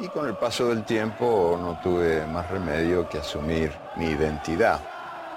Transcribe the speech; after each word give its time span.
Y 0.00 0.08
con 0.08 0.26
el 0.26 0.34
paso 0.34 0.68
del 0.68 0.82
tiempo 0.82 1.56
no 1.60 1.78
tuve 1.80 2.26
más 2.26 2.50
remedio 2.50 3.08
que 3.08 3.18
asumir 3.18 3.72
mi 3.96 4.06
identidad. 4.06 4.80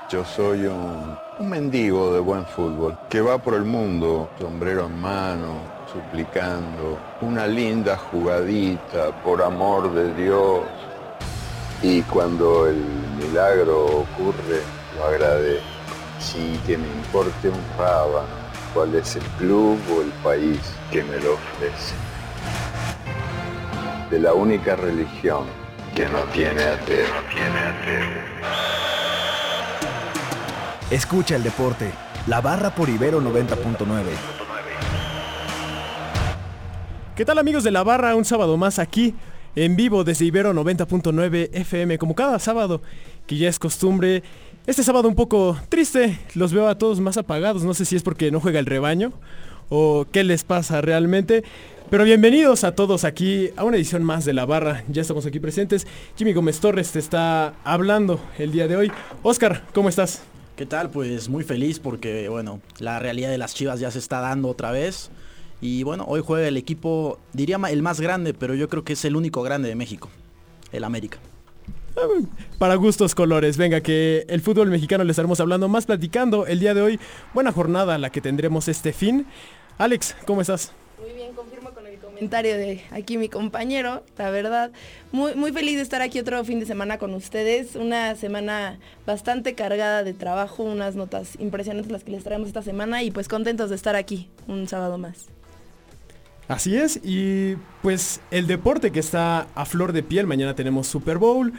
Yo 0.10 0.26
soy 0.26 0.66
un, 0.66 1.16
mendigo 1.40 2.13
de 2.13 2.20
buen 2.20 2.44
fútbol 2.44 2.97
que 3.07 3.21
va 3.21 3.38
por 3.38 3.54
el 3.54 3.65
mundo, 3.65 4.29
sombrero 4.39 4.88
en 4.88 4.99
mano, 4.99 5.59
suplicando 5.91 6.97
una 7.21 7.46
linda 7.46 7.97
jugadita, 7.97 9.12
por 9.23 9.43
amor 9.43 9.94
de 9.94 10.13
Dios. 10.15 10.62
Y 11.83 12.01
cuando 12.03 12.67
el 12.67 12.83
milagro 13.19 13.85
ocurre, 13.85 14.63
lo 14.97 15.05
agradezco. 15.05 15.67
Sí 16.20 16.59
que 16.66 16.80
me 16.80 16.88
importe 16.88 17.49
un 17.49 17.63
rábano 17.77 18.48
cuál 18.73 18.95
es 18.95 19.16
el 19.17 19.23
club 19.38 19.77
o 19.95 20.02
el 20.02 20.12
país 20.23 20.59
que 20.91 21.03
me 21.03 21.20
lo 21.20 21.34
ofrece. 21.34 22.16
De 24.09 24.20
la 24.20 24.34
única 24.34 24.76
religión 24.76 25.44
que 25.94 26.05
no 26.05 26.20
tiene 26.34 26.63
ateo. 26.63 27.08
Escucha 30.90 31.36
el 31.36 31.44
deporte. 31.44 31.91
La 32.27 32.40
barra 32.40 32.73
por 32.73 32.88
Ibero 32.88 33.22
90.9. 33.22 34.04
¿Qué 37.18 37.26
tal 37.26 37.38
amigos 37.38 37.66
de 37.66 37.72
la 37.72 37.84
barra? 37.84 38.16
Un 38.16 38.23
sábado 38.23 38.55
más 38.55 38.80
aquí 38.80 39.13
en 39.58 39.76
vivo 39.76 40.05
desde 40.05 40.24
Ibero 40.24 40.54
90.9 40.54 41.49
FM 41.52 41.98
como 41.98 42.16
cada 42.16 42.40
sábado 42.40 42.82
que 43.26 43.38
ya 43.38 43.49
es 43.49 43.60
costumbre. 43.60 44.24
Este 44.68 44.84
sábado 44.84 45.10
un 45.10 45.16
poco 45.16 45.58
triste, 45.68 46.20
los 46.35 46.54
veo 46.54 46.70
a 46.70 46.77
todos 46.77 47.02
más 47.02 47.18
apagados, 47.18 47.63
no 47.63 47.74
sé 47.74 47.84
si 47.84 47.96
es 47.98 48.04
porque 48.04 48.32
no 48.32 48.40
juega 48.40 48.60
el 48.60 48.66
rebaño 48.66 49.12
o 49.70 50.05
qué 50.12 50.24
les 50.24 50.44
pasa 50.44 50.80
realmente. 50.80 51.44
Pero 51.90 52.04
bienvenidos 52.04 52.66
a 52.66 52.76
todos 52.76 53.05
aquí 53.05 53.52
a 53.55 53.64
una 53.64 53.77
edición 53.77 54.04
más 54.04 54.26
de 54.26 54.34
La 54.34 54.46
Barra. 54.46 54.84
Ya 54.90 55.02
estamos 55.02 55.26
aquí 55.26 55.40
presentes. 55.40 55.88
Jimmy 56.18 56.34
Gómez 56.34 56.60
Torres 56.60 56.91
te 56.91 57.00
está 57.00 57.54
hablando 57.63 58.20
el 58.38 58.52
día 58.52 58.68
de 58.68 58.76
hoy. 58.76 58.91
Oscar, 59.24 59.63
¿cómo 59.74 59.88
estás? 59.88 60.21
¿Qué 60.58 60.65
tal? 60.65 60.90
Pues 60.90 61.30
muy 61.30 61.46
feliz 61.46 61.80
porque, 61.80 62.27
bueno, 62.27 62.60
la 62.80 62.99
realidad 62.99 63.30
de 63.30 63.38
las 63.38 63.55
Chivas 63.55 63.80
ya 63.80 63.90
se 63.90 63.99
está 63.99 64.19
dando 64.19 64.49
otra 64.49 64.71
vez. 64.71 65.11
Y 65.61 65.83
bueno, 65.83 66.03
hoy 66.09 66.21
juega 66.21 66.45
el 66.45 66.58
equipo, 66.58 67.19
diría 67.31 67.58
el 67.69 67.81
más 67.81 68.02
grande, 68.02 68.33
pero 68.33 68.53
yo 68.53 68.67
creo 68.67 68.83
que 68.83 68.91
es 68.91 69.05
el 69.05 69.15
único 69.15 69.41
grande 69.41 69.69
de 69.69 69.75
México, 69.75 70.09
el 70.73 70.83
América. 70.83 71.19
Para 72.59 72.75
gustos 72.75 73.15
colores, 73.15 73.55
venga 73.55 73.80
que 73.80 74.25
el 74.27 74.41
fútbol 74.41 74.69
mexicano 74.69 75.05
le 75.05 75.11
estaremos 75.11 75.39
hablando 75.39 75.69
más 75.69 75.85
platicando 75.85 76.47
el 76.47 76.59
día 76.59 76.73
de 76.73 76.81
hoy. 76.81 76.99
Buena 77.33 77.53
jornada 77.53 77.97
la 77.97 78.09
que 78.09 78.19
tendremos 78.19 78.67
este 78.67 78.91
fin. 78.91 79.25
Alex, 79.77 80.17
¿cómo 80.25 80.41
estás? 80.41 80.73
Muy 80.99 81.11
bien, 81.13 81.33
confirmo 81.33 81.69
con 81.71 81.85
el 81.85 81.99
comentario 81.99 82.57
de 82.57 82.81
aquí 82.89 83.19
mi 83.19 83.29
compañero, 83.29 84.03
la 84.17 84.31
verdad. 84.31 84.71
Muy, 85.11 85.35
muy 85.35 85.51
feliz 85.51 85.75
de 85.75 85.83
estar 85.83 86.01
aquí 86.01 86.19
otro 86.19 86.43
fin 86.43 86.59
de 86.59 86.65
semana 86.65 86.97
con 86.97 87.13
ustedes. 87.13 87.75
Una 87.75 88.15
semana 88.15 88.79
bastante 89.05 89.53
cargada 89.53 90.03
de 90.03 90.13
trabajo, 90.13 90.63
unas 90.63 90.95
notas 90.95 91.37
impresionantes 91.39 91.91
las 91.91 92.03
que 92.03 92.11
les 92.11 92.23
traemos 92.23 92.47
esta 92.47 92.63
semana 92.63 93.03
y 93.03 93.11
pues 93.11 93.27
contentos 93.27 93.69
de 93.69 93.75
estar 93.75 93.95
aquí 93.95 94.29
un 94.47 94.67
sábado 94.67 94.97
más. 94.97 95.27
Así 96.47 96.77
es, 96.77 96.99
y 97.03 97.57
pues 97.81 98.21
el 98.31 98.47
deporte 98.47 98.91
que 98.91 99.01
está 99.01 99.47
a 99.53 99.65
flor 99.65 99.91
de 99.91 100.01
piel, 100.01 100.25
mañana 100.27 100.55
tenemos 100.55 100.87
Super 100.87 101.17
Bowl, 101.17 101.51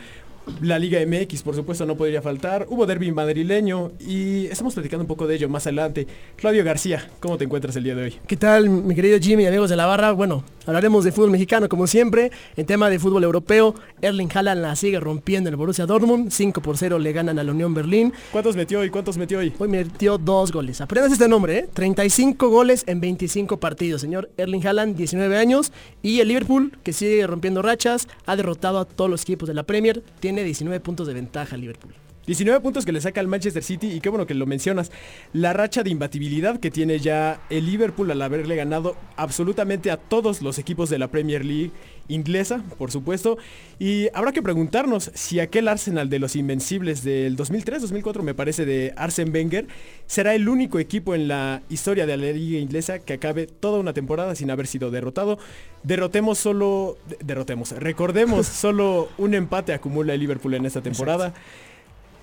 la 0.61 0.79
Liga 0.79 0.99
MX, 1.07 1.43
por 1.43 1.55
supuesto, 1.55 1.87
no 1.87 1.97
podría 1.97 2.23
faltar. 2.23 2.67
Hubo 2.69 2.87
derby 2.87 3.13
madrileño 3.13 3.93
y 4.01 4.47
estamos 4.47 4.75
platicando 4.75 5.03
un 5.03 5.09
poco 5.09 5.27
de 5.27 5.37
ello 5.37 5.49
más 5.49 5.67
adelante. 5.67 6.07
Claudio 6.37 6.65
García, 6.65 7.09
¿cómo 7.21 7.39
te 7.39 7.45
encuentras 7.45 7.77
el 7.77 7.85
día 7.85 7.95
de 7.95 8.03
hoy? 8.03 8.17
¿Qué 8.27 8.37
tal, 8.37 8.69
mi 8.69 8.95
querido 8.95 9.19
Jimmy, 9.21 9.47
amigos 9.47 9.71
de 9.71 9.77
la 9.77 9.87
barra? 9.87 10.13
Bueno, 10.13 10.45
hablaremos 10.67 11.05
de 11.05 11.13
fútbol 11.13 11.31
mexicano 11.31 11.69
como 11.69 11.87
siempre. 11.87 12.31
En 12.57 12.67
tema 12.67 12.91
de 12.91 12.99
fútbol 12.99 13.25
europeo, 13.25 13.75
Erling 14.01 14.31
Haaland 14.35 14.63
la 14.63 14.77
sigue 14.77 15.01
rompiendo 15.01 15.49
en 15.49 15.55
el 15.55 15.57
Borussia 15.57 15.87
Dortmund. 15.87 16.31
5 16.31 16.61
por 16.61 16.77
0 16.77 16.99
le 16.99 17.12
ganan 17.12 17.39
a 17.39 17.45
la 17.45 17.53
Unión 17.53 17.75
Berlín. 17.75 18.12
¿Cuántos 18.33 18.57
metió 18.57 18.81
hoy? 18.81 18.91
¿Cuántos 18.91 19.19
metió 19.19 19.39
hoy? 19.39 19.53
Hoy 19.59 19.69
metió 19.69 20.19
dos 20.19 20.53
goles. 20.53 20.81
Aprendas 20.81 21.12
este 21.12 21.28
nombre, 21.28 21.59
¿eh? 21.59 21.69
35 21.72 22.49
goles 22.49 22.84
en 22.87 23.01
25 23.01 23.59
partidos, 23.61 24.01
señor 24.01 24.31
Erling 24.37 24.67
Haaland, 24.67 24.97
19 24.97 25.37
años. 25.37 25.72
Y 26.03 26.21
el 26.21 26.28
Liverpool, 26.28 26.72
que 26.83 26.93
sigue 26.93 27.27
rompiendo 27.27 27.62
rachas, 27.62 28.09
ha 28.27 28.37
derrotado 28.37 28.78
a 28.78 28.84
todos 28.84 29.11
los 29.11 29.22
equipos 29.22 29.49
de 29.49 29.55
la 29.55 29.62
Premier. 29.62 30.03
Tiene 30.21 30.38
19 30.44 30.81
puntos 30.81 31.06
de 31.06 31.15
ventaja 31.15 31.56
Liverpool. 31.56 31.94
19 32.28 32.61
puntos 32.61 32.84
que 32.84 32.93
le 32.93 33.00
saca 33.00 33.22
al 33.22 33.27
Manchester 33.27 33.65
City 33.65 33.91
y 33.91 34.00
qué 34.00 34.11
bueno 34.11 34.27
que 34.27 34.34
lo 34.34 34.44
mencionas. 34.44 34.93
La 35.33 35.55
racha 35.55 35.83
de 35.83 35.89
imbatibilidad 35.89 36.61
que 36.61 36.71
tiene 36.71 36.99
ya 36.99 37.41
el 37.49 37.65
Liverpool 37.65 38.11
al 38.11 38.21
haberle 38.21 38.55
ganado 38.55 38.97
absolutamente 39.16 39.91
a 39.91 39.97
todos 39.97 40.43
los 40.43 40.59
equipos 40.59 40.91
de 40.91 40.99
la 40.99 41.09
Premier 41.09 41.43
League 41.43 41.71
inglesa, 42.09 42.62
por 42.77 42.91
supuesto. 42.91 43.39
Y 43.78 44.09
habrá 44.12 44.33
que 44.33 44.43
preguntarnos 44.43 45.11
si 45.15 45.41
aquel 45.41 45.69
Arsenal 45.69 46.11
de 46.11 46.19
los 46.19 46.37
Invencibles 46.37 47.03
del 47.03 47.34
2003-2004, 47.34 48.21
me 48.22 48.34
parece, 48.34 48.66
de 48.66 48.93
Arsene 48.97 49.31
Wenger, 49.31 49.66
será 50.06 50.34
el 50.34 50.50
único 50.50 50.78
equipo 50.78 51.15
en 51.15 51.28
la 51.28 51.62
historia 51.71 52.05
de 52.05 52.15
la 52.19 52.27
liga 52.31 52.59
inglesa 52.59 52.99
que 52.99 53.15
acabe 53.15 53.47
toda 53.47 53.78
una 53.78 53.95
temporada 53.95 54.34
sin 54.34 54.50
haber 54.50 54.66
sido 54.66 54.91
derrotado. 54.91 55.39
Derrotemos 55.83 56.39
solo, 56.39 56.99
derrotemos, 57.25 57.72
recordemos, 57.72 58.47
solo 58.47 59.09
un 59.16 59.33
empate 59.33 59.72
acumula 59.72 60.12
el 60.12 60.21
Liverpool 60.21 60.53
en 60.53 60.66
esta 60.66 60.83
temporada. 60.83 61.33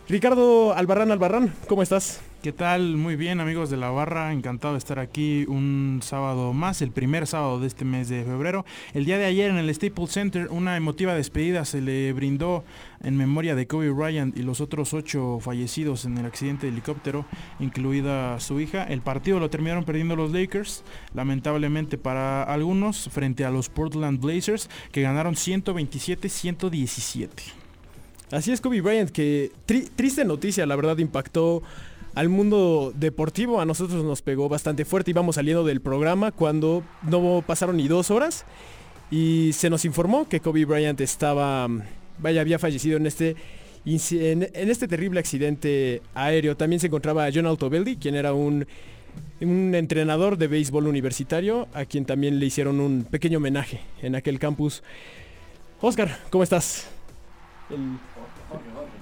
Ricardo 0.08 0.76
Albarrán 0.76 1.10
Albarrán, 1.10 1.52
¿cómo 1.68 1.82
estás? 1.82 2.22
¿Qué 2.44 2.52
tal? 2.52 2.96
Muy 2.96 3.16
bien 3.16 3.40
amigos 3.40 3.72
de 3.72 3.78
la 3.78 3.90
barra, 3.90 4.32
encantado 4.32 4.76
de 4.76 4.78
estar 4.78 5.00
aquí 5.00 5.46
un 5.48 6.02
sábado 6.04 6.54
más, 6.54 6.84
el 6.84 6.92
primer 6.92 7.26
sábado 7.26 7.60
de 7.60 7.66
este 7.66 7.86
mes 7.86 8.08
de 8.08 8.24
febrero. 8.24 8.66
El 8.94 9.06
día 9.06 9.18
de 9.18 9.26
ayer 9.26 9.50
en 9.50 9.58
el 9.58 9.74
Staples 9.74 10.12
Center 10.12 10.50
una 10.52 10.78
emotiva 10.78 11.16
despedida 11.16 11.66
se 11.66 11.82
le 11.82 12.14
brindó 12.14 12.64
en 13.02 13.18
memoria 13.18 13.56
de 13.56 13.66
Kobe 13.66 13.90
Bryant 13.90 14.38
y 14.38 14.44
los 14.44 14.62
otros 14.62 14.94
ocho 14.94 15.40
fallecidos 15.42 16.06
en 16.06 16.20
el 16.20 16.28
accidente 16.28 16.68
de 16.68 16.74
helicóptero, 16.74 17.26
incluida 17.60 18.40
su 18.40 18.60
hija. 18.60 18.84
El 18.84 19.02
partido 19.02 19.40
lo 19.40 19.50
terminaron 19.50 19.86
perdiendo 19.86 20.16
los 20.16 20.32
Lakers, 20.32 20.84
lamentablemente 21.16 21.98
para 21.98 22.44
algunos, 22.44 23.10
frente 23.10 23.44
a 23.44 23.50
los 23.50 23.70
Portland 23.70 24.22
Blazers, 24.22 24.70
que 24.92 25.02
ganaron 25.02 25.34
127-117. 25.34 27.65
Así 28.32 28.52
es 28.52 28.62
Kobe 28.62 28.82
Bryant, 28.82 29.10
que 29.10 29.52
triste 29.66 30.26
noticia, 30.26 30.66
la 30.66 30.76
verdad 30.76 30.98
impactó 30.98 31.62
al 32.16 32.30
mundo 32.30 32.94
deportivo, 32.96 33.60
a 33.60 33.66
nosotros 33.66 34.04
nos 34.04 34.22
pegó 34.22 34.50
bastante 34.50 34.86
fuerte, 34.86 35.12
íbamos 35.12 35.36
saliendo 35.36 35.64
del 35.64 35.82
programa 35.82 36.32
cuando 36.32 36.84
no 37.04 37.44
pasaron 37.46 37.78
ni 37.78 37.88
dos 37.88 38.10
horas 38.10 38.46
y 39.12 39.52
se 39.54 39.70
nos 39.70 39.86
informó 39.86 40.28
que 40.28 40.40
Kobe 40.40 40.66
Bryant 40.66 41.00
estaba, 41.02 41.68
vaya, 42.18 42.42
había 42.42 42.58
fallecido 42.58 42.98
en 42.98 43.06
este, 43.06 43.36
en, 43.86 44.50
este 44.54 44.88
terrible 44.88 45.20
accidente 45.20 46.02
aéreo. 46.16 46.58
También 46.58 46.80
se 46.80 46.88
encontraba 46.88 47.28
John 47.34 47.46
Altobelli, 47.46 47.98
quien 47.98 48.16
era 48.16 48.34
un, 48.34 48.66
un 49.42 49.76
entrenador 49.76 50.38
de 50.38 50.48
béisbol 50.48 50.88
universitario, 50.88 51.68
a 51.74 51.86
quien 51.86 52.06
también 52.06 52.40
le 52.40 52.46
hicieron 52.46 52.80
un 52.80 53.04
pequeño 53.04 53.38
homenaje 53.38 53.82
en 54.02 54.16
aquel 54.16 54.40
campus. 54.40 54.82
Oscar, 55.82 56.18
¿cómo 56.30 56.44
estás? 56.44 56.88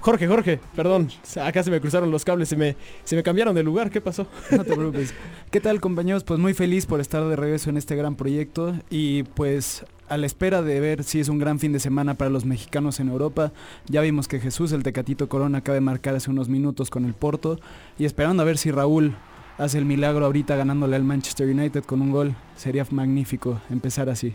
Jorge, 0.04 0.26
Jorge, 0.26 0.60
perdón, 0.76 1.08
acá 1.42 1.62
se 1.62 1.70
me 1.70 1.80
cruzaron 1.80 2.10
los 2.10 2.26
cables, 2.26 2.50
se 2.50 2.56
me, 2.56 2.76
se 3.04 3.16
me 3.16 3.22
cambiaron 3.22 3.54
de 3.54 3.62
lugar, 3.62 3.90
¿qué 3.90 4.02
pasó? 4.02 4.26
No 4.50 4.62
te 4.62 4.76
preocupes. 4.76 5.14
¿Qué 5.50 5.62
tal 5.62 5.80
compañeros? 5.80 6.24
Pues 6.24 6.38
muy 6.38 6.52
feliz 6.52 6.84
por 6.84 7.00
estar 7.00 7.24
de 7.24 7.34
regreso 7.36 7.70
en 7.70 7.78
este 7.78 7.96
gran 7.96 8.14
proyecto 8.14 8.74
y 8.90 9.22
pues 9.22 9.86
a 10.10 10.18
la 10.18 10.26
espera 10.26 10.60
de 10.60 10.78
ver 10.78 11.04
si 11.04 11.20
es 11.20 11.30
un 11.30 11.38
gran 11.38 11.58
fin 11.58 11.72
de 11.72 11.80
semana 11.80 12.12
para 12.12 12.28
los 12.28 12.44
mexicanos 12.44 13.00
en 13.00 13.08
Europa. 13.08 13.52
Ya 13.86 14.02
vimos 14.02 14.28
que 14.28 14.40
Jesús, 14.40 14.72
el 14.72 14.82
Tecatito 14.82 15.30
Corona, 15.30 15.58
acaba 15.58 15.76
de 15.76 15.80
marcar 15.80 16.14
hace 16.14 16.30
unos 16.30 16.50
minutos 16.50 16.90
con 16.90 17.06
el 17.06 17.14
Porto 17.14 17.58
y 17.98 18.04
esperando 18.04 18.42
a 18.42 18.44
ver 18.46 18.58
si 18.58 18.70
Raúl 18.70 19.16
hace 19.56 19.78
el 19.78 19.86
milagro 19.86 20.26
ahorita 20.26 20.54
ganándole 20.54 20.96
al 20.96 21.04
Manchester 21.04 21.48
United 21.48 21.82
con 21.82 22.02
un 22.02 22.10
gol. 22.10 22.36
Sería 22.56 22.86
magnífico 22.90 23.62
empezar 23.70 24.10
así. 24.10 24.34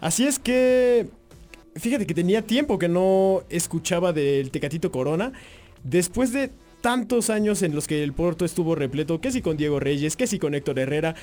Así 0.00 0.26
es 0.26 0.38
que 0.38 1.10
fíjate 1.78 2.06
que 2.06 2.14
tenía 2.14 2.42
tiempo 2.42 2.78
que 2.78 2.88
no 2.88 3.42
escuchaba 3.48 4.12
del 4.12 4.50
Tecatito 4.50 4.90
Corona. 4.90 5.32
Después 5.82 6.32
de 6.32 6.50
tantos 6.80 7.30
años 7.30 7.62
en 7.62 7.74
los 7.74 7.86
que 7.86 8.02
el 8.02 8.12
Porto 8.12 8.44
estuvo 8.44 8.74
repleto, 8.74 9.20
que 9.20 9.30
si 9.30 9.42
con 9.42 9.56
Diego 9.56 9.80
Reyes, 9.80 10.16
que 10.16 10.26
si 10.26 10.38
con 10.38 10.54
Héctor 10.54 10.78
Herrera, 10.78 11.14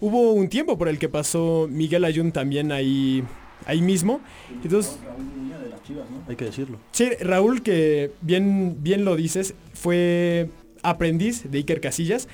hubo 0.00 0.32
un 0.32 0.48
tiempo 0.48 0.78
por 0.78 0.88
el 0.88 0.98
que 0.98 1.08
pasó 1.08 1.68
Miguel 1.70 2.04
Ayun 2.04 2.32
también 2.32 2.72
ahí, 2.72 3.22
ahí 3.66 3.82
mismo. 3.82 4.20
Entonces, 4.62 4.98
Hay 6.28 6.36
que 6.36 6.46
decirlo. 6.46 6.78
Sí, 6.92 7.10
Raúl, 7.20 7.62
que 7.62 8.12
bien, 8.20 8.76
bien 8.82 9.04
lo 9.04 9.16
dices, 9.16 9.54
fue 9.74 10.48
aprendiz 10.82 11.50
de 11.50 11.58
Iker 11.58 11.80
Casillas. 11.80 12.28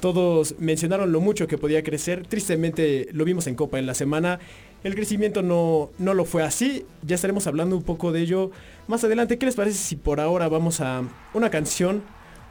Todos 0.00 0.56
mencionaron 0.58 1.12
lo 1.12 1.20
mucho 1.20 1.46
que 1.46 1.56
podía 1.56 1.82
crecer. 1.82 2.26
Tristemente 2.26 3.08
lo 3.12 3.24
vimos 3.24 3.46
en 3.46 3.54
Copa 3.54 3.78
en 3.78 3.86
la 3.86 3.94
semana. 3.94 4.40
El 4.84 4.94
crecimiento 4.94 5.42
no, 5.42 5.90
no 5.98 6.12
lo 6.12 6.26
fue 6.26 6.42
así. 6.42 6.84
Ya 7.02 7.14
estaremos 7.14 7.46
hablando 7.46 7.74
un 7.74 7.82
poco 7.82 8.12
de 8.12 8.20
ello 8.20 8.50
más 8.86 9.02
adelante. 9.02 9.38
¿Qué 9.38 9.46
les 9.46 9.56
parece 9.56 9.78
si 9.78 9.96
por 9.96 10.20
ahora 10.20 10.46
vamos 10.48 10.82
a 10.82 11.02
una 11.32 11.48
canción? 11.48 12.02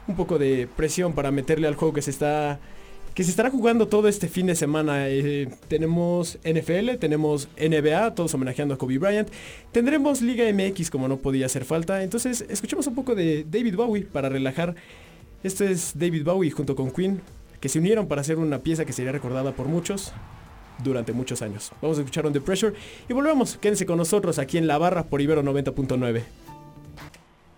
Un 0.08 0.16
poco 0.16 0.36
de 0.36 0.68
presión 0.76 1.12
para 1.14 1.30
meterle 1.30 1.68
al 1.68 1.76
juego 1.76 1.94
que 1.94 2.02
se 2.02 2.10
está 2.10 2.58
que 3.14 3.22
se 3.22 3.30
estará 3.30 3.48
jugando 3.48 3.86
todo 3.86 4.08
este 4.08 4.26
fin 4.26 4.46
de 4.46 4.56
semana. 4.56 5.08
Eh, 5.08 5.48
tenemos 5.68 6.40
NFL, 6.42 6.96
tenemos 6.98 7.48
NBA, 7.56 8.16
todos 8.16 8.34
homenajeando 8.34 8.74
a 8.74 8.78
Kobe 8.78 8.98
Bryant. 8.98 9.28
Tendremos 9.70 10.20
Liga 10.20 10.44
MX 10.52 10.90
como 10.90 11.06
no 11.06 11.18
podía 11.18 11.46
hacer 11.46 11.64
falta. 11.64 12.02
Entonces 12.02 12.44
escuchemos 12.48 12.88
un 12.88 12.96
poco 12.96 13.14
de 13.14 13.46
David 13.48 13.76
Bowie 13.76 14.06
para 14.06 14.28
relajar. 14.28 14.74
Este 15.44 15.70
es 15.70 15.92
David 15.96 16.24
Bowie 16.24 16.50
junto 16.50 16.74
con 16.74 16.90
Queen, 16.90 17.20
que 17.60 17.68
se 17.68 17.78
unieron 17.78 18.08
para 18.08 18.22
hacer 18.22 18.38
una 18.38 18.58
pieza 18.58 18.84
que 18.84 18.92
sería 18.92 19.12
recordada 19.12 19.52
por 19.52 19.68
muchos 19.68 20.12
durante 20.82 21.12
muchos 21.12 21.42
años. 21.42 21.72
Vamos 21.80 21.98
a 21.98 22.00
escuchar 22.00 22.26
On 22.26 22.32
The 22.32 22.40
Pressure 22.40 22.74
y 23.08 23.12
volvemos. 23.12 23.56
Quédense 23.56 23.86
con 23.86 23.98
nosotros 23.98 24.38
aquí 24.38 24.58
en 24.58 24.66
La 24.66 24.78
Barra 24.78 25.04
por 25.04 25.20
Ibero 25.20 25.42
90.9. 25.42 26.22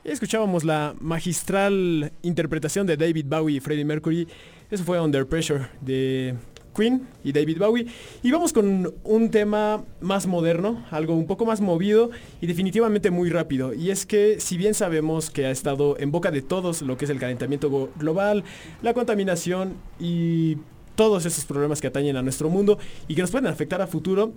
Escuchábamos 0.05 0.63
la 0.63 0.95
magistral 1.01 2.13
interpretación 2.23 2.87
de 2.87 2.97
David 2.97 3.27
Bowie 3.29 3.57
y 3.57 3.61
Freddie 3.61 3.85
Mercury. 3.85 4.29
Eso 4.71 4.85
fue 4.85 5.01
Under 5.01 5.27
Pressure 5.27 5.69
de 5.81 6.37
Queen 6.77 7.09
y 7.25 7.33
David 7.33 7.59
Bowie. 7.59 7.87
Y 8.23 8.31
vamos 8.31 8.53
con 8.53 8.95
un 9.03 9.31
tema 9.31 9.85
más 10.01 10.27
moderno, 10.27 10.85
algo 10.91 11.15
un 11.15 11.27
poco 11.27 11.45
más 11.45 11.61
movido 11.61 12.11
y 12.41 12.47
definitivamente 12.47 13.11
muy 13.11 13.31
rápido. 13.31 13.75
Y 13.75 13.91
es 13.91 14.07
que 14.07 14.39
si 14.39 14.57
bien 14.57 14.75
sabemos 14.75 15.31
que 15.31 15.47
ha 15.47 15.51
estado 15.51 15.99
en 15.99 16.12
boca 16.12 16.31
de 16.31 16.43
todos 16.43 16.83
lo 16.83 16.97
que 16.97 17.07
es 17.07 17.11
el 17.11 17.19
calentamiento 17.19 17.91
global, 17.97 18.45
la 18.83 18.95
contaminación 18.95 19.75
y 19.99 20.59
todos 20.97 21.25
esos 21.27 21.45
problemas 21.45 21.81
que 21.81 21.87
atañen 21.87 22.17
a 22.17 22.23
nuestro 22.23 22.51
mundo 22.51 22.79
y 23.07 23.15
que 23.15 23.21
nos 23.21 23.31
pueden 23.31 23.47
afectar 23.47 23.81
a 23.81 23.87
futuro, 23.87 24.33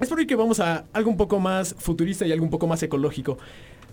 es 0.00 0.08
por 0.08 0.18
ello 0.18 0.26
que 0.26 0.34
vamos 0.34 0.58
a 0.58 0.86
algo 0.92 1.10
un 1.10 1.16
poco 1.16 1.38
más 1.38 1.76
futurista 1.78 2.26
y 2.26 2.32
algo 2.32 2.44
un 2.44 2.50
poco 2.50 2.66
más 2.66 2.82
ecológico. 2.82 3.38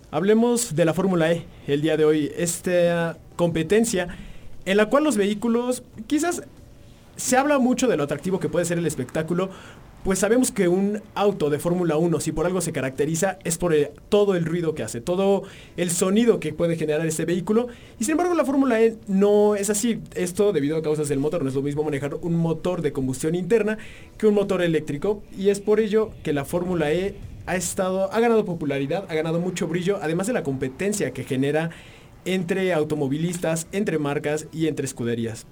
Hablemos 0.10 0.76
de 0.76 0.86
la 0.86 0.94
Fórmula 0.94 1.32
E 1.32 1.46
el 1.68 1.82
día 1.82 1.96
de 1.96 2.06
hoy, 2.06 2.32
esta 2.36 3.18
competencia 3.36 4.08
en 4.66 4.78
la 4.78 4.88
cual 4.88 5.04
los 5.04 5.18
vehículos 5.18 5.84
quizás 6.08 6.44
se 7.16 7.38
habla 7.38 7.60
mucho 7.60 7.88
de 7.88 7.98
lo 7.98 8.04
atractivo 8.04 8.40
que 8.40 8.50
puede 8.50 8.66
ser 8.66 8.78
el 8.78 8.88
espectáculo, 8.88 9.50
pues 10.04 10.20
sabemos 10.20 10.52
que 10.52 10.68
un 10.68 11.02
auto 11.14 11.50
de 11.50 11.60
Fórmula 11.60 11.98
1, 11.98 12.20
si 12.20 12.32
por 12.32 12.48
algo 12.48 12.62
se 12.62 12.72
caracteriza, 12.72 13.38
es 13.44 13.58
por 13.58 13.76
todo 14.10 14.36
el 14.36 14.46
ruido 14.46 14.74
que 14.74 14.82
hace, 14.82 15.00
todo 15.00 15.44
el 15.78 15.92
sonido 15.92 16.40
que 16.40 16.54
puede 16.54 16.76
generar 16.76 17.06
este 17.06 17.26
vehículo. 17.26 17.68
Y 18.00 18.06
sin 18.06 18.14
embargo 18.14 18.34
la 18.34 18.46
Fórmula 18.46 18.82
E 18.82 18.98
no 19.08 19.56
es 19.56 19.70
así. 19.70 20.00
Esto 20.16 20.54
debido 20.54 20.78
a 20.78 20.82
causas 20.82 21.08
del 21.08 21.20
motor. 21.20 21.44
No 21.44 21.50
es 21.50 21.56
lo 21.56 21.62
mismo 21.62 21.84
manejar 21.84 22.16
un 22.16 22.36
motor 22.36 22.82
de 22.82 22.92
combustión 22.92 23.36
interna 23.36 23.78
que 24.18 24.26
un 24.26 24.34
motor 24.34 24.64
eléctrico. 24.64 25.22
Y 25.38 25.50
es 25.50 25.60
por 25.60 25.80
ello 25.80 26.12
que 26.24 26.34
la 26.34 26.46
Fórmula 26.46 26.92
E 26.92 27.16
ha 27.46 27.56
estado, 27.56 28.12
ha 28.12 28.20
ganado 28.20 28.44
popularidad, 28.44 29.06
ha 29.08 29.14
ganado 29.14 29.40
mucho 29.40 29.68
brillo, 29.68 30.00
además 30.02 30.28
de 30.28 30.34
la 30.34 30.44
competencia 30.44 31.12
que 31.12 31.24
genera 31.24 31.70
entre 32.26 32.74
automovilistas, 32.74 33.68
entre 33.72 34.00
marcas 34.00 34.48
y 34.52 34.68
entre 34.68 34.86
escuderías 34.86 35.46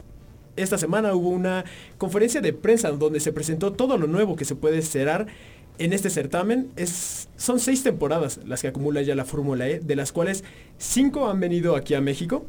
esta 0.55 0.77
semana 0.77 1.13
hubo 1.13 1.29
una 1.29 1.65
conferencia 1.97 2.41
de 2.41 2.53
prensa 2.53 2.91
donde 2.91 3.19
se 3.19 3.31
presentó 3.31 3.73
todo 3.73 3.97
lo 3.97 4.07
nuevo 4.07 4.35
que 4.35 4.45
se 4.45 4.55
puede 4.55 4.81
cerrar 4.81 5.27
en 5.77 5.93
este 5.93 6.09
certamen. 6.09 6.69
Son 7.37 7.59
seis 7.59 7.83
temporadas 7.83 8.39
las 8.45 8.61
que 8.61 8.67
acumula 8.67 9.01
ya 9.01 9.15
la 9.15 9.25
Fórmula 9.25 9.67
E, 9.67 9.79
de 9.79 9.95
las 9.95 10.11
cuales 10.11 10.43
cinco 10.77 11.29
han 11.29 11.39
venido 11.39 11.75
aquí 11.75 11.93
a 11.95 12.01
México. 12.01 12.45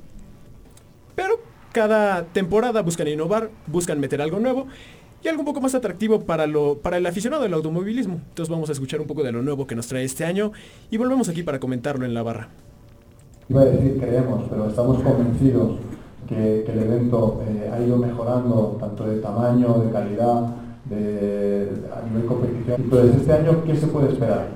Pero 1.14 1.40
cada 1.72 2.24
temporada 2.26 2.82
buscan 2.82 3.08
innovar, 3.08 3.50
buscan 3.66 4.00
meter 4.00 4.20
algo 4.20 4.40
nuevo 4.40 4.66
y 5.22 5.28
algo 5.28 5.42
un 5.42 5.46
poco 5.46 5.60
más 5.60 5.74
atractivo 5.74 6.20
para, 6.22 6.46
lo, 6.46 6.78
para 6.78 6.96
el 6.96 7.06
aficionado 7.06 7.42
del 7.42 7.54
automovilismo. 7.54 8.20
Entonces 8.28 8.50
vamos 8.50 8.68
a 8.68 8.72
escuchar 8.72 9.00
un 9.00 9.06
poco 9.06 9.22
de 9.22 9.32
lo 9.32 9.42
nuevo 9.42 9.66
que 9.66 9.74
nos 9.74 9.86
trae 9.86 10.04
este 10.04 10.24
año 10.24 10.52
y 10.90 10.96
volvemos 10.96 11.28
aquí 11.28 11.42
para 11.42 11.60
comentarlo 11.60 12.04
en 12.04 12.14
la 12.14 12.22
barra. 12.22 12.48
Iba 13.48 13.62
a 13.62 13.64
decir 13.66 13.98
creemos, 14.00 14.46
pero 14.48 14.68
estamos 14.68 15.02
convencidos 15.02 15.78
que, 16.30 16.64
el 16.72 16.78
evento 16.78 17.42
eh, 17.46 17.70
ha 17.72 17.80
ido 17.80 17.96
mejorando 17.96 18.76
tanto 18.78 19.04
de 19.04 19.18
tamaño, 19.18 19.74
de 19.84 19.90
calidad, 19.90 20.42
de, 20.84 21.68
a 21.92 22.08
nivel 22.08 22.26
competición. 22.26 22.82
Entonces, 22.82 23.16
este 23.16 23.32
año, 23.32 23.64
¿qué 23.66 23.76
se 23.76 23.88
puede 23.88 24.12
esperar? 24.12 24.46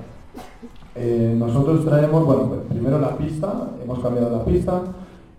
Eh, 0.95 1.35
nosotros 1.37 1.85
traemos, 1.85 2.25
bueno, 2.25 2.49
pues, 2.49 2.61
primero 2.69 3.01
la 3.01 3.17
pista, 3.17 3.71
hemos 3.83 3.99
cambiado 3.99 4.39
la 4.39 4.45
pista, 4.45 4.83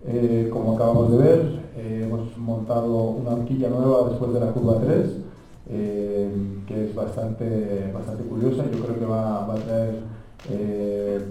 eh, 0.06 0.50
como 0.52 0.74
acabamos 0.74 1.10
de 1.12 1.18
ver, 1.18 1.66
hemos 1.76 2.36
montado 2.36 3.10
una 3.10 3.30
horquilla 3.30 3.68
nueva 3.68 4.08
después 4.10 4.32
de 4.32 4.40
la 4.40 4.52
curva 4.52 4.78
3, 4.84 5.10
que 6.66 6.84
es 6.84 6.94
bastante, 6.94 7.90
bastante 7.92 8.22
curiosa, 8.24 8.64
yo 8.72 8.84
creo 8.84 8.98
que 8.98 9.04
va, 9.04 9.46
va 9.46 9.54
a 9.54 9.56
traer 9.56 10.02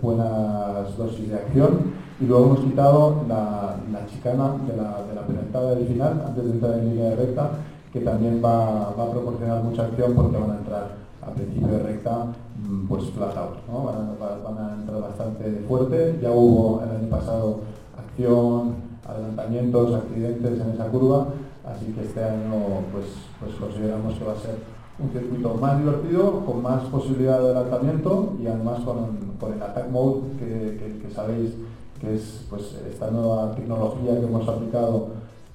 buenas 0.02 0.98
dosis 0.98 1.30
de 1.30 1.36
acción 1.36 2.05
y 2.20 2.26
luego 2.26 2.46
hemos 2.46 2.60
quitado 2.60 3.24
la, 3.28 3.76
chicana 4.08 4.56
de 4.68 4.78
la, 4.78 5.04
de 5.04 5.16
la 5.16 5.86
final 5.86 6.24
antes 6.28 6.46
de 6.46 6.52
entrar 6.52 6.80
en 6.80 6.90
línea 6.90 7.10
de 7.10 7.16
recta 7.16 7.50
que 7.92 8.00
también 8.02 8.42
va, 8.44 8.90
a 8.90 9.12
proporcionar 9.12 9.64
mucha 9.64 9.86
acción 9.86 10.14
porque 10.14 10.38
van 10.38 10.52
a 10.52 10.58
entrar 10.58 10.92
a 11.22 11.32
principio 11.32 11.68
de 11.68 11.80
recta 11.80 12.26
mm, 12.62 12.88
pues 12.88 13.06
flat 13.12 13.36
out, 13.36 13.56
van, 13.68 14.58
a, 14.58 14.76
entrar 14.76 15.02
bastante 15.02 15.64
fuerte, 15.68 16.20
ya 16.22 16.32
hubo 16.32 16.82
el 16.84 16.90
año 16.90 17.10
pasado 17.10 17.60
acción, 17.98 18.76
adelantamientos, 19.08 19.94
accidentes 19.96 20.60
en 20.60 20.72
esa 20.72 20.88
curva, 20.88 21.28
así 21.66 21.86
que 21.94 22.02
este 22.02 22.24
año 22.24 22.84
pues, 22.92 23.06
pues 23.40 23.56
consideramos 23.56 24.14
que 24.14 24.26
va 24.26 24.34
a 24.34 24.40
ser 24.40 24.56
un 25.00 25.10
circuito 25.12 25.54
más 25.56 25.80
divertido, 25.80 26.46
con 26.46 26.62
más 26.62 26.84
posibilidad 26.84 27.40
de 27.40 27.46
adelantamiento 27.46 28.34
y 28.42 28.48
además 28.48 28.80
con, 28.82 29.54
el 29.54 29.62
attack 29.62 29.90
mode 29.90 30.22
que 30.40 31.12
sabéis 31.14 31.52
que 32.00 32.16
es 32.16 32.46
pues, 32.50 32.76
esta 32.90 33.10
nueva 33.12 33.56
tecnología 33.56 34.20
que 34.20 34.26
hemos 34.26 34.48
aplicado 34.48 35.08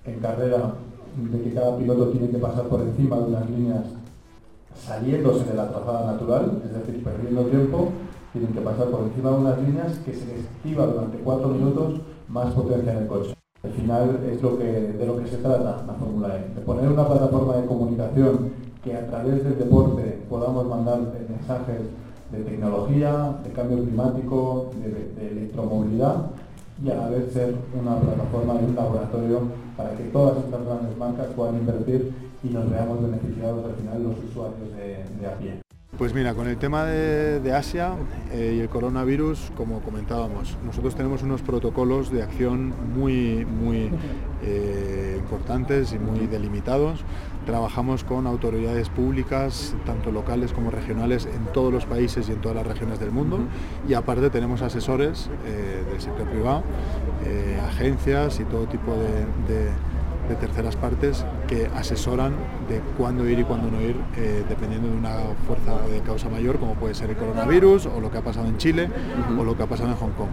en 0.04 0.20
carrera, 0.20 0.74
de 1.16 1.42
que 1.42 1.54
cada 1.54 1.76
piloto 1.76 2.08
tiene 2.08 2.30
que 2.30 2.38
pasar 2.38 2.64
por 2.64 2.80
encima 2.80 3.18
de 3.18 3.24
unas 3.24 3.50
líneas 3.50 3.84
saliéndose 4.74 5.44
de 5.44 5.54
la 5.54 5.68
trazada 5.68 6.12
natural, 6.12 6.62
es 6.64 6.72
decir, 6.72 7.02
perdiendo 7.02 7.42
tiempo, 7.44 7.88
tienen 8.32 8.52
que 8.52 8.60
pasar 8.60 8.86
por 8.88 9.00
encima 9.02 9.30
de 9.30 9.36
unas 9.36 9.58
líneas 9.60 9.98
que 10.04 10.14
se 10.14 10.26
les 10.26 10.46
activa 10.46 10.86
durante 10.86 11.18
cuatro 11.18 11.48
minutos 11.48 12.00
más 12.28 12.52
potencia 12.54 12.92
en 12.92 12.98
el 12.98 13.06
coche. 13.06 13.34
Al 13.62 13.72
final 13.72 14.20
es 14.30 14.40
lo 14.40 14.56
que, 14.56 14.64
de 14.64 15.06
lo 15.06 15.18
que 15.18 15.26
se 15.26 15.36
trata 15.38 15.84
la 15.86 15.94
Fórmula 15.94 16.36
E, 16.36 16.54
de 16.54 16.60
poner 16.62 16.88
una 16.88 17.06
plataforma 17.06 17.56
de 17.56 17.66
comunicación 17.66 18.52
que 18.82 18.96
a 18.96 19.06
través 19.06 19.44
del 19.44 19.58
deporte 19.58 20.22
podamos 20.30 20.66
mandar 20.66 21.00
mensajes 21.28 21.80
de 22.32 22.42
tecnología, 22.44 23.34
de 23.44 23.50
cambio 23.50 23.82
climático, 23.82 24.70
de, 24.82 25.28
electromovilidad 25.30 26.26
y 26.82 26.90
a 26.90 26.94
la 26.94 27.08
vez 27.10 27.32
ser 27.32 27.54
una 27.78 27.96
plataforma 27.96 28.54
y 28.60 28.64
un 28.64 28.74
laboratorio 28.74 29.40
para 29.76 29.90
que 29.96 30.04
todas 30.04 30.38
estas 30.44 30.64
grandes 30.64 30.96
marcas 30.96 31.26
puedan 31.36 31.56
invertir 31.56 32.12
y 32.42 32.48
nos 32.48 32.70
veamos 32.70 33.02
beneficiados 33.02 33.64
al 33.64 33.74
final 33.74 34.02
los 34.02 34.30
usuarios 34.30 34.68
de, 34.76 35.26
a 35.26 35.34
pie. 35.38 35.60
Pues 35.98 36.14
mira, 36.14 36.32
con 36.34 36.48
el 36.48 36.56
tema 36.56 36.86
de, 36.86 37.52
Asia 37.52 37.94
eh, 38.32 38.54
y 38.56 38.60
el 38.60 38.70
coronavirus, 38.70 39.52
como 39.54 39.80
comentábamos, 39.80 40.56
nosotros 40.64 40.94
tenemos 40.94 41.22
unos 41.22 41.42
protocolos 41.42 42.10
de 42.10 42.22
acción 42.22 42.72
muy, 42.96 43.44
muy 43.44 43.90
eh, 44.42 45.16
importantes 45.18 45.92
y 45.92 45.98
muy 45.98 46.26
delimitados 46.26 47.04
Trabajamos 47.46 48.04
con 48.04 48.26
autoridades 48.26 48.88
públicas, 48.88 49.74
tanto 49.86 50.12
locales 50.12 50.52
como 50.52 50.70
regionales, 50.70 51.26
en 51.26 51.46
todos 51.52 51.72
los 51.72 51.86
países 51.86 52.28
y 52.28 52.32
en 52.32 52.40
todas 52.40 52.56
las 52.56 52.66
regiones 52.66 53.00
del 53.00 53.10
mundo. 53.10 53.38
Y 53.88 53.94
aparte 53.94 54.30
tenemos 54.30 54.62
asesores 54.62 55.30
eh, 55.46 55.84
del 55.90 56.00
sector 56.00 56.28
privado, 56.28 56.62
eh, 57.24 57.58
agencias 57.66 58.40
y 58.40 58.44
todo 58.44 58.66
tipo 58.66 58.92
de 58.94 59.70
de 60.30 60.36
terceras 60.36 60.76
partes 60.76 61.24
que 61.50 61.66
asesoran 61.74 62.32
de 62.68 62.80
cuándo 62.96 63.28
ir 63.28 63.40
y 63.40 63.42
cuándo 63.42 63.72
no 63.72 63.80
ir, 63.80 63.96
eh, 64.16 64.44
dependiendo 64.48 64.88
de 64.88 64.96
una 64.96 65.16
fuerza 65.48 65.84
de 65.88 66.00
causa 66.00 66.28
mayor, 66.28 66.60
como 66.60 66.74
puede 66.74 66.94
ser 66.94 67.10
el 67.10 67.16
coronavirus 67.16 67.86
o 67.86 68.00
lo 68.00 68.08
que 68.08 68.18
ha 68.18 68.22
pasado 68.22 68.46
en 68.46 68.56
Chile 68.56 68.88
o 69.36 69.42
lo 69.42 69.56
que 69.56 69.64
ha 69.64 69.66
pasado 69.66 69.90
en 69.90 69.96
Hong 69.96 70.12
Kong. 70.12 70.28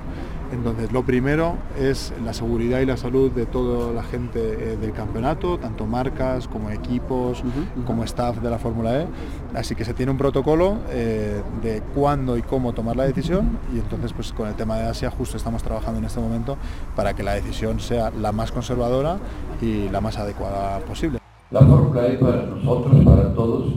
Entonces, 0.52 0.92
lo 0.94 1.04
primero 1.04 1.58
es 1.78 2.14
la 2.24 2.34
seguridad 2.34 2.80
y 2.80 2.86
la 2.86 2.96
salud 2.96 3.32
de 3.32 3.46
toda 3.48 3.92
la 3.92 4.04
gente 4.04 4.40
eh, 4.40 4.78
del 4.78 4.94
campeonato, 4.94 5.58
tanto 5.58 5.86
marcas 5.88 6.48
como 6.48 6.70
equipos, 6.70 7.44
como 7.86 8.04
staff 8.04 8.38
de 8.38 8.50
la 8.50 8.60
Fórmula 8.60 9.02
E. 9.02 9.08
Así 9.56 9.76
que 9.76 9.84
se 9.84 9.94
tiene 9.94 10.12
un 10.12 10.18
protocolo 10.18 10.78
eh, 10.90 11.42
de 11.64 11.82
cuándo 11.96 12.38
y 12.38 12.44
cómo 12.44 12.74
tomar 12.74 12.96
la 12.96 13.06
decisión 13.06 13.58
y 13.74 13.80
entonces 13.80 14.14
pues 14.14 14.32
con 14.32 14.48
el 14.48 14.56
tema 14.56 14.78
de 14.78 14.88
Asia 14.88 15.10
justo 15.10 15.36
estamos 15.36 15.64
trabajando 15.64 16.00
en 16.00 16.06
este 16.06 16.20
momento 16.20 16.58
para 16.96 17.14
que 17.14 17.24
la 17.24 17.34
decisión 17.34 17.80
sea 17.80 18.12
la 18.12 18.32
más 18.32 18.52
conservadora 18.52 19.18
y 19.62 19.90
la 19.90 20.00
más 20.00 20.18
adecuada 20.18 20.80
posible. 20.80 21.07
La 21.50 21.62
Fórmula 21.62 22.08
E 22.08 22.18
para 22.18 22.46
nosotros, 22.46 23.06
para 23.06 23.34
todos, 23.34 23.74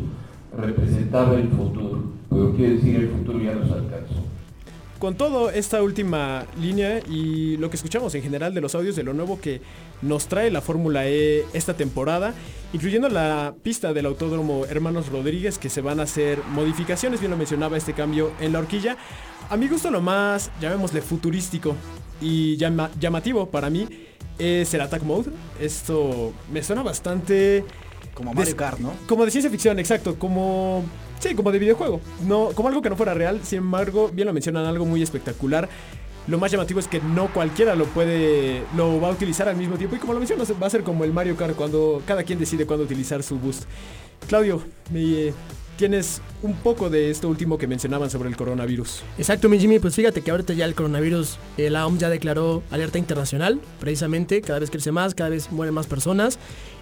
representaba 0.56 1.34
el 1.34 1.48
futuro, 1.50 2.02
pero 2.28 2.52
quiere 2.54 2.74
decir 2.74 2.96
el 2.96 3.08
futuro 3.10 3.38
ya 3.38 3.54
nos 3.54 3.70
alcanzó. 3.70 4.24
con 4.98 5.14
todo 5.14 5.50
esta 5.50 5.82
última 5.82 6.44
línea 6.60 7.00
y 7.08 7.56
lo 7.56 7.70
que 7.70 7.76
escuchamos 7.76 8.14
en 8.14 8.22
general 8.22 8.52
de 8.52 8.60
los 8.60 8.74
audios 8.74 8.96
de 8.96 9.02
lo 9.02 9.14
nuevo 9.14 9.40
que 9.40 9.62
nos 10.02 10.26
trae 10.26 10.50
la 10.50 10.60
Fórmula 10.60 11.06
E 11.06 11.46
esta 11.54 11.72
temporada, 11.74 12.34
incluyendo 12.74 13.08
la 13.08 13.54
pista 13.62 13.94
del 13.94 14.04
Autódromo 14.04 14.66
Hermanos 14.66 15.08
Rodríguez 15.08 15.56
que 15.56 15.70
se 15.70 15.80
van 15.80 16.00
a 16.00 16.02
hacer 16.02 16.40
modificaciones, 16.50 17.20
bien 17.20 17.30
lo 17.30 17.38
mencionaba 17.38 17.78
este 17.78 17.94
cambio 17.94 18.32
en 18.40 18.52
la 18.52 18.58
horquilla. 18.58 18.98
A 19.48 19.56
mi 19.56 19.68
gusto 19.68 19.90
lo 19.90 20.02
más, 20.02 20.50
llamémosle 20.60 21.00
futurístico 21.00 21.74
y 22.20 22.56
llamativo 22.56 23.46
para 23.46 23.70
mí 23.70 23.88
es 24.40 24.72
el 24.74 24.80
Attack 24.80 25.02
Mode. 25.02 25.30
Esto 25.60 26.32
me 26.52 26.62
suena 26.62 26.82
bastante... 26.82 27.64
Como 28.14 28.34
Mario 28.34 28.56
Kart, 28.56 28.78
¿no? 28.80 28.92
Como 29.06 29.24
de 29.24 29.30
ciencia 29.30 29.50
ficción, 29.50 29.78
exacto. 29.78 30.18
Como... 30.18 30.84
Sí, 31.20 31.34
como 31.34 31.52
de 31.52 31.58
videojuego. 31.58 32.00
No, 32.26 32.50
como 32.54 32.68
algo 32.68 32.82
que 32.82 32.90
no 32.90 32.96
fuera 32.96 33.14
real. 33.14 33.40
Sin 33.44 33.58
embargo, 33.58 34.10
bien 34.12 34.26
lo 34.26 34.32
mencionan, 34.32 34.64
algo 34.66 34.84
muy 34.86 35.02
espectacular. 35.02 35.68
Lo 36.26 36.38
más 36.38 36.50
llamativo 36.50 36.80
es 36.80 36.88
que 36.88 37.00
no 37.00 37.32
cualquiera 37.32 37.74
lo 37.74 37.86
puede, 37.86 38.62
lo 38.76 39.00
va 39.00 39.08
a 39.08 39.10
utilizar 39.12 39.48
al 39.48 39.56
mismo 39.56 39.76
tiempo. 39.76 39.96
Y 39.96 39.98
como 39.98 40.12
lo 40.12 40.18
mencionas, 40.18 40.52
va 40.60 40.66
a 40.66 40.70
ser 40.70 40.82
como 40.82 41.04
el 41.04 41.12
Mario 41.12 41.36
Kart 41.36 41.54
cuando 41.56 42.02
cada 42.06 42.22
quien 42.24 42.38
decide 42.38 42.66
cuándo 42.66 42.84
utilizar 42.84 43.22
su 43.22 43.38
boost. 43.38 43.64
Claudio, 44.28 44.62
me, 44.92 45.32
tienes 45.80 46.20
un 46.42 46.56
poco 46.56 46.90
de 46.90 47.10
esto 47.10 47.26
último 47.26 47.56
que 47.56 47.66
mencionaban 47.66 48.10
sobre 48.10 48.28
el 48.28 48.36
coronavirus. 48.36 49.02
Exacto, 49.16 49.48
mi 49.48 49.58
Jimmy, 49.58 49.78
pues 49.78 49.94
fíjate 49.94 50.20
que 50.20 50.30
ahorita 50.30 50.52
ya 50.52 50.66
el 50.66 50.74
coronavirus, 50.74 51.38
eh, 51.56 51.70
la 51.70 51.86
OMS 51.86 51.98
ya 51.98 52.10
declaró 52.10 52.62
alerta 52.70 52.98
internacional, 52.98 53.58
precisamente, 53.80 54.42
cada 54.42 54.58
vez 54.58 54.70
crece 54.70 54.92
más, 54.92 55.14
cada 55.14 55.30
vez 55.30 55.50
mueren 55.50 55.72
más 55.72 55.86
personas. 55.86 56.38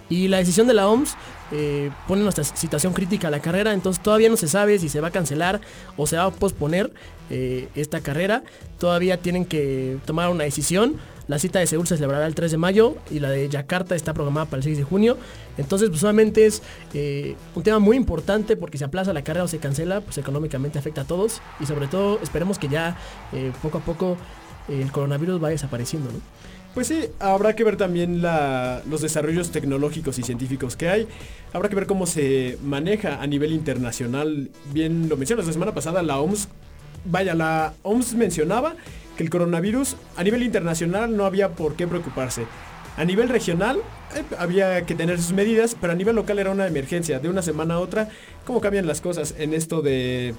Y 0.09 0.27
la 0.27 0.39
decisión 0.39 0.67
de 0.67 0.73
la 0.73 0.89
OMS 0.89 1.15
eh, 1.53 1.91
pone 2.09 2.23
nuestra 2.23 2.43
situación 2.43 2.91
crítica 2.91 3.29
a 3.29 3.31
la 3.31 3.39
carrera, 3.39 3.71
entonces 3.71 4.03
todavía 4.03 4.27
no 4.27 4.35
se 4.35 4.49
sabe 4.49 4.77
si 4.79 4.89
se 4.89 4.99
va 4.99 5.07
a 5.07 5.11
cancelar 5.11 5.61
o 5.95 6.05
se 6.05 6.17
va 6.17 6.25
a 6.25 6.31
posponer 6.31 6.91
eh, 7.29 7.69
esta 7.75 8.01
carrera. 8.01 8.43
Todavía 8.79 9.21
tienen 9.21 9.45
que 9.45 9.97
tomar 10.03 10.29
una 10.29 10.43
decisión. 10.43 10.97
La 11.29 11.37
cita 11.37 11.59
de 11.59 11.67
Seúl 11.67 11.85
se 11.85 11.95
celebrará 11.95 12.25
el 12.25 12.33
3 12.33 12.49
de 12.49 12.57
mayo 12.57 12.95
y 13.11 13.19
la 13.19 13.29
de 13.29 13.47
Yakarta 13.47 13.95
está 13.95 14.15
programada 14.15 14.47
para 14.47 14.57
el 14.57 14.63
6 14.63 14.79
de 14.79 14.83
junio. 14.83 15.15
Entonces, 15.59 15.89
pues 15.89 16.01
solamente 16.01 16.47
es 16.47 16.63
eh, 16.95 17.35
un 17.53 17.61
tema 17.61 17.77
muy 17.77 17.97
importante 17.97 18.57
porque 18.57 18.79
si 18.79 18.83
aplaza 18.83 19.13
la 19.13 19.23
carrera 19.23 19.43
o 19.43 19.47
se 19.47 19.59
cancela, 19.59 20.01
pues 20.01 20.17
económicamente 20.17 20.79
afecta 20.79 21.01
a 21.01 21.03
todos 21.03 21.39
y 21.59 21.67
sobre 21.67 21.85
todo 21.85 22.19
esperemos 22.23 22.57
que 22.57 22.67
ya 22.67 22.97
eh, 23.31 23.51
poco 23.61 23.77
a 23.77 23.81
poco 23.81 24.17
eh, 24.69 24.81
el 24.81 24.91
coronavirus 24.91 25.39
vaya 25.39 25.51
desapareciendo, 25.51 26.09
Pues 26.73 26.87
sí, 26.87 27.05
habrá 27.19 27.55
que 27.55 27.63
ver 27.63 27.77
también 27.77 28.23
los 28.23 29.01
desarrollos 29.01 29.51
tecnológicos 29.51 30.17
y 30.17 30.23
científicos 30.23 30.75
que 30.75 30.89
hay. 30.89 31.07
Habrá 31.53 31.69
que 31.69 31.75
ver 31.75 31.85
cómo 31.85 32.07
se 32.07 32.57
maneja 32.63 33.21
a 33.21 33.27
nivel 33.27 33.53
internacional. 33.53 34.49
Bien 34.73 35.07
lo 35.07 35.15
mencionas, 35.15 35.45
la 35.45 35.53
semana 35.53 35.75
pasada 35.75 36.01
la 36.01 36.19
OMS, 36.19 36.47
vaya, 37.09 37.33
la 37.33 37.73
OMS 37.83 38.13
mencionaba 38.15 38.75
que 39.17 39.23
el 39.23 39.29
coronavirus 39.29 39.95
a 40.15 40.23
nivel 40.23 40.43
internacional 40.43 41.15
no 41.15 41.25
había 41.25 41.49
por 41.49 41.75
qué 41.75 41.87
preocuparse. 41.87 42.45
A 42.97 43.05
nivel 43.05 43.29
regional 43.29 43.77
eh, 44.15 44.23
había 44.37 44.85
que 44.85 44.95
tener 44.95 45.17
sus 45.17 45.33
medidas, 45.33 45.75
pero 45.79 45.93
a 45.93 45.95
nivel 45.95 46.15
local 46.15 46.39
era 46.39 46.51
una 46.51 46.67
emergencia. 46.67 47.19
De 47.19 47.29
una 47.29 47.41
semana 47.41 47.75
a 47.75 47.79
otra, 47.79 48.09
¿cómo 48.45 48.61
cambian 48.61 48.87
las 48.87 49.01
cosas 49.01 49.35
en 49.37 49.53
esto 49.53 49.81
de, 49.81 50.33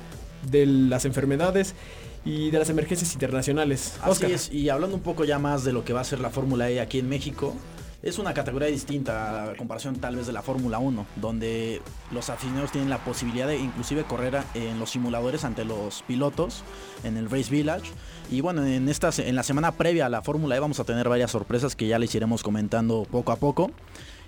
de 0.50 0.66
las 0.66 1.04
enfermedades? 1.04 1.74
y 2.22 2.50
de 2.50 2.58
las 2.58 2.68
emergencias 2.68 3.14
internacionales. 3.14 3.94
Así 4.02 4.26
es, 4.26 4.52
y 4.52 4.68
hablando 4.68 4.96
un 4.96 5.02
poco 5.02 5.24
ya 5.24 5.38
más 5.38 5.64
de 5.64 5.72
lo 5.72 5.86
que 5.86 5.94
va 5.94 6.02
a 6.02 6.04
ser 6.04 6.20
la 6.20 6.28
Fórmula 6.28 6.68
E 6.68 6.78
aquí 6.78 6.98
en 6.98 7.08
México, 7.08 7.56
es 8.02 8.18
una 8.18 8.32
categoría 8.32 8.68
distinta 8.68 9.50
a 9.50 9.56
comparación 9.56 9.96
tal 9.96 10.16
vez 10.16 10.26
de 10.26 10.32
la 10.32 10.42
Fórmula 10.42 10.78
1, 10.78 11.06
donde 11.16 11.82
los 12.10 12.30
aficionados 12.30 12.72
tienen 12.72 12.88
la 12.88 13.04
posibilidad 13.04 13.46
de 13.46 13.58
inclusive 13.58 14.04
correr 14.04 14.38
en 14.54 14.78
los 14.78 14.90
simuladores 14.90 15.44
ante 15.44 15.64
los 15.64 16.02
pilotos 16.02 16.64
en 17.04 17.16
el 17.16 17.30
Race 17.30 17.50
Village. 17.50 17.90
Y 18.30 18.40
bueno, 18.40 18.64
en, 18.64 18.88
esta, 18.88 19.10
en 19.18 19.34
la 19.34 19.42
semana 19.42 19.72
previa 19.72 20.06
a 20.06 20.08
la 20.08 20.22
Fórmula 20.22 20.56
E 20.56 20.60
vamos 20.60 20.80
a 20.80 20.84
tener 20.84 21.08
varias 21.08 21.30
sorpresas 21.30 21.76
que 21.76 21.86
ya 21.86 21.98
les 21.98 22.14
iremos 22.14 22.42
comentando 22.42 23.06
poco 23.10 23.32
a 23.32 23.36
poco. 23.36 23.70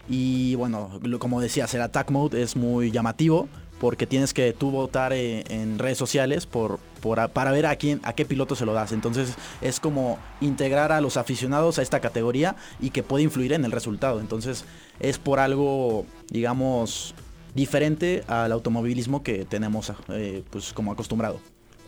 Y 0.08 0.54
bueno, 0.56 1.00
como 1.18 1.40
decías, 1.40 1.72
el 1.74 1.82
Attack 1.82 2.10
Mode 2.10 2.42
es 2.42 2.56
muy 2.56 2.90
llamativo 2.90 3.48
porque 3.80 4.06
tienes 4.06 4.34
que 4.34 4.52
tú 4.52 4.70
votar 4.70 5.12
eh, 5.12 5.44
en, 5.48 5.78
redes 5.78 5.98
sociales 5.98 6.46
por, 6.46 6.78
para 7.02 7.52
ver 7.52 7.66
a 7.66 7.76
quién, 7.76 8.00
a 8.04 8.14
qué 8.14 8.24
piloto 8.24 8.54
se 8.54 8.64
lo 8.64 8.72
das. 8.72 8.92
Entonces 8.92 9.34
es 9.60 9.80
como 9.80 10.18
integrar 10.40 10.92
a 10.92 11.00
los 11.00 11.16
aficionados 11.16 11.78
a 11.78 11.82
esta 11.82 12.00
categoría 12.00 12.56
y 12.80 12.90
que 12.90 13.02
puede 13.02 13.24
influir 13.24 13.52
en 13.52 13.64
el 13.64 13.72
resultado. 13.72 14.20
Entonces 14.20 14.64
es 15.00 15.18
por 15.18 15.38
algo, 15.38 16.06
digamos, 16.30 17.14
diferente 17.54 18.24
al 18.26 18.52
automovilismo 18.52 19.22
que 19.22 19.44
tenemos 19.44 19.92
eh, 20.08 20.42
pues 20.50 20.72
como 20.72 20.92
acostumbrado. 20.92 21.40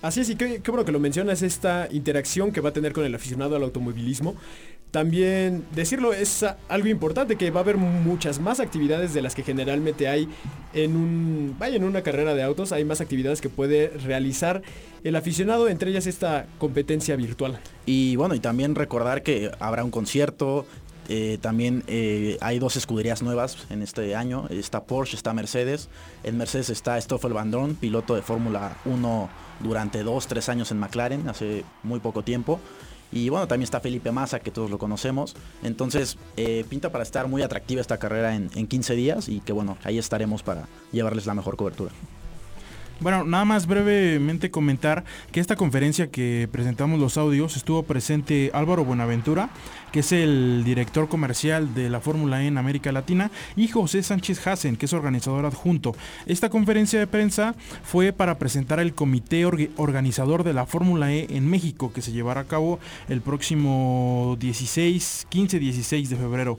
Así 0.04 0.21
es, 0.21 0.28
y 0.28 0.37
qué, 0.37 0.61
bueno 0.66 0.85
que 0.85 0.92
lo 0.92 1.00
mencionas, 1.00 1.40
esta 1.40 1.88
interacción 1.90 2.52
que 2.52 2.61
va 2.61 2.68
a 2.68 2.73
tener 2.75 2.92
con 2.92 3.06
el 3.06 3.14
aficionado 3.14 3.56
al 3.56 3.62
automovilismo. 3.62 4.35
También 4.94 5.64
decirlo 5.74 6.12
es 6.12 6.46
algo 6.68 6.86
importante, 6.86 7.34
que 7.34 7.50
va 7.50 7.58
a 7.58 7.62
haber 7.64 7.78
muchas 7.78 8.38
más 8.38 8.60
actividades 8.60 9.12
de 9.12 9.22
las 9.22 9.34
que 9.34 9.42
generalmente 9.42 10.06
hay 10.06 10.28
en 10.72 10.94
un. 10.94 11.56
Vaya, 11.58 11.74
en 11.74 11.82
una 11.82 12.02
carrera 12.02 12.32
de 12.32 12.44
autos, 12.44 12.70
hay 12.70 12.84
más 12.84 13.00
actividades 13.00 13.40
que 13.40 13.48
puede 13.48 13.88
realizar 13.88 14.62
el 15.02 15.16
aficionado, 15.16 15.68
entre 15.68 15.90
ellas 15.90 16.06
esta 16.06 16.46
competencia 16.58 17.16
virtual. 17.16 17.58
Y 17.86 18.14
bueno, 18.14 18.36
y 18.36 18.38
también 18.38 18.76
recordar 18.76 19.24
que 19.24 19.50
habrá 19.58 19.82
un 19.82 19.90
concierto, 19.90 20.64
eh, 21.08 21.38
también 21.40 21.82
eh, 21.88 22.38
hay 22.40 22.60
dos 22.60 22.76
escuderías 22.76 23.20
nuevas 23.20 23.66
en 23.70 23.82
este 23.82 24.14
año. 24.14 24.46
Está 24.48 24.84
Porsche, 24.84 25.16
está 25.16 25.34
Mercedes. 25.34 25.88
En 26.22 26.38
Mercedes 26.38 26.70
está 26.70 27.00
Stoffel 27.00 27.32
Van 27.32 27.74
piloto 27.74 28.14
de 28.14 28.22
Fórmula 28.22 28.76
1 28.84 29.28
durante 29.58 30.04
dos, 30.04 30.28
tres 30.28 30.48
años 30.48 30.70
en 30.70 30.78
McLaren, 30.78 31.28
hace 31.28 31.64
muy 31.82 31.98
poco 31.98 32.22
tiempo. 32.22 32.60
Y 33.14 33.28
bueno, 33.28 33.47
también 33.47 33.64
está 33.64 33.78
Felipe 33.78 34.11
Massa, 34.11 34.40
que 34.40 34.50
todos 34.50 34.68
lo 34.71 34.76
conocemos. 34.76 35.37
Entonces, 35.62 36.18
eh, 36.37 36.64
pinta 36.68 36.90
para 36.90 37.04
estar 37.04 37.28
muy 37.28 37.42
atractiva 37.42 37.80
esta 37.80 37.97
carrera 37.97 38.35
en, 38.35 38.50
en 38.56 38.66
15 38.66 38.94
días 38.97 39.28
y 39.28 39.40
que 39.40 39.52
bueno, 39.52 39.78
ahí 39.85 39.99
estaremos 39.99 40.42
para 40.42 40.66
llevarles 40.90 41.25
la 41.25 41.35
mejor 41.35 41.56
cobertura. 41.56 41.92
Bueno, 43.00 43.24
nada 43.24 43.44
más 43.44 43.66
brevemente 43.66 44.50
comentar 44.50 45.04
que 45.32 45.40
esta 45.40 45.56
conferencia 45.56 46.10
que 46.10 46.48
presentamos 46.50 47.00
los 47.00 47.18
audios 47.18 47.56
estuvo 47.56 47.82
presente 47.82 48.50
Álvaro 48.54 48.84
Buenaventura, 48.84 49.50
que 49.90 50.00
es 50.00 50.12
el 50.12 50.62
director 50.64 51.08
comercial 51.08 51.74
de 51.74 51.90
la 51.90 52.00
Fórmula 52.00 52.42
E 52.42 52.46
en 52.46 52.56
América 52.56 52.92
Latina, 52.92 53.32
y 53.56 53.66
José 53.66 54.02
Sánchez 54.02 54.46
Hassen, 54.46 54.76
que 54.76 54.86
es 54.86 54.92
organizador 54.92 55.44
adjunto. 55.44 55.94
Esta 56.26 56.50
conferencia 56.50 57.00
de 57.00 57.08
prensa 57.08 57.56
fue 57.82 58.12
para 58.12 58.38
presentar 58.38 58.78
el 58.78 58.94
comité 58.94 59.44
organizador 59.44 60.44
de 60.44 60.52
la 60.52 60.64
Fórmula 60.64 61.12
E 61.12 61.26
en 61.30 61.50
México, 61.50 61.92
que 61.92 62.00
se 62.00 62.12
llevará 62.12 62.42
a 62.42 62.48
cabo 62.48 62.78
el 63.08 63.20
próximo 63.20 64.36
16, 64.38 65.26
15-16 65.30 66.08
de 66.08 66.16
febrero. 66.16 66.58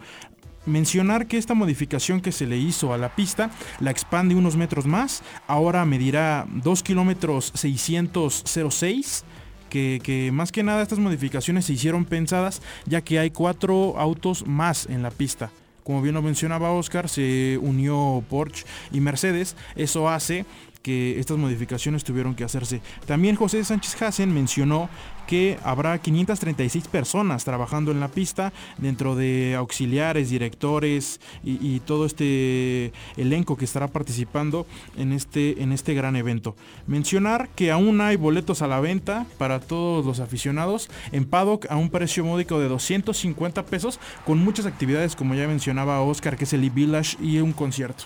Mencionar 0.66 1.28
que 1.28 1.38
esta 1.38 1.54
modificación 1.54 2.22
que 2.22 2.32
se 2.32 2.48
le 2.48 2.58
hizo 2.58 2.94
a 2.94 2.98
la 2.98 3.16
pista 3.16 3.52
la 3.80 3.92
expande 3.92 4.36
unos 4.36 4.56
metros 4.56 4.86
más, 4.86 5.24
ahora 5.48 5.86
medirá 5.86 6.46
2 6.50 6.84
kilómetros 6.84 7.52
606. 7.56 9.24
Que, 9.70 10.00
que, 10.02 10.32
más 10.32 10.52
que 10.52 10.64
nada 10.64 10.84
estas 10.84 11.00
modificaciones 11.00 11.66
se 11.66 11.74
hicieron 11.74 12.06
pensadas 12.06 12.62
ya 12.86 13.02
que 13.02 13.20
hay 13.20 13.32
cuatro 13.32 14.00
autos 14.00 14.46
más 14.48 14.86
en 14.86 15.04
la 15.04 15.12
pista. 15.12 15.52
Como 15.84 16.02
bien 16.02 16.16
lo 16.16 16.22
mencionaba 16.22 16.72
Oscar, 16.72 17.10
se 17.10 17.60
unió 17.62 18.24
Porsche 18.30 18.66
y 18.92 19.02
Mercedes. 19.02 19.56
Eso 19.76 20.10
hace 20.10 20.46
que 20.86 21.20
estas 21.20 21.38
modificaciones 21.38 22.04
tuvieron 22.04 22.36
que 22.36 22.44
hacerse. 22.44 22.80
También 23.08 23.36
José 23.36 23.64
Sánchez 23.64 24.00
Hassen 24.02 24.32
mencionó 24.32 24.88
que 25.25 25.58
habrá 25.63 25.98
536 25.98 26.88
personas 26.88 27.44
trabajando 27.44 27.91
en 27.91 28.00
la 28.00 28.08
pista 28.08 28.53
dentro 28.77 29.15
de 29.15 29.55
auxiliares, 29.55 30.29
directores 30.29 31.20
y, 31.44 31.75
todo 31.86 32.05
este 32.05 32.94
elenco 33.17 33.58
que 33.58 33.65
estará 33.65 33.88
participando 33.88 34.65
en 34.98 35.12
este, 35.12 35.62
en 35.62 35.72
este 35.72 35.94
gran 35.94 36.15
evento. 36.15 36.55
Mencionar 36.88 37.50
que 37.50 37.72
aún 37.72 38.01
hay 38.01 38.15
boletos 38.15 38.62
a 38.62 38.67
la 38.67 38.79
venta 38.79 39.25
para 39.38 39.60
todos 39.60 40.05
los 40.05 40.20
aficionados 40.20 40.89
en 41.12 41.25
paddock 41.25 41.70
a 41.70 41.75
un 41.75 41.89
precio 41.89 42.24
módico 42.24 42.60
de 42.60 42.70
250 42.70 43.65
pesos 43.65 44.00
con 44.25 44.39
muchas 44.39 44.65
actividades 44.65 45.15
como 45.15 45.36
ya 45.36 45.48
mencionaba 45.48 46.01
Oscar 46.01 46.38
que 46.38 46.46
es 46.46 46.53
el 46.53 46.63
e-village 46.63 47.17
y 47.22 47.39
un 47.39 47.53
concierto. 47.53 48.05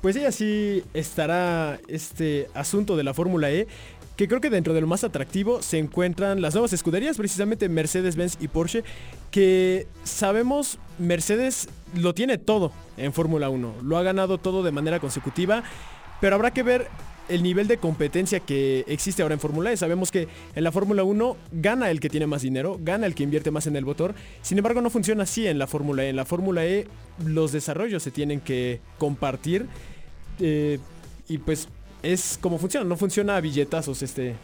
Pues 0.00 0.14
sí, 0.14 0.24
así 0.24 0.84
estará 0.94 1.80
este 1.88 2.48
asunto 2.54 2.96
de 2.96 3.02
la 3.02 3.14
Fórmula 3.14 3.50
E, 3.50 3.66
que 4.18 4.26
creo 4.26 4.40
que 4.40 4.50
dentro 4.50 4.74
de 4.74 4.80
lo 4.80 4.88
más 4.88 5.04
atractivo 5.04 5.62
se 5.62 5.78
encuentran 5.78 6.42
las 6.42 6.52
nuevas 6.52 6.72
escuderías, 6.72 7.16
precisamente 7.16 7.68
Mercedes-Benz 7.68 8.38
y 8.40 8.48
Porsche, 8.48 8.82
que 9.30 9.86
sabemos 10.02 10.80
Mercedes 10.98 11.68
lo 11.94 12.14
tiene 12.14 12.36
todo 12.36 12.72
en 12.96 13.12
Fórmula 13.12 13.48
1, 13.48 13.76
lo 13.80 13.96
ha 13.96 14.02
ganado 14.02 14.38
todo 14.38 14.64
de 14.64 14.72
manera 14.72 14.98
consecutiva, 14.98 15.62
pero 16.20 16.34
habrá 16.34 16.50
que 16.50 16.64
ver 16.64 16.88
el 17.28 17.44
nivel 17.44 17.68
de 17.68 17.76
competencia 17.76 18.40
que 18.40 18.84
existe 18.88 19.22
ahora 19.22 19.34
en 19.34 19.40
Fórmula 19.40 19.70
E. 19.70 19.76
Sabemos 19.76 20.10
que 20.10 20.26
en 20.56 20.64
la 20.64 20.72
Fórmula 20.72 21.04
1 21.04 21.36
gana 21.52 21.88
el 21.88 22.00
que 22.00 22.08
tiene 22.08 22.26
más 22.26 22.42
dinero, 22.42 22.76
gana 22.82 23.06
el 23.06 23.14
que 23.14 23.22
invierte 23.22 23.52
más 23.52 23.68
en 23.68 23.76
el 23.76 23.84
motor. 23.84 24.16
Sin 24.42 24.58
embargo, 24.58 24.80
no 24.80 24.90
funciona 24.90 25.24
así 25.24 25.46
en 25.46 25.60
la 25.60 25.68
Fórmula 25.68 26.04
E. 26.04 26.08
En 26.08 26.16
la 26.16 26.24
Fórmula 26.24 26.66
E 26.66 26.88
los 27.24 27.52
desarrollos 27.52 28.02
se 28.02 28.10
tienen 28.10 28.40
que 28.40 28.80
compartir. 28.98 29.66
Eh, 30.40 30.78
y 31.28 31.38
pues 31.38 31.68
es 32.12 32.38
como 32.40 32.58
funciona, 32.58 32.86
no 32.86 32.96
funciona 32.96 33.36
a 33.36 33.40
billetazos 33.40 34.02
este, 34.02 34.34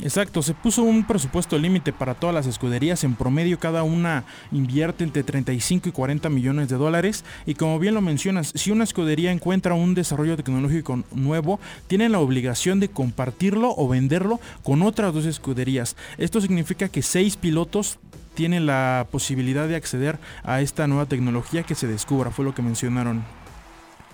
Exacto, 0.00 0.42
se 0.42 0.54
puso 0.54 0.82
un 0.82 1.04
presupuesto 1.04 1.58
límite 1.58 1.92
para 1.92 2.14
todas 2.14 2.34
las 2.34 2.46
escuderías, 2.46 3.04
en 3.04 3.14
promedio 3.14 3.58
cada 3.58 3.82
una 3.82 4.24
invierte 4.50 5.04
entre 5.04 5.22
35 5.22 5.90
y 5.90 5.92
40 5.92 6.28
millones 6.30 6.68
de 6.68 6.76
dólares 6.76 7.24
y 7.46 7.54
como 7.54 7.78
bien 7.78 7.94
lo 7.94 8.00
mencionas, 8.00 8.52
si 8.54 8.70
una 8.70 8.84
escudería 8.84 9.30
encuentra 9.30 9.74
un 9.74 9.94
desarrollo 9.94 10.36
tecnológico 10.36 11.04
nuevo, 11.12 11.60
tienen 11.86 12.12
la 12.12 12.20
obligación 12.20 12.80
de 12.80 12.88
compartirlo 12.88 13.74
o 13.76 13.86
venderlo 13.86 14.40
con 14.64 14.82
otras 14.82 15.12
dos 15.12 15.26
escuderías. 15.26 15.96
Esto 16.18 16.40
significa 16.40 16.88
que 16.88 17.02
seis 17.02 17.36
pilotos 17.36 17.98
tienen 18.34 18.66
la 18.66 19.06
posibilidad 19.10 19.68
de 19.68 19.76
acceder 19.76 20.18
a 20.42 20.62
esta 20.62 20.86
nueva 20.86 21.06
tecnología 21.06 21.62
que 21.62 21.74
se 21.74 21.86
descubra, 21.86 22.30
fue 22.30 22.46
lo 22.46 22.54
que 22.54 22.62
mencionaron. 22.62 23.22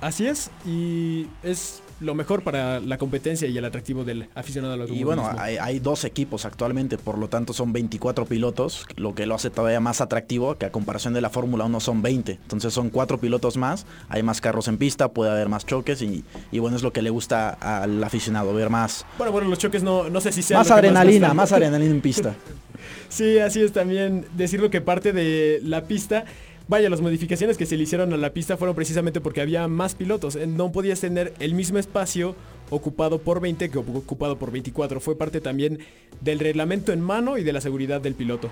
Así 0.00 0.26
es, 0.26 0.50
y 0.66 1.28
es 1.42 1.82
lo 2.00 2.14
mejor 2.14 2.42
para 2.42 2.80
la 2.80 2.96
competencia 2.96 3.48
y 3.48 3.56
el 3.58 3.64
atractivo 3.64 4.04
del 4.04 4.28
aficionado 4.34 4.74
al 4.74 4.90
Y 4.90 5.02
bueno, 5.04 5.28
hay, 5.36 5.78
dos 5.80 6.04
equipos 6.04 6.44
actualmente, 6.44 6.98
por 6.98 7.18
lo 7.18 7.28
tanto 7.28 7.52
son 7.52 7.72
24 7.72 8.26
pilotos, 8.26 8.86
lo 8.96 9.14
que 9.14 9.26
lo 9.26 9.34
hace 9.34 9.50
todavía 9.50 9.80
más 9.80 10.00
atractivo, 10.00 10.56
que 10.56 10.66
a 10.66 10.72
comparación 10.72 11.14
de 11.14 11.20
la 11.20 11.30
Fórmula 11.30 11.64
1 11.64 11.80
son 11.80 12.02
20. 12.02 12.32
Entonces 12.32 12.72
son 12.72 12.90
cuatro 12.90 13.18
pilotos 13.18 13.56
más, 13.56 13.86
hay 14.08 14.22
más 14.22 14.40
carros 14.40 14.68
en 14.68 14.78
pista, 14.78 15.08
puede 15.08 15.30
haber 15.30 15.48
más 15.48 15.66
choques 15.66 16.02
y, 16.02 16.24
bueno, 16.58 16.76
es 16.76 16.82
lo 16.82 16.92
que 16.92 17.02
le 17.02 17.10
gusta 17.10 17.50
al 17.50 18.02
aficionado, 18.02 18.52
ver 18.54 18.70
más... 18.70 19.04
Bueno, 19.16 19.32
bueno, 19.32 19.48
los 19.48 19.58
choques 19.58 19.82
no, 19.82 20.08
no 20.08 20.20
sé 20.20 20.32
si 20.32 20.42
sean... 20.42 20.60
Más 20.60 20.70
adrenalina, 20.70 21.34
más 21.34 21.52
adrenalina 21.52 21.90
en 21.90 22.00
pista. 22.00 22.34
sí, 23.08 23.38
así 23.38 23.60
es 23.60 23.72
también 23.72 24.26
decirlo 24.36 24.70
que 24.70 24.80
parte 24.80 25.12
de 25.12 25.60
la 25.62 25.84
pista 25.84 26.24
Vaya, 26.68 26.90
las 26.90 27.00
modificaciones 27.00 27.56
que 27.56 27.64
se 27.64 27.78
le 27.78 27.84
hicieron 27.84 28.12
a 28.12 28.18
la 28.18 28.34
pista 28.34 28.58
fueron 28.58 28.76
precisamente 28.76 29.22
porque 29.22 29.40
había 29.40 29.66
más 29.68 29.94
pilotos. 29.94 30.36
Eh, 30.36 30.46
no 30.46 30.70
podías 30.70 31.00
tener 31.00 31.32
el 31.40 31.54
mismo 31.54 31.78
espacio 31.78 32.36
ocupado 32.68 33.18
por 33.20 33.40
20 33.40 33.70
que 33.70 33.78
ocupado 33.78 34.38
por 34.38 34.50
24. 34.50 35.00
Fue 35.00 35.16
parte 35.16 35.40
también 35.40 35.78
del 36.20 36.38
reglamento 36.38 36.92
en 36.92 37.00
mano 37.00 37.38
y 37.38 37.42
de 37.42 37.54
la 37.54 37.62
seguridad 37.62 38.02
del 38.02 38.14
piloto. 38.14 38.50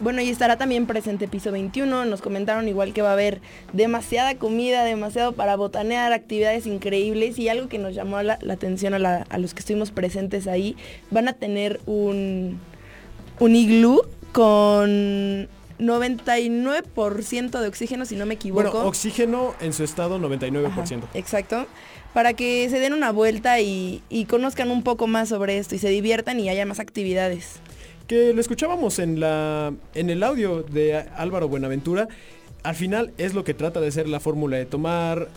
Bueno, 0.00 0.22
y 0.22 0.30
estará 0.30 0.56
también 0.56 0.86
presente 0.86 1.28
piso 1.28 1.52
21. 1.52 2.06
Nos 2.06 2.22
comentaron 2.22 2.66
igual 2.66 2.94
que 2.94 3.02
va 3.02 3.10
a 3.10 3.12
haber 3.12 3.42
demasiada 3.74 4.36
comida, 4.36 4.82
demasiado 4.82 5.32
para 5.32 5.56
botanear, 5.56 6.14
actividades 6.14 6.66
increíbles 6.66 7.38
y 7.38 7.50
algo 7.50 7.68
que 7.68 7.78
nos 7.78 7.94
llamó 7.94 8.22
la, 8.22 8.38
atención 8.50 8.94
a, 8.94 9.38
los 9.38 9.52
que 9.52 9.60
estuvimos 9.60 9.90
presentes 9.90 10.46
ahí. 10.46 10.74
Van 11.10 11.28
a 11.28 11.34
tener 11.34 11.80
un, 11.84 12.58
un 13.40 13.56
iglú 13.56 14.02
con 14.32 15.48
99% 15.82 17.60
de 17.60 17.68
oxígeno, 17.68 18.04
si 18.04 18.16
no 18.16 18.26
me 18.26 18.34
equivoco. 18.34 18.70
Bueno, 18.70 18.86
oxígeno 18.86 19.54
en 19.60 19.72
su 19.72 19.84
estado 19.84 20.18
99%. 20.18 21.02
exacto. 21.14 21.66
Para 22.14 22.34
que 22.34 22.68
se 22.68 22.78
den 22.78 22.92
una 22.92 23.10
vuelta 23.10 23.60
y, 23.60 24.02
conozcan 24.28 24.70
un 24.70 24.82
poco 24.82 25.06
más 25.06 25.30
sobre 25.30 25.58
esto 25.58 25.74
y 25.74 25.78
se 25.78 25.88
diviertan 25.88 26.38
y 26.40 26.48
haya 26.48 26.66
más 26.66 26.78
actividades. 26.78 27.56
Que 28.06 28.34
lo 28.34 28.40
escuchábamos 28.40 28.98
en, 28.98 29.20
la, 29.20 29.72
en 29.94 30.10
el 30.10 30.22
audio 30.22 30.62
de 30.62 31.06
Álvaro 31.16 31.48
Buenaventura. 31.48 32.08
Al 32.64 32.74
final 32.74 33.12
es 33.18 33.34
lo 33.34 33.42
que 33.42 33.54
trata 33.54 33.80
de 33.80 33.90
ser 33.90 34.08
la 34.08 34.20
fórmula 34.20 34.56
de 34.56 34.66
tomar, 34.66 35.28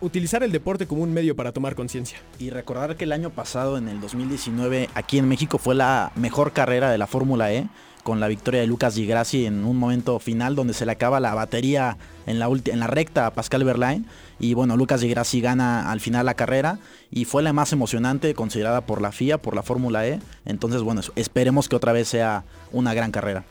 utilizar 0.00 0.42
el 0.42 0.50
deporte 0.50 0.86
como 0.86 1.02
un 1.02 1.12
medio 1.12 1.36
para 1.36 1.52
tomar 1.52 1.74
conciencia. 1.74 2.18
Y 2.38 2.50
recordar 2.50 2.96
que 2.96 3.04
el 3.04 3.12
año 3.12 3.30
pasado, 3.30 3.76
en 3.78 3.88
el 3.88 4.00
2019, 4.00 4.88
aquí 4.94 5.18
en 5.18 5.28
México 5.28 5.58
fue 5.58 5.74
la 5.74 6.12
mejor 6.16 6.52
carrera 6.52 6.90
de 6.90 6.98
la 6.98 7.06
Fórmula 7.06 7.52
E 7.52 7.68
con 8.02 8.20
la 8.20 8.28
victoria 8.28 8.60
de 8.60 8.66
Lucas 8.66 8.94
Di 8.94 9.06
Grassi 9.06 9.46
en 9.46 9.64
un 9.64 9.76
momento 9.76 10.18
final 10.18 10.54
donde 10.54 10.74
se 10.74 10.86
le 10.86 10.92
acaba 10.92 11.20
la 11.20 11.34
batería 11.34 11.96
en 12.26 12.38
la, 12.38 12.48
en 12.48 12.80
la 12.80 12.86
recta 12.86 13.26
a 13.26 13.32
Pascal 13.32 13.64
Verlaine 13.64 14.04
y 14.40 14.54
bueno, 14.54 14.76
Lucas 14.76 15.00
Di 15.00 15.08
Grassi 15.08 15.40
gana 15.40 15.90
al 15.90 16.00
final 16.00 16.26
la 16.26 16.34
carrera 16.34 16.78
y 17.10 17.24
fue 17.24 17.42
la 17.42 17.52
más 17.52 17.72
emocionante 17.72 18.34
considerada 18.34 18.80
por 18.80 19.00
la 19.00 19.12
FIA, 19.12 19.38
por 19.38 19.54
la 19.54 19.62
Fórmula 19.62 20.06
E, 20.06 20.18
entonces 20.44 20.82
bueno, 20.82 21.00
esperemos 21.14 21.68
que 21.68 21.76
otra 21.76 21.92
vez 21.92 22.08
sea 22.08 22.44
una 22.72 22.92
gran 22.94 23.12
carrera. 23.12 23.44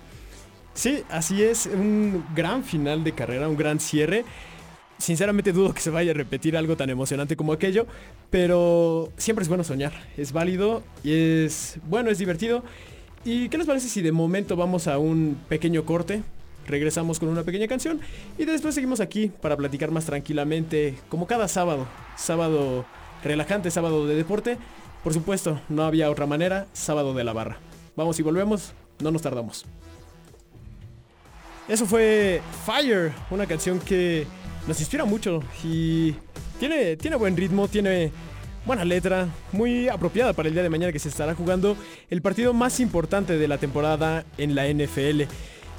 Sí, 0.73 1.03
así 1.09 1.43
es, 1.43 1.65
un 1.65 2.25
gran 2.35 2.63
final 2.63 3.03
de 3.03 3.13
carrera, 3.13 3.47
un 3.49 3.57
gran 3.57 3.79
cierre. 3.79 4.25
Sinceramente 4.97 5.51
dudo 5.51 5.73
que 5.73 5.81
se 5.81 5.89
vaya 5.89 6.11
a 6.11 6.13
repetir 6.13 6.55
algo 6.55 6.77
tan 6.77 6.89
emocionante 6.89 7.35
como 7.35 7.53
aquello, 7.53 7.87
pero 8.29 9.11
siempre 9.17 9.43
es 9.43 9.49
bueno 9.49 9.63
soñar, 9.63 9.93
es 10.15 10.31
válido 10.31 10.83
y 11.03 11.13
es 11.13 11.79
bueno, 11.87 12.11
es 12.11 12.19
divertido 12.19 12.63
¿Y 13.23 13.49
qué 13.49 13.57
les 13.57 13.67
parece 13.67 13.87
si 13.87 14.01
de 14.01 14.11
momento 14.11 14.55
vamos 14.55 14.87
a 14.87 14.97
un 14.97 15.37
pequeño 15.47 15.85
corte? 15.85 16.23
Regresamos 16.67 17.19
con 17.19 17.29
una 17.29 17.43
pequeña 17.43 17.67
canción 17.67 17.99
y 18.37 18.45
después 18.45 18.73
seguimos 18.73 18.99
aquí 18.99 19.31
para 19.41 19.55
platicar 19.55 19.91
más 19.91 20.05
tranquilamente, 20.05 20.97
como 21.09 21.27
cada 21.27 21.47
sábado. 21.47 21.87
Sábado 22.17 22.85
relajante, 23.23 23.69
sábado 23.69 24.07
de 24.07 24.15
deporte. 24.15 24.57
Por 25.03 25.13
supuesto, 25.13 25.59
no 25.69 25.83
había 25.83 26.09
otra 26.09 26.25
manera, 26.25 26.65
sábado 26.73 27.13
de 27.13 27.23
la 27.23 27.33
barra. 27.33 27.59
Vamos 27.95 28.19
y 28.19 28.23
volvemos, 28.23 28.73
no 28.99 29.11
nos 29.11 29.21
tardamos. 29.21 29.65
Eso 31.67 31.85
fue 31.85 32.41
Fire, 32.65 33.11
una 33.29 33.45
canción 33.45 33.79
que 33.79 34.25
nos 34.67 34.79
inspira 34.79 35.05
mucho 35.05 35.43
y 35.63 36.15
tiene, 36.59 36.95
tiene 36.95 37.15
buen 37.17 37.37
ritmo, 37.37 37.67
tiene 37.67 38.11
buena 38.65 38.85
letra, 38.85 39.27
muy 39.51 39.89
apropiada 39.89 40.33
para 40.33 40.47
el 40.47 40.53
día 40.53 40.63
de 40.63 40.69
mañana 40.69 40.91
que 40.91 40.99
se 40.99 41.09
estará 41.09 41.35
jugando 41.35 41.75
el 42.09 42.21
partido 42.21 42.53
más 42.53 42.79
importante 42.79 43.37
de 43.37 43.47
la 43.47 43.57
temporada 43.57 44.25
en 44.37 44.55
la 44.55 44.67
NFL. 44.67 45.23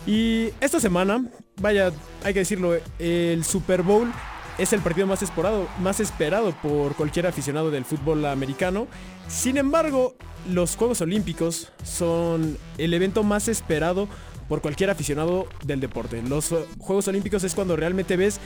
Y 0.07 0.49
esta 0.61 0.81
semana, 0.81 1.25
vaya, 1.61 1.93
hay 2.25 2.33
que 2.33 2.41
decirlo, 2.41 2.77
el 2.99 3.45
Super 3.45 3.83
Bowl 3.83 4.11
es 4.59 4.73
el 4.73 4.81
partido 4.81 5.07
más 5.07 5.23
esperado, 5.23 5.69
más 5.81 6.01
esperado 6.01 6.53
por 6.61 6.95
cualquier 6.95 7.27
aficionado 7.27 7.71
del 7.71 7.85
fútbol 7.85 8.25
americano. 8.27 8.89
Sin 9.29 9.57
embargo, 9.57 10.17
los 10.51 10.77
Juegos 10.77 11.01
Olímpicos 11.01 11.73
son 11.85 12.59
el 12.79 12.95
evento 12.95 13.23
más 13.23 13.49
esperado 13.49 14.09
por 14.49 14.61
cualquier 14.61 14.91
aficionado 14.91 15.47
del 15.65 15.81
deporte. 15.81 16.21
Los 16.23 16.55
Juegos 16.79 17.09
Olímpicos 17.09 17.45
es 17.45 17.55
cuando 17.55 17.77
realmente 17.77 18.17
ves 18.17 18.41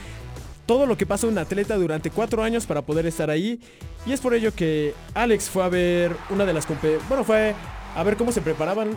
todo 0.67 0.85
lo 0.85 0.97
que 0.97 1.07
pasa 1.07 1.25
un 1.25 1.37
atleta 1.39 1.75
durante 1.77 2.11
cuatro 2.11 2.43
años 2.43 2.67
para 2.67 2.83
poder 2.83 3.07
estar 3.07 3.31
ahí. 3.31 3.59
Y 4.05 4.11
es 4.13 4.21
por 4.21 4.35
ello 4.35 4.53
que 4.53 4.93
Alex 5.15 5.49
fue 5.49 5.63
a 5.63 5.69
ver 5.69 6.15
una 6.29 6.45
de 6.45 6.53
las... 6.53 6.67
Bueno, 7.07 7.23
fue 7.23 7.55
a 7.95 8.03
ver 8.03 8.17
cómo 8.17 8.31
se 8.31 8.41
preparaban 8.41 8.89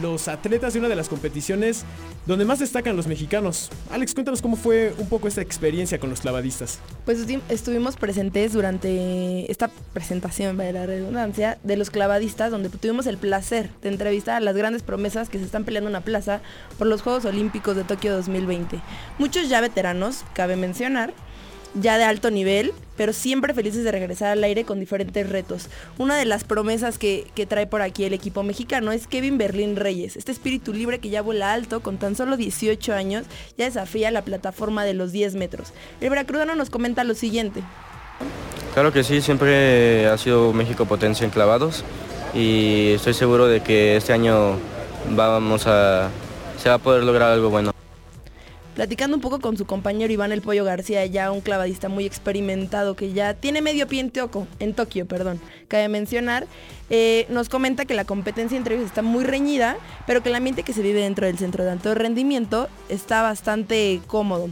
los 0.00 0.28
atletas 0.28 0.72
de 0.72 0.78
una 0.78 0.88
de 0.88 0.96
las 0.96 1.08
competiciones 1.08 1.84
donde 2.26 2.44
más 2.44 2.58
destacan 2.58 2.96
los 2.96 3.06
mexicanos. 3.06 3.70
Alex, 3.90 4.14
cuéntanos 4.14 4.42
cómo 4.42 4.56
fue 4.56 4.94
un 4.98 5.08
poco 5.08 5.28
esta 5.28 5.40
experiencia 5.40 5.98
con 5.98 6.10
los 6.10 6.20
clavadistas. 6.20 6.78
Pues 7.04 7.26
estuvimos 7.48 7.96
presentes 7.96 8.52
durante 8.52 9.50
esta 9.50 9.70
presentación, 9.92 10.56
de 10.56 10.72
la 10.72 10.86
redundancia, 10.86 11.58
de 11.62 11.76
los 11.76 11.90
clavadistas, 11.90 12.50
donde 12.50 12.68
tuvimos 12.68 13.06
el 13.06 13.18
placer 13.18 13.70
de 13.82 13.88
entrevistar 13.88 14.36
a 14.36 14.40
las 14.40 14.56
grandes 14.56 14.82
promesas 14.82 15.28
que 15.28 15.38
se 15.38 15.44
están 15.44 15.64
peleando 15.64 15.90
una 15.90 16.02
plaza 16.02 16.40
por 16.78 16.86
los 16.86 17.02
Juegos 17.02 17.24
Olímpicos 17.24 17.76
de 17.76 17.84
Tokio 17.84 18.14
2020. 18.14 18.80
Muchos 19.18 19.48
ya 19.48 19.60
veteranos, 19.60 20.24
cabe 20.34 20.56
mencionar, 20.56 21.12
ya 21.74 21.98
de 21.98 22.04
alto 22.04 22.30
nivel, 22.30 22.72
pero 22.96 23.12
siempre 23.12 23.54
felices 23.54 23.84
de 23.84 23.92
regresar 23.92 24.30
al 24.30 24.44
aire 24.44 24.64
con 24.64 24.80
diferentes 24.80 25.28
retos. 25.28 25.68
Una 25.98 26.16
de 26.16 26.24
las 26.24 26.44
promesas 26.44 26.98
que, 26.98 27.26
trae 27.48 27.66
por 27.66 27.82
aquí 27.82 28.04
el 28.04 28.12
equipo 28.12 28.42
mexicano 28.42 28.92
es 28.92 29.06
Kevin 29.06 29.38
Berlín 29.38 29.76
Reyes, 29.76 30.16
este 30.16 30.32
espíritu 30.32 30.72
libre 30.72 30.98
que 30.98 31.08
ya 31.08 31.22
vuela 31.22 31.52
alto 31.52 31.80
con 31.80 31.98
tan 31.98 32.16
solo 32.16 32.36
18 32.36 32.92
años, 32.92 33.24
ya 33.56 33.64
desafía 33.64 34.10
la 34.10 34.22
plataforma 34.22 34.84
de 34.84 34.94
los 34.94 35.12
10 35.12 35.34
metros. 35.34 35.72
El 36.00 36.10
veracruzano 36.10 36.54
nos 36.54 36.70
comenta 36.70 37.04
lo 37.04 37.14
siguiente. 37.14 37.62
Claro 38.74 38.92
que 38.92 39.02
sí, 39.02 39.20
siempre 39.20 40.06
ha 40.06 40.18
sido 40.18 40.52
México 40.52 40.84
potencia 40.84 41.24
en 41.24 41.30
clavados 41.30 41.84
y 42.34 42.92
estoy 42.92 43.14
seguro 43.14 43.48
de 43.48 43.62
que 43.62 43.96
este 43.96 44.12
año 44.12 44.56
vamos 45.10 45.66
a, 45.66 46.10
se 46.58 46.68
va 46.68 46.76
a 46.76 46.78
poder 46.78 47.02
lograr 47.02 47.32
algo 47.32 47.50
bueno 47.50 47.69
platicando 48.74 49.16
un 49.16 49.20
poco 49.20 49.40
con 49.40 49.56
su 49.56 49.66
compañero 49.66 50.12
Iván 50.12 50.32
El 50.32 50.42
Pollo 50.42 50.64
García, 50.64 51.04
ya 51.06 51.30
un 51.32 51.40
clavadista 51.40 51.88
muy 51.88 52.06
experimentado 52.06 52.96
que 52.96 53.12
ya 53.12 53.34
tiene 53.34 53.62
medio 53.62 53.86
pie 53.86 54.00
en, 54.00 54.12
en 54.58 54.74
Tokio, 54.74 55.06
perdón. 55.06 55.40
Cabe 55.68 55.88
mencionar, 55.88 56.46
eh, 56.88 57.26
nos 57.28 57.48
comenta 57.48 57.84
que 57.84 57.94
la 57.94 58.04
competencia 58.04 58.56
entre 58.56 58.76
ellos 58.76 58.86
está 58.86 59.02
muy 59.02 59.24
reñida, 59.24 59.76
pero 60.06 60.22
que 60.22 60.28
el 60.28 60.34
ambiente 60.34 60.62
que 60.62 60.72
se 60.72 60.82
vive 60.82 61.00
dentro 61.02 61.26
del 61.26 61.38
centro 61.38 61.64
de 61.64 61.70
alto 61.70 61.94
rendimiento 61.94 62.68
está 62.88 63.22
bastante 63.22 64.00
cómodo. 64.06 64.50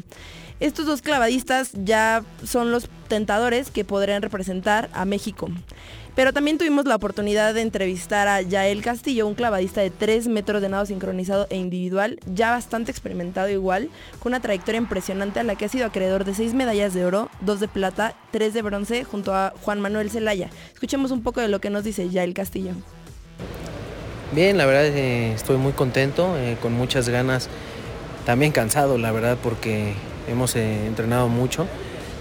Estos 0.61 0.87
dos 0.87 1.03
clavadistas 1.03 1.71
ya 1.73 2.25
son 2.45 2.73
los 2.73 2.89
tentadores 3.07 3.71
que 3.71 3.85
podrían 3.85 4.23
representar 4.23 4.91
a 4.93 5.05
México. 5.05 5.49
Pero 6.19 6.33
también 6.33 6.59
tuvimos 6.59 6.85
la 6.85 6.97
oportunidad 6.97 7.55
de 7.55 7.61
entrevistar 7.61 8.27
a 8.27 8.43
Yael 8.43 8.83
Castillo, 8.83 9.25
un 9.29 9.37
clavadista 9.37 9.83
de 9.83 9.91
3 9.91 10.27
metros 10.27 10.61
de 10.61 10.69
nado 10.69 10.85
sincronizado 10.85 11.47
e 11.49 11.55
individual, 11.55 12.19
ya 12.27 12.51
bastante 12.51 12.91
experimentado 12.91 13.49
igual, 13.51 13.89
con 14.19 14.31
una 14.31 14.41
trayectoria 14.41 14.81
impresionante 14.81 15.39
a 15.39 15.45
la 15.45 15.55
que 15.55 15.67
ha 15.67 15.69
sido 15.69 15.87
acreedor 15.87 16.25
de 16.25 16.35
6 16.35 16.55
medallas 16.55 16.93
de 16.93 17.05
oro, 17.05 17.31
2 17.43 17.61
de 17.61 17.69
plata, 17.69 18.17
3 18.33 18.53
de 18.53 18.63
bronce, 18.63 19.05
junto 19.05 19.33
a 19.33 19.55
Juan 19.63 19.79
Manuel 19.79 20.11
Zelaya. 20.11 20.51
Escuchemos 20.75 21.13
un 21.13 21.23
poco 21.23 21.41
de 21.41 21.47
lo 21.47 21.61
que 21.61 21.71
nos 21.71 21.85
dice 21.85 22.09
Yael 22.09 22.35
Castillo. 22.35 22.73
Bien, 24.33 24.59
la 24.59 24.67
verdad 24.67 24.87
eh, 24.87 25.33
estoy 25.35 25.57
muy 25.57 25.71
contento, 25.71 26.37
eh, 26.37 26.57
con 26.61 26.73
muchas 26.73 27.09
ganas, 27.09 27.49
también 28.27 28.51
cansado, 28.51 28.99
la 28.99 29.13
verdad, 29.13 29.39
porque 29.41 29.93
hemos 30.27 30.57
eh, 30.57 30.85
entrenado 30.89 31.29
mucho 31.29 31.69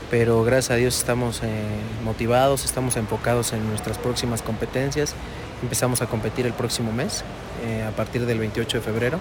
pero 0.10 0.44
gracias 0.44 0.72
a 0.72 0.76
Dios 0.76 0.98
estamos 0.98 1.42
eh, 1.44 1.48
motivados, 2.04 2.66
estamos 2.66 2.96
enfocados 2.98 3.54
en 3.54 3.68
nuestras 3.68 3.98
próximas 3.98 4.42
competencias 4.42 5.16
empezamos 5.62 6.02
a 6.02 6.08
competir 6.08 6.46
el 6.46 6.54
próximo 6.54 6.92
mes, 6.92 7.24
eh, 7.66 7.84
a 7.84 7.92
partir 7.92 8.26
del 8.26 8.40
28 8.40 8.78
de 8.78 8.84
febrero. 8.84 9.20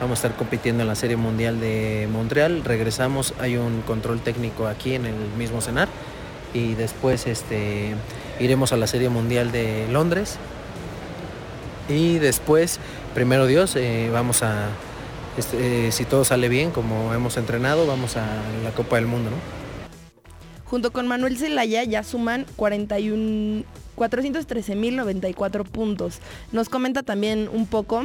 Vamos 0.00 0.18
a 0.18 0.26
estar 0.26 0.36
compitiendo 0.36 0.82
en 0.82 0.88
la 0.88 0.94
Serie 0.94 1.16
Mundial 1.16 1.60
de 1.60 2.08
Montreal. 2.10 2.62
Regresamos, 2.64 3.34
hay 3.40 3.56
un 3.56 3.82
control 3.82 4.20
técnico 4.20 4.66
aquí 4.66 4.94
en 4.94 5.06
el 5.06 5.14
mismo 5.36 5.60
cenar 5.60 5.88
y 6.54 6.74
después 6.74 7.26
este, 7.26 7.94
iremos 8.38 8.72
a 8.72 8.76
la 8.76 8.86
Serie 8.86 9.08
Mundial 9.08 9.50
de 9.50 9.88
Londres. 9.90 10.38
Y 11.88 12.18
después, 12.18 12.78
primero 13.14 13.46
Dios, 13.46 13.74
eh, 13.74 14.10
vamos 14.12 14.42
a, 14.42 14.68
este, 15.36 15.90
si 15.90 16.04
todo 16.04 16.24
sale 16.24 16.48
bien, 16.48 16.70
como 16.70 17.12
hemos 17.14 17.36
entrenado, 17.38 17.86
vamos 17.86 18.16
a 18.16 18.26
la 18.62 18.70
Copa 18.70 18.96
del 18.96 19.06
Mundo. 19.06 19.30
Junto 20.70 20.92
con 20.92 21.08
Manuel 21.08 21.38
Zelaya 21.38 21.84
ya 21.84 22.02
suman 22.02 22.46
41 22.56 23.64
413.094 23.98 25.64
puntos. 25.64 26.20
Nos 26.52 26.68
comenta 26.68 27.02
también 27.02 27.48
un 27.52 27.66
poco 27.66 28.04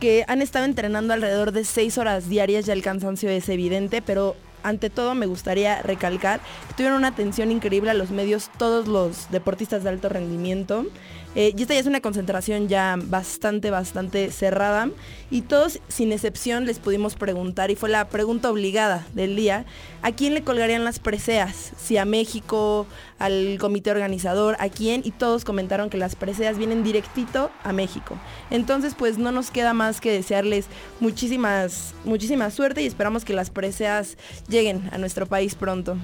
que 0.00 0.24
han 0.28 0.40
estado 0.40 0.64
entrenando 0.64 1.12
alrededor 1.12 1.52
de 1.52 1.64
6 1.64 1.98
horas 1.98 2.28
diarias, 2.28 2.64
ya 2.64 2.72
el 2.72 2.82
cansancio 2.82 3.28
es 3.28 3.48
evidente, 3.50 4.00
pero 4.00 4.34
ante 4.62 4.90
todo 4.90 5.14
me 5.14 5.26
gustaría 5.26 5.82
recalcar 5.82 6.40
que 6.68 6.74
tuvieron 6.74 6.98
una 6.98 7.08
atención 7.08 7.50
increíble 7.50 7.90
a 7.90 7.94
los 7.94 8.10
medios, 8.10 8.50
todos 8.58 8.88
los 8.88 9.30
deportistas 9.30 9.84
de 9.84 9.90
alto 9.90 10.08
rendimiento. 10.08 10.86
Eh, 11.36 11.54
y 11.56 11.62
esta 11.62 11.74
ya 11.74 11.80
es 11.80 11.86
una 11.86 12.00
concentración 12.00 12.68
ya 12.68 12.96
bastante, 13.00 13.70
bastante 13.70 14.30
cerrada. 14.32 14.90
Y 15.30 15.42
todos, 15.42 15.80
sin 15.88 16.12
excepción, 16.12 16.66
les 16.66 16.78
pudimos 16.78 17.14
preguntar, 17.14 17.70
y 17.70 17.76
fue 17.76 17.88
la 17.88 18.08
pregunta 18.08 18.50
obligada 18.50 19.06
del 19.14 19.36
día, 19.36 19.64
¿a 20.02 20.12
quién 20.12 20.34
le 20.34 20.42
colgarían 20.42 20.84
las 20.84 20.98
preseas? 20.98 21.72
Si 21.78 21.96
a 21.96 22.04
México, 22.04 22.86
al 23.18 23.58
comité 23.60 23.92
organizador, 23.92 24.56
¿a 24.58 24.68
quién? 24.68 25.02
Y 25.04 25.12
todos 25.12 25.44
comentaron 25.44 25.88
que 25.88 25.98
las 25.98 26.16
preseas 26.16 26.58
vienen 26.58 26.82
directito 26.82 27.50
a 27.62 27.72
México. 27.72 28.18
Entonces, 28.50 28.94
pues 28.96 29.18
no 29.18 29.30
nos 29.30 29.50
queda 29.50 29.72
más 29.72 30.00
que 30.00 30.10
desearles 30.10 30.66
muchísimas, 30.98 31.94
muchísima 32.04 32.50
suerte 32.50 32.82
y 32.82 32.86
esperamos 32.86 33.24
que 33.24 33.34
las 33.34 33.50
preseas 33.50 34.16
lleguen 34.48 34.88
a 34.92 34.98
nuestro 34.98 35.26
país 35.26 35.54
pronto. 35.54 35.96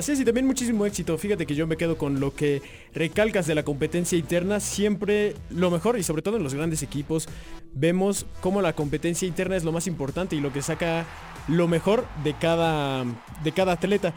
Así 0.00 0.12
es, 0.12 0.20
y 0.20 0.24
también 0.24 0.46
muchísimo 0.46 0.86
éxito. 0.86 1.18
Fíjate 1.18 1.44
que 1.44 1.54
yo 1.54 1.66
me 1.66 1.76
quedo 1.76 1.98
con 1.98 2.20
lo 2.20 2.34
que 2.34 2.62
recalcas 2.94 3.46
de 3.46 3.54
la 3.54 3.64
competencia 3.64 4.16
interna. 4.16 4.58
Siempre 4.58 5.34
lo 5.50 5.70
mejor, 5.70 5.98
y 5.98 6.02
sobre 6.02 6.22
todo 6.22 6.38
en 6.38 6.42
los 6.42 6.54
grandes 6.54 6.82
equipos, 6.82 7.28
vemos 7.74 8.24
cómo 8.40 8.62
la 8.62 8.72
competencia 8.72 9.28
interna 9.28 9.56
es 9.56 9.64
lo 9.64 9.72
más 9.72 9.86
importante 9.86 10.36
y 10.36 10.40
lo 10.40 10.54
que 10.54 10.62
saca 10.62 11.04
lo 11.48 11.68
mejor 11.68 12.06
de 12.24 12.32
cada, 12.32 13.04
de 13.44 13.52
cada 13.52 13.72
atleta. 13.72 14.14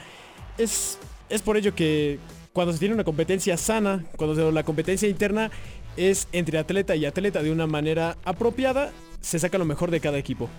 Es, 0.58 1.00
es 1.28 1.42
por 1.42 1.58
ello 1.58 1.76
que 1.76 2.18
cuando 2.54 2.72
se 2.72 2.80
tiene 2.80 2.94
una 2.94 3.04
competencia 3.04 3.58
sana, 3.58 4.06
cuando 4.16 4.54
la 4.54 4.64
competencia 4.64 5.10
interna 5.10 5.52
es 5.98 6.30
entre 6.32 6.60
atleta 6.60 6.96
y 6.96 7.04
atleta 7.04 7.44
de 7.44 7.52
una 7.52 7.68
manera 7.68 8.16
apropiada, 8.24 8.94
se 9.20 9.38
saca 9.38 9.58
lo 9.58 9.66
mejor 9.66 9.92
de 9.92 10.00
cada 10.00 10.18
equipo. 10.18 10.50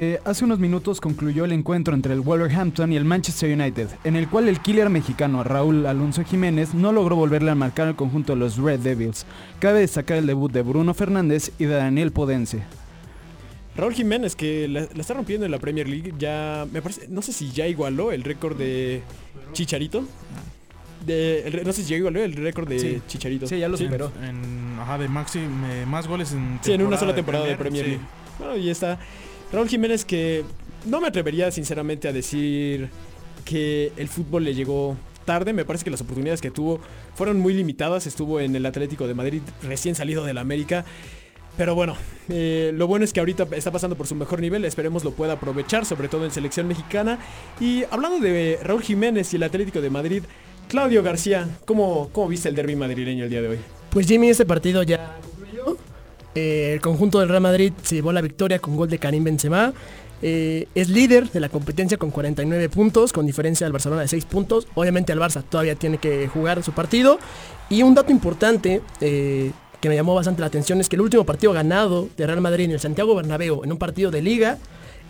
Eh, 0.00 0.20
hace 0.24 0.44
unos 0.44 0.58
minutos 0.58 1.00
concluyó 1.00 1.44
el 1.44 1.52
encuentro 1.52 1.94
entre 1.94 2.14
el 2.14 2.20
Wolverhampton 2.20 2.92
y 2.92 2.96
el 2.96 3.04
Manchester 3.04 3.58
United, 3.58 3.88
en 4.04 4.16
el 4.16 4.28
cual 4.28 4.48
el 4.48 4.60
killer 4.60 4.90
mexicano 4.90 5.44
Raúl 5.44 5.86
Alonso 5.86 6.24
Jiménez 6.24 6.74
no 6.74 6.92
logró 6.92 7.16
volverle 7.16 7.50
a 7.50 7.54
marcar 7.54 7.88
al 7.88 7.96
conjunto 7.96 8.34
de 8.34 8.40
los 8.40 8.56
Red 8.56 8.80
Devils. 8.80 9.26
Cabe 9.60 9.80
destacar 9.80 10.18
el 10.18 10.26
debut 10.26 10.52
de 10.52 10.62
Bruno 10.62 10.94
Fernández 10.94 11.52
y 11.58 11.64
de 11.64 11.74
Daniel 11.74 12.12
Podense. 12.12 12.62
Raúl 13.76 13.94
Jiménez, 13.94 14.36
que 14.36 14.68
la, 14.68 14.82
está 14.82 15.14
rompiendo 15.14 15.46
en 15.46 15.52
la 15.52 15.58
Premier 15.58 15.88
League, 15.88 16.12
ya 16.18 16.66
me 16.72 16.80
parece, 16.80 17.08
no 17.08 17.22
sé 17.22 17.32
si 17.32 17.50
ya 17.50 17.66
igualó 17.66 18.12
el 18.12 18.22
récord 18.22 18.56
de 18.56 19.02
Chicharito. 19.52 20.00
no 20.00 21.72
sé 21.72 21.72
si 21.72 21.84
ya 21.84 21.96
igualó 21.96 22.22
el 22.22 22.34
récord 22.34 22.68
de 22.68 23.00
Chicharito. 23.08 23.46
Sí, 23.46 23.58
ya 23.58 23.68
lo 23.68 23.76
superó. 23.76 24.12
En, 24.22 24.78
ajá, 24.78 24.98
de 24.98 25.08
maxi, 25.08 25.40
más 25.86 26.06
goles 26.06 26.32
en 26.32 26.60
Sí, 26.62 26.72
en 26.72 26.82
una 26.82 26.96
sola 26.96 27.14
temporada 27.14 27.46
de 27.46 27.56
Premier, 27.56 27.86
League. 27.86 28.00
Bueno, 28.38 28.56
y 28.56 28.70
está 28.70 28.98
Raúl 29.52 29.68
Jiménez 29.68 30.04
que 30.04 30.44
no 30.84 31.00
me 31.00 31.08
atrevería 31.08 31.50
sinceramente 31.50 32.08
a 32.08 32.12
decir 32.12 32.90
que 33.44 33.92
el 33.96 34.08
fútbol 34.08 34.44
le 34.44 34.54
llegó 34.54 34.96
tarde. 35.24 35.52
Me 35.52 35.64
parece 35.64 35.84
que 35.84 35.90
las 35.90 36.00
oportunidades 36.00 36.40
que 36.40 36.50
tuvo 36.50 36.80
fueron 37.14 37.40
muy 37.40 37.54
limitadas. 37.54 38.06
Estuvo 38.06 38.40
en 38.40 38.54
el 38.56 38.66
Atlético 38.66 39.06
de 39.06 39.14
Madrid 39.14 39.42
recién 39.62 39.94
salido 39.94 40.24
de 40.24 40.34
la 40.34 40.40
América. 40.40 40.84
Pero 41.56 41.76
bueno, 41.76 41.96
eh, 42.28 42.72
lo 42.74 42.88
bueno 42.88 43.04
es 43.04 43.12
que 43.12 43.20
ahorita 43.20 43.46
está 43.52 43.70
pasando 43.70 43.96
por 43.96 44.08
su 44.08 44.16
mejor 44.16 44.40
nivel, 44.40 44.64
esperemos 44.64 45.04
lo 45.04 45.12
pueda 45.12 45.34
aprovechar, 45.34 45.86
sobre 45.86 46.08
todo 46.08 46.24
en 46.24 46.32
selección 46.32 46.66
mexicana. 46.66 47.20
Y 47.60 47.84
hablando 47.92 48.18
de 48.18 48.58
Raúl 48.62 48.82
Jiménez 48.82 49.32
y 49.32 49.36
el 49.36 49.44
Atlético 49.44 49.80
de 49.80 49.88
Madrid, 49.88 50.24
Claudio 50.68 51.04
García, 51.04 51.48
¿cómo, 51.64 52.10
cómo 52.12 52.26
viste 52.26 52.48
el 52.48 52.56
derby 52.56 52.74
madrileño 52.74 53.24
el 53.24 53.30
día 53.30 53.40
de 53.40 53.48
hoy? 53.48 53.58
Pues 53.90 54.08
Jimmy, 54.08 54.30
ese 54.30 54.44
partido 54.44 54.82
ya 54.82 55.16
eh, 56.34 56.72
el 56.74 56.80
conjunto 56.80 57.20
del 57.20 57.28
Real 57.28 57.42
Madrid 57.42 57.72
se 57.82 57.96
llevó 57.96 58.12
la 58.12 58.20
victoria 58.20 58.58
con 58.58 58.76
gol 58.76 58.88
de 58.88 58.98
Karim 58.98 59.24
Benzema. 59.24 59.72
Eh, 60.22 60.68
es 60.74 60.88
líder 60.88 61.30
de 61.30 61.40
la 61.40 61.48
competencia 61.48 61.98
con 61.98 62.10
49 62.10 62.68
puntos, 62.70 63.12
con 63.12 63.26
diferencia 63.26 63.66
del 63.66 63.72
Barcelona 63.72 64.02
de 64.02 64.08
6 64.08 64.24
puntos. 64.24 64.66
Obviamente 64.74 65.12
el 65.12 65.18
Barça 65.20 65.42
todavía 65.42 65.74
tiene 65.74 65.98
que 65.98 66.28
jugar 66.28 66.62
su 66.62 66.72
partido. 66.72 67.18
Y 67.68 67.82
un 67.82 67.94
dato 67.94 68.10
importante 68.10 68.80
eh, 69.00 69.52
que 69.80 69.88
me 69.88 69.96
llamó 69.96 70.14
bastante 70.14 70.40
la 70.40 70.46
atención 70.46 70.80
es 70.80 70.88
que 70.88 70.96
el 70.96 71.02
último 71.02 71.24
partido 71.24 71.52
ganado 71.52 72.08
de 72.16 72.26
Real 72.26 72.40
Madrid 72.40 72.64
en 72.64 72.72
el 72.72 72.80
Santiago 72.80 73.14
Bernabéu 73.14 73.62
en 73.64 73.72
un 73.72 73.78
partido 73.78 74.10
de 74.10 74.22
liga 74.22 74.58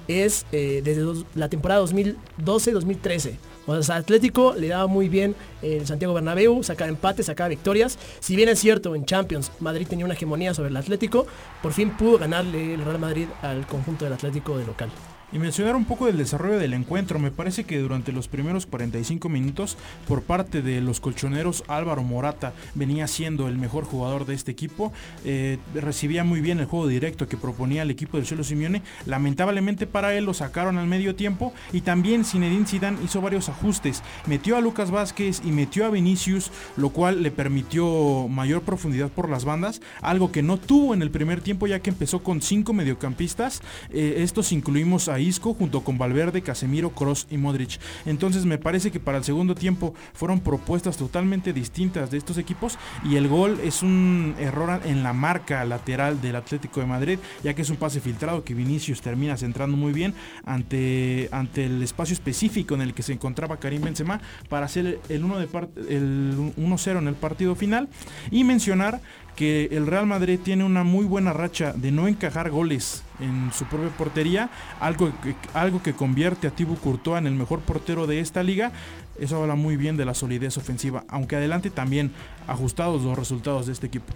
es 0.09 0.45
desde 0.53 1.25
la 1.35 1.49
temporada 1.49 1.83
2012-2013. 1.85 3.37
O 3.67 3.83
sea, 3.83 3.97
Atlético 3.97 4.55
le 4.59 4.69
daba 4.69 4.87
muy 4.87 5.09
bien 5.09 5.35
el 5.63 5.87
Santiago 5.87 6.15
Bernabéu, 6.15 6.63
sacaba 6.63 6.89
empates, 6.89 7.27
sacaba 7.27 7.49
victorias. 7.49 7.99
Si 8.21 8.37
bien 8.37 8.49
es 8.49 8.59
cierto, 8.59 8.95
en 8.95 9.05
Champions 9.05 9.51
Madrid 9.61 9.87
tenía 9.89 10.05
una 10.05 10.15
hegemonía 10.15 10.55
sobre 10.55 10.69
el 10.69 10.77
Atlético, 10.77 11.27
por 11.63 11.73
fin 11.73 11.91
pudo 11.97 12.19
ganarle 12.19 12.75
el 12.75 12.85
Real 12.85 12.99
Madrid 12.99 13.27
al 13.43 13.67
conjunto 13.67 14.05
del 14.05 14.15
Atlético 14.15 14.59
de 14.59 14.67
local. 14.67 14.91
Y 15.35 15.41
mencionar 15.41 15.75
un 15.75 15.85
poco 15.85 16.07
del 16.07 16.17
desarrollo 16.17 16.61
del 16.61 16.75
encuentro. 16.75 17.19
Me 17.19 17.33
parece 17.33 17.65
que 17.65 17.81
durante 17.81 18.13
los 18.13 18.29
primeros 18.29 18.67
45 18.67 19.29
minutos, 19.29 19.77
por 20.07 20.23
parte 20.23 20.63
de 20.63 20.81
los 20.81 21.01
colchoneros, 21.01 21.65
Álvaro 21.67 22.05
Morata 22.05 22.53
venía 22.77 23.09
siendo 23.09 23.49
el 23.49 23.59
mejor 23.59 23.83
jugador 23.83 24.27
de 24.27 24.35
este 24.35 24.53
equipo. 24.53 24.93
Eh, 25.25 25.59
recibía 25.75 26.23
muy 26.23 26.41
bien 26.41 26.61
el 26.61 26.67
juego 26.67 26.87
directo 26.87 27.27
que 27.27 27.37
proponía 27.37 27.83
el 27.83 27.91
equipo 27.91 28.17
del 28.17 28.27
Cholo 28.27 28.45
Simeone. 28.45 28.83
Lamentablemente 29.07 29.89
para 29.89 30.15
él 30.15 30.25
lo 30.25 30.35
sacaron 30.35 30.79
al 30.79 30.87
medio 30.87 31.17
tiempo. 31.17 31.53
Y 31.73 31.81
también 31.81 32.25
Zinedine 32.25 32.67
Zidane 32.67 32.99
hizo 33.05 33.21
varios 33.21 33.49
ajustes. 33.49 34.05
Metió 34.27 34.57
a 34.57 34.61
Lucas 34.61 34.93
Vázquez 34.93 35.43
y 35.45 35.51
metió 35.51 35.85
a 35.85 35.91
Vinicius, 35.91 36.53
lo 36.77 36.91
cual 36.91 37.25
le 37.25 37.33
permitió 37.33 38.29
mayor 38.29 38.63
profundidad 38.63 39.11
por 39.11 39.29
las 39.29 39.45
bandas. 39.45 39.81
Algo 40.01 40.31
que 40.31 40.45
no 40.45 40.59
tuvo 40.59 40.95
en 40.95 41.03
el 41.03 41.11
primer 41.11 41.41
tiempo, 41.41 41.67
ya 41.67 41.81
que 41.81 41.91
empezó 41.91 42.23
con 42.23 42.41
cinco 42.41 42.73
mediocampistas. 42.73 43.63
Eh, 43.91 44.19
estos 44.19 44.53
incluimos 44.53 45.09
ahí 45.09 45.24
junto 45.33 45.83
con 45.83 45.99
Valverde, 45.99 46.43
Casemiro, 46.43 46.91
Cross 46.91 47.27
y 47.31 47.37
Modric. 47.37 47.79
Entonces 48.07 48.45
me 48.45 48.59
parece 48.59 48.91
que 48.91 49.01
para 49.01 49.19
el 49.19 49.25
segundo 49.25 49.55
tiempo 49.55 49.95
fueron 50.13 50.41
propuestas 50.41 50.97
totalmente 50.97 51.53
distintas 51.53 52.11
de 52.11 52.19
estos 52.19 52.39
equipos 52.39 52.79
y 53.05 53.17
el 53.17 53.29
gol 53.29 53.61
es 53.63 53.83
un 53.83 54.35
error 54.39 54.81
en 54.85 55.03
la 55.03 55.13
marca 55.13 55.65
lateral 55.65 56.21
del 56.21 56.37
Atlético 56.37 56.81
de 56.81 56.87
Madrid, 56.87 57.19
ya 57.43 57.55
que 57.55 57.63
es 57.63 57.71
un 57.71 57.77
pase 57.77 58.01
filtrado 58.01 58.45
que 58.45 58.55
Vinicius 58.55 59.01
termina 59.01 59.37
centrando 59.37 59.77
muy 59.77 59.93
bien 59.93 60.15
ante, 60.45 61.29
ante 61.33 61.67
el 61.67 61.83
espacio 61.83 62.15
específico 62.15 62.75
en 62.75 62.83
el 62.83 62.95
que 62.95 63.03
se 63.03 63.13
encontraba 63.13 63.59
Karim 63.59 63.83
Benzema 63.83 64.21
para 64.49 64.67
hacer 64.67 65.01
el 65.09 65.25
1-0 65.25 66.99
en 66.99 67.09
el 67.09 67.15
partido 67.15 67.55
final 67.55 67.89
y 68.31 68.45
mencionar 68.45 69.01
que 69.37 69.69
el 69.73 69.87
Real 69.87 70.07
Madrid 70.07 70.39
tiene 70.43 70.65
una 70.65 70.85
muy 70.85 71.05
buena 71.05 71.33
racha 71.33 71.73
de 71.73 71.91
no 71.91 72.09
encajar 72.09 72.51
goles 72.51 73.03
en 73.21 73.51
su 73.53 73.65
propia 73.65 73.91
portería, 73.97 74.51
algo 74.81 75.13
que, 75.23 75.35
algo 75.55 75.83
que 75.83 75.95
convierte 75.95 76.47
a 76.47 76.51
Thibaut 76.51 76.81
Courtois 76.81 77.19
en 77.19 77.27
el 77.27 77.35
mejor 77.35 77.61
portero 77.61 78.07
de 78.07 78.21
esta 78.21 78.43
liga. 78.43 78.73
Eso 79.19 79.41
habla 79.41 79.55
muy 79.55 79.77
bien 79.77 79.97
de 79.97 80.05
la 80.05 80.15
solidez 80.15 80.57
ofensiva, 80.57 81.05
aunque 81.09 81.37
adelante 81.37 81.71
también 81.71 82.13
ajustados 82.47 83.03
los 83.03 83.17
resultados 83.19 83.67
de 83.67 83.73
este 83.73 83.87
equipo. 83.87 84.13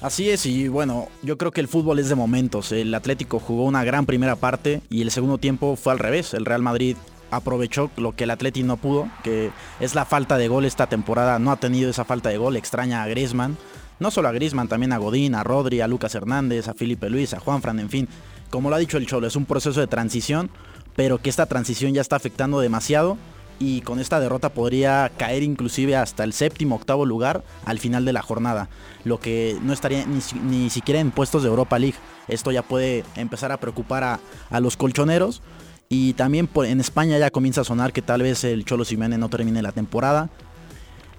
Así 0.00 0.30
es, 0.30 0.46
y 0.46 0.68
bueno, 0.68 1.08
yo 1.22 1.36
creo 1.36 1.50
que 1.50 1.60
el 1.60 1.66
fútbol 1.66 1.98
es 1.98 2.08
de 2.08 2.14
momentos. 2.14 2.70
El 2.70 2.94
Atlético 2.94 3.40
jugó 3.40 3.64
una 3.64 3.82
gran 3.82 4.06
primera 4.06 4.36
parte 4.36 4.80
y 4.90 5.02
el 5.02 5.10
segundo 5.10 5.38
tiempo 5.38 5.74
fue 5.74 5.92
al 5.92 5.98
revés. 5.98 6.34
El 6.34 6.44
Real 6.44 6.62
Madrid 6.62 6.96
aprovechó 7.30 7.90
lo 7.96 8.14
que 8.14 8.24
el 8.24 8.30
Atlético 8.30 8.66
no 8.66 8.76
pudo, 8.76 9.08
que 9.24 9.50
es 9.80 9.94
la 9.96 10.04
falta 10.04 10.38
de 10.38 10.46
gol 10.46 10.64
esta 10.64 10.86
temporada. 10.86 11.40
No 11.40 11.50
ha 11.50 11.56
tenido 11.56 11.90
esa 11.90 12.04
falta 12.04 12.28
de 12.28 12.38
gol, 12.38 12.56
extraña 12.56 13.02
a 13.02 13.08
Griezmann. 13.08 13.56
No 14.00 14.10
solo 14.10 14.28
a 14.28 14.32
Grisman, 14.32 14.68
también 14.68 14.92
a 14.92 14.98
Godín, 14.98 15.34
a 15.34 15.44
Rodri, 15.44 15.80
a 15.80 15.88
Lucas 15.88 16.14
Hernández, 16.14 16.68
a 16.68 16.74
Felipe 16.74 17.10
Luis, 17.10 17.34
a 17.34 17.40
Juanfran, 17.40 17.80
en 17.80 17.90
fin. 17.90 18.08
Como 18.50 18.70
lo 18.70 18.76
ha 18.76 18.78
dicho 18.78 18.96
el 18.96 19.06
Cholo, 19.06 19.26
es 19.26 19.36
un 19.36 19.44
proceso 19.44 19.80
de 19.80 19.86
transición, 19.86 20.50
pero 20.96 21.18
que 21.18 21.30
esta 21.30 21.46
transición 21.46 21.94
ya 21.94 22.00
está 22.00 22.16
afectando 22.16 22.60
demasiado 22.60 23.18
y 23.58 23.80
con 23.80 23.98
esta 23.98 24.20
derrota 24.20 24.50
podría 24.50 25.10
caer 25.16 25.42
inclusive 25.42 25.96
hasta 25.96 26.24
el 26.24 26.32
séptimo, 26.32 26.76
octavo 26.76 27.04
lugar 27.04 27.42
al 27.64 27.78
final 27.78 28.04
de 28.04 28.12
la 28.12 28.22
jornada, 28.22 28.68
lo 29.04 29.18
que 29.18 29.56
no 29.62 29.72
estaría 29.72 30.06
ni, 30.06 30.70
siquiera 30.70 31.00
en 31.00 31.10
puestos 31.10 31.42
de 31.42 31.48
Europa 31.48 31.78
League. 31.78 31.96
Esto 32.28 32.52
ya 32.52 32.62
puede 32.62 33.04
empezar 33.16 33.52
a 33.52 33.58
preocupar 33.58 34.20
a, 34.50 34.60
los 34.60 34.76
colchoneros 34.76 35.42
y 35.88 36.12
también 36.12 36.48
en 36.54 36.80
España 36.80 37.18
ya 37.18 37.30
comienza 37.30 37.62
a 37.62 37.64
sonar 37.64 37.92
que 37.92 38.02
tal 38.02 38.22
vez 38.22 38.44
el 38.44 38.64
Cholo 38.64 38.84
Simeone 38.84 39.18
no 39.18 39.28
termine 39.28 39.62
la 39.62 39.72
temporada. 39.72 40.30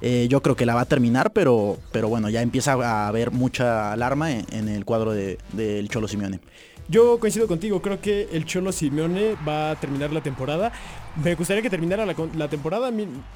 Eh, 0.01 0.27
yo 0.29 0.41
creo 0.41 0.55
que 0.55 0.65
la 0.65 0.75
va 0.75 0.81
a 0.81 0.85
terminar, 0.85 1.33
pero, 1.33 1.77
pero 1.91 2.07
bueno, 2.07 2.29
ya 2.29 2.41
empieza 2.41 2.73
a 2.73 3.07
haber 3.07 3.31
mucha 3.31 3.91
alarma 3.91 4.31
en, 4.31 4.69
el 4.69 4.85
cuadro 4.85 5.11
del 5.11 5.37
de, 5.53 5.85
Cholo 5.89 6.07
Simeone. 6.07 6.39
Yo 6.87 7.19
coincido 7.19 7.47
contigo, 7.47 7.81
creo 7.81 8.01
que 8.01 8.29
el 8.31 8.45
Cholo 8.45 8.71
Simeone 8.71 9.35
va 9.47 9.71
a 9.71 9.75
terminar 9.75 10.11
la 10.11 10.21
temporada. 10.21 10.71
Me 11.23 11.35
gustaría 11.35 11.61
que 11.61 11.69
terminara 11.69 12.05
la, 12.05 12.15
la, 12.35 12.47
temporada. 12.47 12.91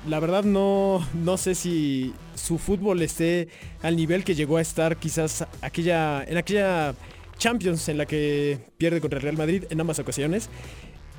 La 0.08 0.20
verdad 0.20 0.44
no, 0.44 1.06
no 1.14 1.38
sé 1.38 1.54
si 1.54 2.14
su 2.34 2.58
fútbol 2.58 3.02
esté 3.02 3.50
al 3.84 3.96
nivel 3.96 4.24
que 4.24 4.34
llegó 4.34 4.58
a 4.58 4.62
estar 4.62 4.98
quizás 4.98 5.46
aquella, 5.62 6.24
en 6.24 6.38
aquella 6.38 6.96
Champions 7.38 7.90
en 7.90 7.98
la 7.98 8.06
que 8.06 8.58
pierde 8.78 9.02
contra 9.02 9.18
el 9.18 9.24
Real 9.24 9.38
Madrid 9.38 9.66
en 9.70 9.82
ambas 9.82 10.00
ocasiones 10.00 10.50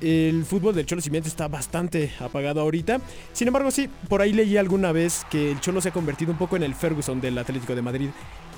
el 0.01 0.45
fútbol 0.45 0.75
del 0.75 0.85
Cholo 0.85 1.01
Simeone 1.01 1.27
está 1.27 1.47
bastante 1.47 2.11
apagado 2.19 2.61
ahorita. 2.61 2.99
Sin 3.33 3.47
embargo, 3.47 3.71
sí, 3.71 3.89
por 4.09 4.21
ahí 4.21 4.33
leí 4.33 4.57
alguna 4.57 4.91
vez 4.91 5.25
que 5.29 5.51
el 5.51 5.59
Cholo 5.61 5.81
se 5.81 5.89
ha 5.89 5.93
convertido 5.93 6.31
un 6.31 6.37
poco 6.37 6.55
en 6.55 6.63
el 6.63 6.75
Ferguson 6.75 7.21
del 7.21 7.37
Atlético 7.37 7.75
de 7.75 7.81
Madrid. 7.81 8.09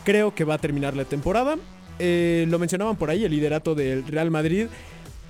Creo 0.03 0.33
que 0.33 0.43
va 0.43 0.55
a 0.55 0.57
terminar 0.57 0.95
la 0.95 1.05
temporada. 1.05 1.57
Eh, 1.99 2.45
lo 2.49 2.59
mencionaban 2.59 2.95
por 2.95 3.09
ahí, 3.09 3.25
el 3.25 3.31
liderato 3.31 3.75
del 3.75 4.05
Real 4.07 4.31
Madrid. 4.31 4.67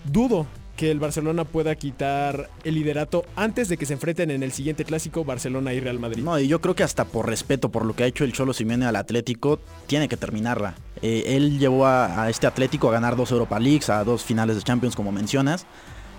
Dudo 0.06 0.48
que 0.78 0.91
el 0.91 1.00
Barcelona 1.00 1.43
pueda 1.43 1.76
quitar 1.76 2.52
el 2.63 2.76
liderato 2.76 3.26
antes 3.36 3.67
de 3.67 3.78
que 3.78 3.88
se 3.88 3.93
enfrenten 3.93 4.30
en 4.30 4.43
el 4.43 4.52
siguiente 4.52 4.86
clásico 4.86 5.26
Barcelona 5.26 5.74
y 5.74 5.80
Real 5.80 6.00
Madrid. 6.00 6.24
No, 6.24 6.38
y 6.39 6.48
yo 6.48 6.62
creo 6.62 6.76
que 6.76 6.84
hasta 6.84 7.04
por 7.04 7.28
respeto 7.28 7.70
por 7.70 7.84
lo 7.84 7.96
que 7.96 8.04
ha 8.04 8.06
hecho 8.06 8.24
el 8.24 8.32
Cholo 8.32 8.54
Simeone 8.54 8.86
al 8.86 8.96
Atlético, 8.96 9.60
tiene 9.88 10.08
que 10.08 10.17
terminarla. 10.17 10.76
Eh, 11.02 11.24
él 11.36 11.58
llevó 11.58 11.88
a, 11.88 12.24
a, 12.24 12.30
este 12.30 12.46
Atlético 12.46 12.89
a 12.89 12.91
ganar 12.91 13.15
dos 13.15 13.32
Europa 13.32 13.60
Leagues, 13.60 13.89
a 13.89 14.04
dos 14.04 14.24
finales 14.24 14.56
de 14.56 14.62
Champions 14.62 14.96
como 14.96 15.12
mencionas 15.12 15.65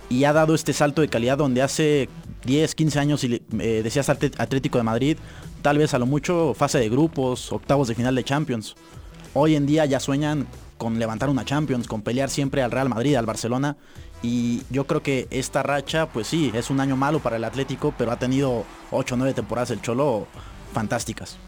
y 0.09 0.25
ha 0.25 0.33
dado 0.33 0.55
este 0.55 0.73
salto 0.73 1.03
de 1.03 1.09
calidad 1.09 1.39
donde 1.39 1.63
hace 1.63 2.09
10, 2.45 2.75
15 2.75 2.99
años, 2.99 3.25
eh, 3.25 3.41
decías 3.83 4.09
Atlético 4.09 4.79
de 4.79 4.85
Madrid, 4.85 5.17
tal 5.63 5.79
vez 5.79 5.95
a 5.95 5.99
lo 5.99 6.07
mucho 6.07 6.55
fase 6.55 6.79
de 6.79 6.89
grupos, 6.89 7.53
octavos 7.53 7.89
de 7.89 7.95
final 7.95 8.15
de 8.15 8.25
Champions. 8.25 8.75
Hoy 9.35 9.55
en 9.55 9.67
día 9.67 9.85
ya 9.85 10.01
sueñan 10.01 10.47
con 10.79 10.99
levantar 10.99 11.29
una 11.29 11.45
Champions, 11.45 11.87
con 11.87 12.03
pelear 12.03 12.31
siempre 12.31 12.63
al 12.63 12.71
Real 12.71 12.89
Madrid, 12.89 13.17
al 13.17 13.27
Barcelona. 13.27 13.77
Y 14.23 14.63
yo 14.71 14.87
creo 14.87 15.03
que 15.03 15.29
esta 15.31 15.63
racha, 15.63 16.07
pues 16.07 16.27
sí, 16.27 16.51
es 16.55 16.71
un 16.71 16.81
año 16.81 16.97
malo 16.97 17.21
para 17.21 17.37
el 17.37 17.45
Atlético, 17.45 17.95
pero 17.97 18.11
ha 18.11 18.19
tenido 18.19 18.65
8 18.91 19.15
o 19.15 19.19
9 19.19 19.35
temporadas 19.35 19.71
el 19.71 19.83
Cholo 19.83 20.27
fantásticas 20.73 21.39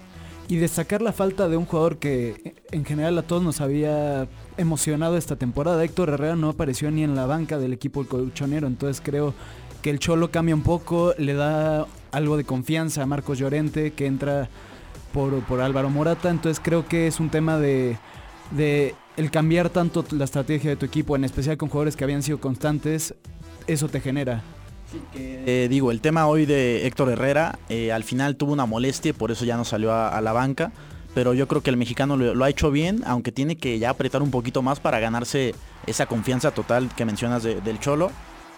y 0.50 0.56
destacar 0.56 1.00
la 1.00 1.12
falta 1.12 1.48
de 1.48 1.56
un 1.56 1.64
jugador 1.64 1.98
que 1.98 2.56
en 2.72 2.84
general 2.84 3.16
a 3.16 3.22
todos 3.22 3.40
nos 3.40 3.60
había 3.60 4.26
emocionado 4.56 5.16
esta 5.16 5.36
temporada. 5.36 5.84
Héctor 5.84 6.08
Herrera 6.08 6.34
no 6.34 6.48
apareció 6.48 6.90
ni 6.90 7.04
en 7.04 7.14
la 7.14 7.24
banca 7.24 7.56
del 7.56 7.72
equipo 7.72 8.04
colchonero, 8.04 8.66
entonces 8.66 9.00
creo 9.00 9.32
que 9.80 9.90
el 9.90 10.00
Cholo 10.00 10.32
cambia 10.32 10.56
un 10.56 10.64
poco, 10.64 11.14
le 11.18 11.34
da 11.34 11.86
algo 12.10 12.36
de 12.36 12.42
confianza 12.42 13.04
a 13.04 13.06
Marcos 13.06 13.38
Llorente 13.38 13.92
que 13.92 14.06
entra 14.06 14.48
por, 15.12 15.38
por 15.44 15.60
Álvaro 15.60 15.88
Morata, 15.88 16.30
entonces 16.30 16.60
creo 16.60 16.84
que 16.84 17.06
es 17.06 17.20
un 17.20 17.30
tema 17.30 17.56
de, 17.56 17.96
de 18.50 18.96
el 19.16 19.30
cambiar 19.30 19.70
tanto 19.70 20.04
la 20.10 20.24
estrategia 20.24 20.70
de 20.70 20.76
tu 20.76 20.84
equipo, 20.84 21.14
en 21.14 21.22
especial 21.22 21.58
con 21.58 21.68
jugadores 21.68 21.94
que 21.94 22.02
habían 22.02 22.24
sido 22.24 22.40
constantes, 22.40 23.14
eso 23.68 23.88
te 23.88 24.00
genera 24.00 24.42
eh, 25.14 25.66
digo, 25.70 25.90
el 25.90 26.00
tema 26.00 26.26
hoy 26.26 26.46
de 26.46 26.86
Héctor 26.86 27.10
Herrera, 27.10 27.58
eh, 27.68 27.92
al 27.92 28.04
final 28.04 28.36
tuvo 28.36 28.52
una 28.52 28.66
molestia, 28.66 29.12
por 29.12 29.30
eso 29.30 29.44
ya 29.44 29.56
no 29.56 29.64
salió 29.64 29.92
a, 29.92 30.20
la 30.20 30.32
banca. 30.32 30.72
Pero 31.12 31.34
yo 31.34 31.48
creo 31.48 31.60
que 31.60 31.70
el 31.70 31.76
mexicano 31.76 32.16
lo, 32.16 32.44
ha 32.44 32.48
hecho 32.50 32.70
bien, 32.70 33.02
aunque 33.04 33.32
tiene 33.32 33.56
que 33.56 33.80
ya 33.80 33.90
apretar 33.90 34.22
un 34.22 34.30
poquito 34.30 34.62
más 34.62 34.78
para 34.78 35.00
ganarse 35.00 35.56
esa 35.86 36.06
confianza 36.06 36.52
total 36.52 36.88
que 36.94 37.04
mencionas 37.04 37.42
del 37.42 37.80
Cholo, 37.80 38.12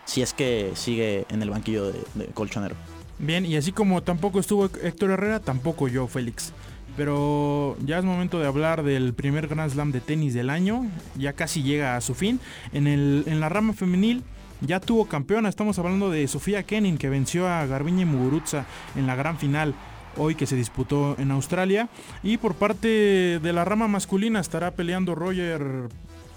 si 0.05 0.21
es 0.21 0.35
que 0.35 0.73
sigue 0.75 1.25
en 1.31 1.41
el 1.41 1.49
banquillo 1.49 1.87
de, 1.87 2.05
de 2.15 2.27
Colchonero. 2.27 2.77
Bien, 3.19 3.47
y 3.47 3.57
así 3.57 3.73
como 3.73 4.03
tampoco 4.03 4.39
estuvo 4.39 4.67
Héctor 4.67 5.13
Herrera, 5.13 5.41
tampoco 5.41 5.89
yo, 5.89 6.07
Félix. 6.09 6.53
Pero 6.97 7.77
ya 7.85 7.99
es 7.99 8.05
momento 8.05 8.39
de 8.39 8.47
hablar 8.47 8.83
del 8.83 9.15
primer 9.15 9.49
Grand 9.49 9.71
Slam 9.71 9.93
de 9.93 10.01
tenis 10.01 10.35
del 10.35 10.51
año. 10.51 10.87
Ya 11.17 11.33
casi 11.33 11.63
llega 11.63 11.97
a 11.97 12.01
su 12.01 12.15
fin. 12.15 12.39
En, 12.73 12.87
el, 12.87 13.25
en 13.27 13.41
la 13.41 13.49
rama 13.49 13.73
femenil, 13.73 14.23
ya 14.67 14.81
tuvo 14.81 15.07
campeona. 15.07 15.49
Estamos 15.49 15.79
hablando 15.79 16.11
de 16.11 16.27
Sofía 16.29 16.63
Kenin 16.63 16.99
que 16.99 17.09
venció 17.09 17.49
a 17.49 17.67
Garbiñe 17.67 18.07
Muguruza 18.07 18.65
en 18.97 19.07
la 19.07 19.17
gran 19.17 19.39
final 19.39 19.75
hoy 20.17 20.35
que 20.35 20.47
se 20.47 20.57
disputó 20.57 21.17
en 21.19 21.31
Australia. 21.31 21.89
Y 22.23 22.37
por 22.37 22.55
parte 22.55 23.39
de 23.41 23.53
la 23.53 23.65
rama 23.65 23.89
masculina 23.89 24.41
estará 24.41 24.73
peleando 24.73 25.15
Roger 25.15 25.89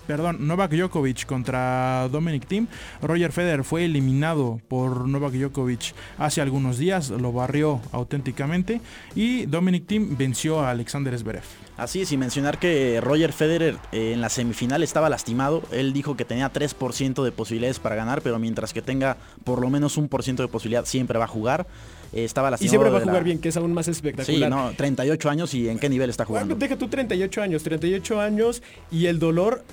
perdón, 0.08 0.48
Novak 0.48 0.72
Djokovic 0.72 1.26
contra 1.26 2.08
Dominic 2.12 2.48
Thiem. 2.48 2.68
Roger 3.02 3.32
Federer 3.32 3.64
fue 3.64 3.86
eliminado 3.86 4.60
por 4.68 5.08
Novak 5.08 5.34
Djokovic 5.34 5.94
hace 6.18 6.42
algunos 6.42 6.78
días, 6.78 7.10
lo 7.10 7.32
barrió 7.32 7.82
auténticamente 7.92 8.82
y 9.16 9.46
Dominic 9.46 9.88
Thiem 9.88 10.18
venció 10.18 10.62
a 10.62 10.72
Alexander 10.72 11.18
Zverev. 11.18 11.44
Así 11.78 12.02
es, 12.02 12.12
y 12.14 12.18
mencionar 12.18 12.58
que 12.58 13.02
Roger 13.02 13.34
Federer 13.34 13.76
eh, 13.92 14.14
en 14.14 14.22
la 14.22 14.30
semifinal 14.30 14.82
estaba 14.82 15.10
lastimado. 15.10 15.62
Él 15.72 15.92
dijo 15.92 16.16
que 16.16 16.24
tenía 16.24 16.52
3% 16.52 17.22
de 17.22 17.32
posibilidades 17.34 17.80
para 17.80 17.96
ganar, 17.96 18.22
pero 18.22 18.40
mientras 18.40 18.72
que 18.72 18.82
tenga 18.82 19.18
por 19.44 19.60
lo 19.60 19.70
menos 19.70 19.98
un 19.98 20.08
por 20.08 20.24
ciento 20.24 20.42
de 20.42 20.48
posibilidad, 20.48 20.86
siempre 20.86 21.20
va 21.20 21.26
a 21.26 21.28
jugar. 21.28 21.68
Eh, 22.14 22.24
estaba 22.24 22.50
lastimado. 22.50 22.66
Y 22.66 22.70
siempre 22.70 22.90
va 22.90 23.00
a 23.00 23.02
jugar 23.02 23.24
bien, 23.26 23.40
que 23.40 23.50
es 23.50 23.58
aún 23.58 23.74
más 23.74 23.90
espectacular. 23.90 24.50
Sí, 24.50 24.56
no, 24.56 24.72
38 24.78 25.30
años 25.30 25.54
y 25.54 25.68
en 25.68 25.78
qué 25.78 25.90
nivel 25.90 26.10
está 26.10 26.24
jugando. 26.24 26.56
deja 26.56 26.78
tú 26.78 26.88
38 26.88 27.42
años, 27.42 27.64
38 27.64 28.22
años 28.22 28.64
y 28.90 29.08
el 29.08 29.20
dolor 29.20 29.66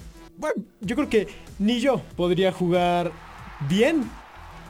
bueno, 0.42 0.64
yo 0.81 0.96
creo 0.96 1.09
que 1.09 1.28
ni 1.61 1.78
yo 1.78 2.02
podría 2.16 2.50
jugar 2.50 3.12
bien 3.68 4.11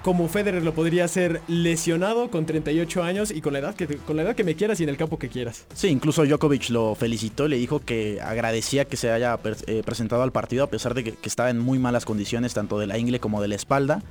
como 0.02 0.28
Federer 0.28 0.62
lo 0.62 0.74
podría 0.74 1.06
hacer 1.06 1.40
lesionado 1.48 2.30
con 2.30 2.44
38 2.44 3.02
años 3.02 3.30
y 3.30 3.40
con 3.40 3.54
la 3.54 3.60
edad 3.60 3.74
que 3.74 3.86
con 3.86 4.16
la 4.16 4.22
edad 4.22 4.36
que 4.36 4.44
me 4.44 4.54
quieras 4.54 4.80
y 4.80 4.82
en 4.82 4.90
el 4.90 4.98
campo 4.98 5.18
que 5.18 5.30
quieras. 5.30 5.64
Sí, 5.74 5.88
incluso 5.88 6.26
Djokovic 6.26 6.68
lo 6.68 6.94
felicitó, 6.94 7.48
le 7.48 7.56
dijo 7.56 7.80
que 7.80 8.20
agradecía 8.20 8.84
que 8.84 8.98
se 8.98 9.10
haya 9.10 9.38
eh, 9.66 9.82
presentado 9.82 10.22
al 10.22 10.32
partido 10.32 10.64
a 10.64 10.66
pesar 10.66 10.92
de 10.92 11.04
que, 11.04 11.16
estaba 11.22 11.48
en 11.48 11.58
muy 11.58 11.78
malas 11.78 12.04
condiciones 12.04 12.52
tanto 12.52 12.78
de 12.78 12.86
la 12.86 12.98
ingle 12.98 13.18
como 13.18 13.40
de 13.40 13.48
la 13.48 13.54
espalda. 13.54 14.02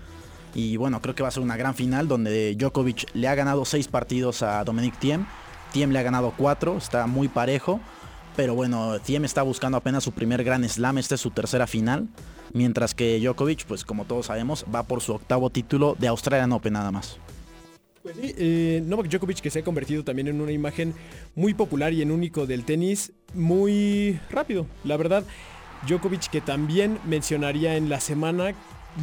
Y 0.55 0.77
bueno, 0.77 0.99
creo 0.99 1.13
que 1.13 1.21
va 1.21 1.29
a 1.29 1.31
ser 1.31 1.43
una 1.43 1.57
gran 1.57 1.75
final 1.75 2.07
donde 2.07 2.55
Djokovic 2.55 3.13
le 3.13 3.27
ha 3.27 3.35
ganado 3.35 3.65
6 3.65 3.87
partidos 3.89 4.41
a 4.41 4.63
Dominic 4.63 4.97
Thiem. 4.97 5.27
Thiem 5.73 5.91
le 5.91 5.99
ha 5.99 6.03
ganado 6.03 6.33
4, 6.37 6.77
está 6.77 7.05
muy 7.05 7.27
parejo. 7.27 7.79
Pero 8.35 8.55
bueno, 8.55 8.99
Thiem 8.99 9.25
está 9.25 9.41
buscando 9.43 9.77
apenas 9.77 10.03
su 10.03 10.13
primer 10.13 10.43
gran 10.43 10.67
slam, 10.67 10.97
esta 10.97 11.15
es 11.15 11.21
su 11.21 11.31
tercera 11.31 11.67
final. 11.67 12.07
Mientras 12.53 12.93
que 12.93 13.19
Djokovic, 13.19 13.65
pues 13.65 13.83
como 13.83 14.05
todos 14.05 14.27
sabemos, 14.27 14.65
va 14.73 14.83
por 14.83 15.01
su 15.01 15.13
octavo 15.13 15.49
título 15.49 15.95
de 15.99 16.07
Australian 16.07 16.51
Open 16.51 16.73
nada 16.73 16.91
más. 16.91 17.17
Pues 18.03 18.15
sí, 18.15 18.33
eh, 18.37 18.81
Novak 18.85 19.09
Djokovic 19.09 19.41
que 19.41 19.51
se 19.51 19.59
ha 19.59 19.63
convertido 19.63 20.03
también 20.03 20.27
en 20.27 20.41
una 20.41 20.51
imagen 20.51 20.95
muy 21.35 21.53
popular 21.53 21.93
y 21.93 22.01
en 22.01 22.11
único 22.11 22.47
del 22.47 22.65
tenis, 22.65 23.13
muy 23.33 24.19
rápido, 24.29 24.65
la 24.83 24.97
verdad. 24.97 25.23
Djokovic 25.87 26.29
que 26.29 26.41
también 26.41 26.99
mencionaría 27.05 27.75
en 27.75 27.89
la 27.89 27.99
semana 27.99 28.53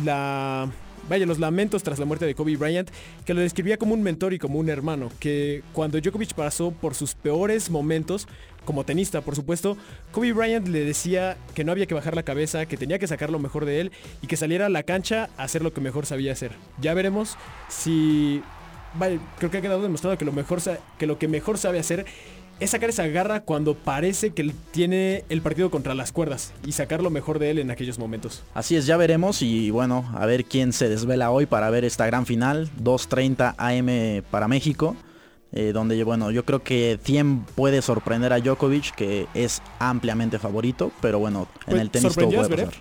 la 0.05 0.69
vaya, 1.09 1.27
los 1.27 1.39
lamentos 1.39 1.83
tras 1.83 1.99
la 1.99 2.05
muerte 2.05 2.27
de 2.27 2.35
Kobe 2.35 2.57
Bryant, 2.57 2.91
que 3.25 3.35
lo 3.35 3.41
describía 3.41 3.77
como 3.77 3.95
un 3.95 4.03
mentor 4.03 4.33
y 4.33 4.39
como 4.39 4.59
un 4.59 4.69
hermano, 4.69 5.11
que 5.21 5.63
cuando 5.73 6.01
Djokovic 6.01 6.35
pasó 6.35 6.71
por 6.71 6.95
sus 6.95 7.15
peores 7.15 7.71
momentos, 7.71 8.29
como 8.65 8.85
tenista, 8.85 9.23
por 9.23 9.35
supuesto, 9.35 9.79
Kobe 10.13 10.33
Bryant 10.33 10.69
le 10.69 10.85
decía 10.85 11.39
que 11.55 11.65
no 11.65 11.73
había 11.73 11.87
que 11.87 11.95
bajar 11.95 12.15
la 12.15 12.23
cabeza, 12.23 12.67
que 12.67 12.77
tenía 12.77 12.99
que 12.99 13.07
sacar 13.07 13.31
lo 13.31 13.39
mejor 13.39 13.65
de 13.65 13.81
él 13.81 13.93
y 14.21 14.27
que 14.27 14.37
saliera 14.37 14.67
a 14.67 14.69
la 14.69 14.83
cancha 14.83 15.31
a 15.39 15.45
hacer 15.45 15.63
lo 15.63 15.73
que 15.73 15.81
mejor 15.81 16.05
sabía 16.05 16.33
hacer. 16.33 16.53
Ya 16.81 16.93
veremos 16.95 17.37
si... 17.69 18.43
Vale, 18.95 19.21
creo 19.39 19.51
que 19.51 19.59
ha 19.59 19.61
quedado 19.63 19.83
demostrado 19.83 20.17
que 20.17 20.25
lo, 20.25 20.33
mejor, 20.33 20.61
que 20.99 21.07
lo 21.07 21.19
que 21.19 21.29
mejor 21.29 21.59
sabe 21.59 21.79
hacer 21.79 22.07
es 22.61 22.71
sacar 22.71 22.91
esa 22.91 23.07
garra 23.07 23.41
cuando 23.41 23.75
parece 23.75 24.31
que 24.31 24.53
tiene 24.71 25.25
el 25.29 25.43
partido 25.43 25.71
contra 25.71 25.95
las 25.95 26.13
cuerdas 26.13 26.53
y 26.67 26.73
sacar 26.73 27.03
lo 27.03 27.11
mejor 27.11 27.39
de 27.39 27.51
él 27.51 27.59
en 27.59 27.71
aquellos 27.71 27.99
momentos. 27.99 28.43
Así 28.55 28.77
es, 28.77 28.87
ya 28.87 28.97
veremos 28.97 29.43
y 29.43 29.71
bueno, 29.71 30.11
a 30.15 30.27
ver 30.27 30.45
quién 30.45 30.73
se 30.73 30.89
desvela 30.89 31.31
hoy 31.31 31.47
para 31.47 31.71
ver 31.71 31.85
esta 31.85 32.07
gran 32.07 32.27
final, 32.27 32.69
2.30 32.83 33.55
AM 33.57 34.25
para 34.31 34.49
México. 34.49 34.97
Eh, 35.51 35.73
donde 35.73 36.05
bueno, 36.05 36.31
yo 36.31 36.45
creo 36.45 36.63
que 36.63 36.99
100 37.03 37.47
puede 37.55 37.81
sorprender 37.81 38.35
a 38.35 38.39
Djokovic, 38.39 38.95
que 38.95 39.27
es 39.33 39.63
ampliamente 39.79 40.39
favorito, 40.39 40.93
pero 41.01 41.19
bueno, 41.19 41.49
en 41.61 41.71
pues, 41.71 41.81
el 41.81 41.91
tenis 41.91 42.15
todo 42.15 42.29
puede 42.29 42.49
pasar. 42.51 42.75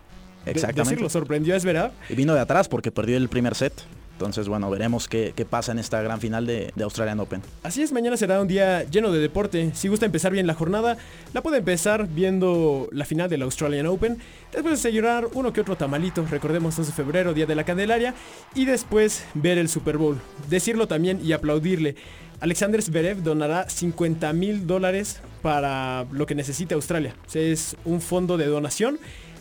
Exactamente. 0.46 1.02
lo 1.02 1.10
sorprendió 1.10 1.56
es 1.56 1.64
verdad. 1.64 1.92
Y 2.10 2.16
vino 2.16 2.34
de 2.34 2.42
atrás 2.42 2.68
porque 2.68 2.92
perdió 2.92 3.18
el 3.18 3.30
primer 3.30 3.56
set. 3.56 3.74
Entonces, 4.18 4.50
bueno, 4.50 4.68
veremos 4.72 5.08
qué, 5.08 5.32
pasa 5.48 5.72
en 5.72 5.78
esta 5.78 6.02
gran 6.02 6.20
final 6.20 6.48
de, 6.48 6.74
Australian 6.82 7.20
Open. 7.20 7.44
Así 7.62 7.84
es, 7.84 7.92
mañana 7.92 8.18
será 8.18 8.42
un 8.42 8.48
día 8.48 8.82
lleno 8.82 9.12
de 9.12 9.20
deporte. 9.20 9.70
Si 9.76 9.90
gusta 9.90 10.08
empezar 10.08 10.32
bien 10.32 10.48
la 10.48 10.56
jornada, 10.56 10.98
la 11.36 11.44
puede 11.44 11.60
empezar 11.60 12.08
viendo 12.08 12.90
la 12.92 13.06
final 13.06 13.30
del 13.30 13.44
Australian 13.44 13.86
Open. 13.86 14.18
Después 14.52 14.82
de 14.82 14.90
celebrar 14.90 15.28
uno 15.34 15.54
que 15.54 15.62
otro 15.62 15.76
tamalito, 15.76 16.26
recordemos 16.26 16.76
2 16.76 16.88
de 16.88 16.94
febrero, 16.94 17.36
Día 17.36 17.46
de 17.46 17.54
la 17.54 17.64
Candelaria. 17.64 18.16
Y 18.56 18.66
después 18.66 19.24
ver 19.36 19.60
el 19.60 19.70
Super 19.70 20.00
Bowl. 20.00 20.18
Decirlo 20.50 20.88
también 20.88 21.20
y 21.24 21.34
aplaudirle. 21.34 21.96
Alexander 22.40 22.82
Zverev 22.82 23.22
donará 23.22 23.70
50 23.70 24.34
mil 24.34 24.66
dólares 24.66 25.22
para 25.44 26.08
lo 26.12 26.26
que 26.26 26.34
necesita 26.34 26.74
Australia. 26.74 27.16
es 27.36 27.76
un 27.86 28.02
fondo 28.02 28.36
de 28.38 28.48
donación. 28.48 28.98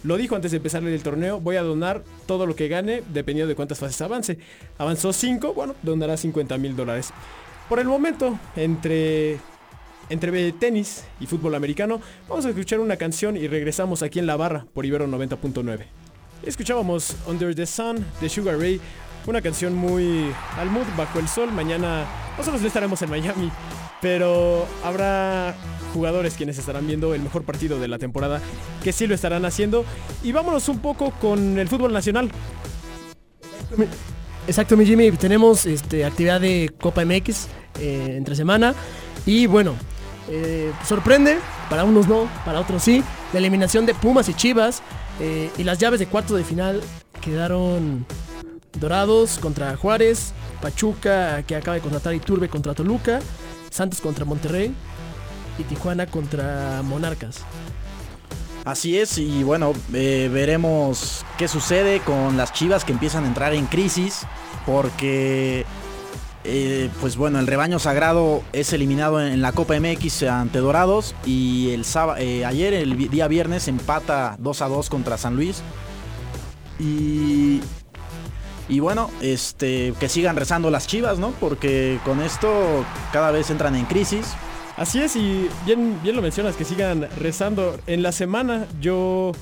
Lo 0.06 0.16
dijo 0.16 0.36
antes 0.36 0.52
de 0.52 0.58
empezar 0.58 0.84
el 0.84 1.02
torneo, 1.02 1.40
voy 1.40 1.56
a 1.56 1.62
donar 1.62 2.04
todo 2.26 2.46
lo 2.46 2.54
que 2.54 2.68
gane 2.68 3.02
dependiendo 3.12 3.48
de 3.48 3.56
cuántas 3.56 3.80
fases 3.80 4.00
avance. 4.00 4.38
Avanzó 4.78 5.12
5, 5.12 5.52
bueno, 5.52 5.74
donará 5.82 6.16
50 6.16 6.56
mil 6.58 6.76
dólares. 6.76 7.10
por 7.68 7.80
el 7.80 7.88
momento, 7.88 8.38
entre, 8.54 9.40
entre 10.08 10.52
tenis 10.52 11.02
y 11.18 11.26
fútbol 11.26 11.56
americano, 11.56 12.00
vamos 12.28 12.46
a 12.46 12.50
escuchar 12.50 12.78
una 12.78 12.96
canción 12.96 13.36
y 13.36 13.48
regresamos 13.48 14.04
aquí 14.04 14.20
en 14.20 14.26
la 14.26 14.36
barra 14.36 14.64
por 14.72 14.86
Ibero 14.86 15.08
90.9. 15.08 15.86
Escuchábamos 16.44 17.16
Under 17.26 17.52
the 17.52 17.66
Sun 17.66 18.06
de 18.20 18.28
Sugar 18.28 18.60
Ray, 18.60 18.80
una 19.26 19.42
canción 19.42 19.74
muy 19.74 20.30
al 20.56 20.70
mood, 20.70 20.86
bajo 20.96 21.18
el 21.18 21.26
sol. 21.26 21.50
Mañana 21.50 22.06
nosotros 22.38 22.60
no 22.60 22.68
estaremos 22.68 23.02
en 23.02 23.10
Miami, 23.10 23.50
pero 24.00 24.68
habrá 24.84 25.56
jugadores 25.96 26.34
quienes 26.34 26.58
estarán 26.58 26.86
viendo 26.86 27.14
el 27.14 27.22
mejor 27.22 27.42
partido 27.42 27.80
de 27.80 27.88
la 27.88 27.98
temporada, 27.98 28.40
que 28.84 28.92
sí 28.92 29.06
lo 29.06 29.14
estarán 29.14 29.46
haciendo. 29.46 29.84
Y 30.22 30.32
vámonos 30.32 30.68
un 30.68 30.80
poco 30.80 31.10
con 31.12 31.58
el 31.58 31.68
fútbol 31.68 31.92
nacional. 31.92 32.30
Exacto, 34.46 34.76
mi 34.76 34.84
Jimmy. 34.84 35.10
Tenemos 35.12 35.64
este, 35.64 36.04
actividad 36.04 36.40
de 36.40 36.70
Copa 36.78 37.04
MX 37.04 37.48
eh, 37.80 38.14
entre 38.16 38.36
semana. 38.36 38.74
Y 39.24 39.46
bueno, 39.46 39.74
eh, 40.28 40.70
sorprende, 40.86 41.38
para 41.70 41.84
unos 41.84 42.06
no, 42.06 42.28
para 42.44 42.60
otros 42.60 42.82
sí. 42.82 43.02
La 43.32 43.38
eliminación 43.38 43.86
de 43.86 43.94
Pumas 43.94 44.28
y 44.28 44.34
Chivas. 44.34 44.82
eh, 45.18 45.50
y 45.56 45.64
las 45.64 45.78
llaves 45.78 45.98
de 45.98 46.06
cuarto 46.06 46.36
de 46.36 46.44
final 46.44 46.82
quedaron 47.22 48.04
Dorados 48.78 49.38
contra 49.38 49.74
Juárez, 49.76 50.34
Pachuca 50.60 51.42
que 51.44 51.56
acaba 51.56 51.76
de 51.76 51.80
contratar 51.80 52.14
Iturbe 52.14 52.50
contra 52.50 52.74
Toluca, 52.74 53.20
Santos 53.70 54.02
contra 54.02 54.26
Monterrey 54.26 54.74
y 55.58 55.64
Tijuana 55.64 56.06
contra 56.06 56.82
Monarcas. 56.82 57.38
Así 58.64 58.98
es, 58.98 59.16
y 59.18 59.44
bueno, 59.44 59.74
eh, 59.94 60.28
veremos 60.32 61.24
qué 61.38 61.46
sucede 61.46 62.00
con 62.00 62.36
las 62.36 62.52
Chivas 62.52 62.84
que 62.84 62.92
empiezan 62.92 63.22
a 63.24 63.28
entrar 63.28 63.54
en 63.54 63.66
crisis, 63.66 64.26
porque, 64.66 65.64
eh, 66.42 66.90
pues 67.00 67.16
bueno, 67.16 67.38
el 67.38 67.46
rebaño 67.46 67.78
sagrado 67.78 68.42
es 68.52 68.72
eliminado 68.72 69.24
en, 69.24 69.40
la 69.40 69.52
Copa 69.52 69.78
MX 69.78 70.24
ante 70.24 70.58
Dorados 70.58 71.14
y 71.24 71.70
el 71.70 71.84
sábado, 71.84 72.18
ayer, 72.18 72.74
el 72.74 73.08
día 73.08 73.28
viernes, 73.28 73.68
empata 73.68 74.34
2 74.40 74.62
a 74.62 74.68
2 74.68 74.90
contra 74.90 75.16
San 75.16 75.36
Luis. 75.36 75.62
Y, 76.80 77.60
y 78.68 78.80
bueno, 78.80 79.10
este, 79.20 79.94
que 80.00 80.08
sigan 80.08 80.34
rezando 80.34 80.70
las 80.70 80.86
Chivas, 80.88 81.18
¿no? 81.18 81.30
Porque 81.38 82.00
con 82.04 82.20
esto 82.20 82.84
cada 83.12 83.30
vez 83.30 83.50
entran 83.50 83.76
en 83.76 83.84
crisis. 83.84 84.26
Así 84.76 85.00
es, 85.00 85.16
y 85.16 85.48
bien, 85.64 85.98
bien 86.02 86.14
lo 86.14 86.22
mencionas, 86.22 86.54
que 86.54 86.64
sigan 86.64 87.08
rezando. 87.18 87.78
En 87.86 88.02
la 88.02 88.12
semana 88.12 88.66
yo 88.80 89.32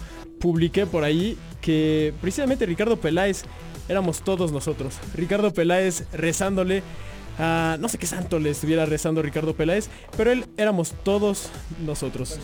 publiqué 0.40 0.87
por 0.87 1.03
ahí 1.03 1.37
que 1.61 2.14
precisamente 2.20 2.66
Ricardo 2.66 2.99
Peláez 2.99 3.42
éramos 3.88 4.23
todos 4.23 4.53
nosotros. 4.53 4.94
Ricardo 5.14 5.53
Peláez 5.53 6.05
rezándole 6.12 6.83
a 7.38 7.77
no 7.81 7.88
sé 7.88 7.99
qué 7.99 8.07
santo 8.07 8.38
le 8.38 8.51
estuviera 8.51 8.87
rezando 8.87 9.23
Ricardo 9.23 9.55
Peláez, 9.55 9.88
pero 10.16 10.31
él 10.31 10.47
éramos 10.57 10.94
todos 11.03 11.51
nosotros. 11.85 12.38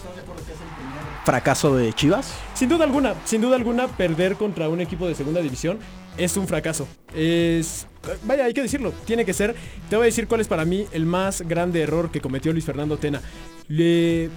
Fracaso 1.25 1.77
de 1.77 1.93
Chivas. 1.93 2.35
Sin 2.55 2.69
duda 2.69 2.85
alguna, 2.85 3.15
sin 3.25 3.41
duda 3.41 3.57
alguna, 3.57 3.89
perder 3.89 4.37
contra 4.37 4.69
un 4.69 4.81
equipo 4.81 5.07
de 5.07 5.15
segunda 5.15 5.41
división 5.41 5.79
es 6.17 6.37
un 6.37 6.47
fracaso. 6.47 6.87
Es. 7.15 7.87
Vaya, 8.25 8.45
hay 8.45 8.55
que 8.55 8.63
decirlo, 8.63 8.93
tiene 9.05 9.25
que 9.25 9.33
ser. 9.33 9.55
Te 9.89 9.97
voy 9.97 10.05
a 10.05 10.07
decir 10.07 10.27
cuál 10.27 10.41
es 10.41 10.49
para 10.49 10.65
mí 10.65 10.87
el 10.93 11.07
más 11.07 11.43
grande 11.43 11.83
error 11.83 12.11
que 12.11 12.21
cometió 12.21 12.53
Luis 12.53 12.65
Fernando 12.65 12.97
Tena. 12.97 13.21
Le. 13.69 14.31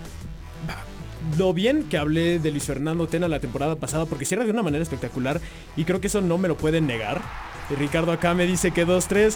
Lo 1.37 1.53
bien 1.53 1.83
que 1.83 1.97
hablé 1.97 2.39
de 2.39 2.51
Luis 2.51 2.65
Fernando 2.65 3.07
Tena 3.07 3.29
la 3.29 3.39
temporada 3.39 3.77
pasada, 3.77 4.05
porque 4.05 4.25
cierra 4.25 4.43
de 4.43 4.51
una 4.51 4.61
manera 4.61 4.83
espectacular 4.83 5.39
y 5.77 5.85
creo 5.85 6.01
que 6.01 6.07
eso 6.07 6.19
no 6.19 6.37
me 6.37 6.49
lo 6.49 6.57
pueden 6.57 6.85
negar. 6.85 7.21
Y 7.69 7.75
Ricardo 7.75 8.11
acá 8.11 8.33
me 8.33 8.45
dice 8.45 8.71
que 8.71 8.85
2-3. 8.85 9.35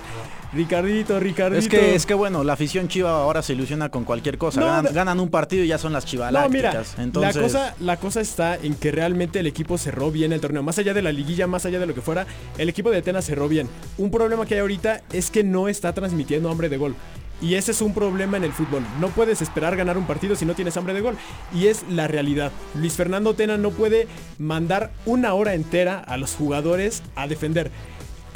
Ricardito, 0.54 1.20
Ricardito. 1.20 1.60
Es 1.60 1.68
que, 1.68 1.96
es 1.96 2.06
que 2.06 2.14
bueno, 2.14 2.44
la 2.44 2.54
afición 2.54 2.88
chiva 2.88 3.12
ahora 3.12 3.42
se 3.42 3.54
ilusiona 3.54 3.90
con 3.90 4.06
cualquier 4.06 4.38
cosa. 4.38 4.82
No, 4.82 4.90
ganan, 4.94 5.20
un 5.20 5.30
partido 5.30 5.64
y 5.64 5.68
ya 5.68 5.78
son 5.78 5.92
las 5.94 6.06
No, 6.06 6.10
chivalácticas. 6.10 6.52
mira, 6.94 7.04
Entonces, 7.04 7.36
la, 7.36 7.42
cosa, 7.42 7.76
la 7.80 7.98
cosa 7.98 8.22
está 8.22 8.56
en 8.56 8.76
que 8.76 8.92
realmente 8.92 9.40
el 9.40 9.48
equipo 9.48 9.78
cerró 9.78 10.10
bien 10.12 10.32
el 10.32 10.40
torneo. 10.40 10.64
Más 10.64 10.78
allá 10.80 10.94
de 10.94 11.02
la 11.02 11.12
liguilla, 11.12 11.48
más 11.48 11.66
allá 11.66 11.80
de 11.80 11.86
lo 11.86 11.94
que 11.94 12.02
fuera, 12.02 12.26
el 12.58 12.70
equipo 12.70 12.92
de 12.92 13.00
Atenas 13.00 13.26
cerró 13.26 13.50
bien. 13.50 13.68
Un 13.98 14.10
problema 14.10 14.46
que 14.46 14.54
hay 14.56 14.62
ahorita 14.62 15.02
es 15.12 15.32
que 15.32 15.44
no 15.44 15.68
está 15.68 15.94
transmitiendo 15.94 16.50
hambre 16.50 16.70
de 16.70 16.78
gol. 16.78 16.96
Y 17.40 17.54
ese 17.54 17.72
es 17.72 17.82
un 17.82 17.94
problema 17.94 18.38
en 18.38 18.46
el 18.46 18.52
fútbol. 18.52 18.84
No 19.00 19.10
puedes 19.10 19.42
esperar 19.44 19.76
ganar 19.76 19.98
un 19.98 20.08
partido 20.08 20.36
si 20.36 20.46
no 20.46 20.56
tienes 20.56 20.76
hambre 20.78 20.94
de 20.94 21.02
gol. 21.02 21.18
Y 21.54 21.68
es 21.68 21.84
la 21.90 22.08
realidad. 22.08 22.52
Luis 22.74 22.94
Fernando 22.94 23.36
Tena 23.36 23.58
no 23.58 23.70
puede 23.72 24.08
mandar 24.40 24.92
una 25.06 25.34
hora 25.34 25.54
entera 25.54 26.00
a 26.00 26.18
los 26.18 26.34
jugadores 26.34 27.04
a 27.16 27.28
defender. 27.28 27.70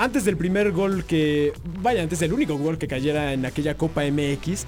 Antes 0.02 0.26
del 0.26 0.36
primer 0.36 0.72
gol 0.72 1.06
que... 1.06 1.54
Vaya, 1.80 2.02
antes 2.02 2.18
del 2.18 2.34
único 2.34 2.58
gol 2.58 2.80
que 2.80 2.88
cayera 2.88 3.34
en 3.34 3.46
aquella 3.46 3.78
Copa 3.78 4.02
MX. 4.02 4.66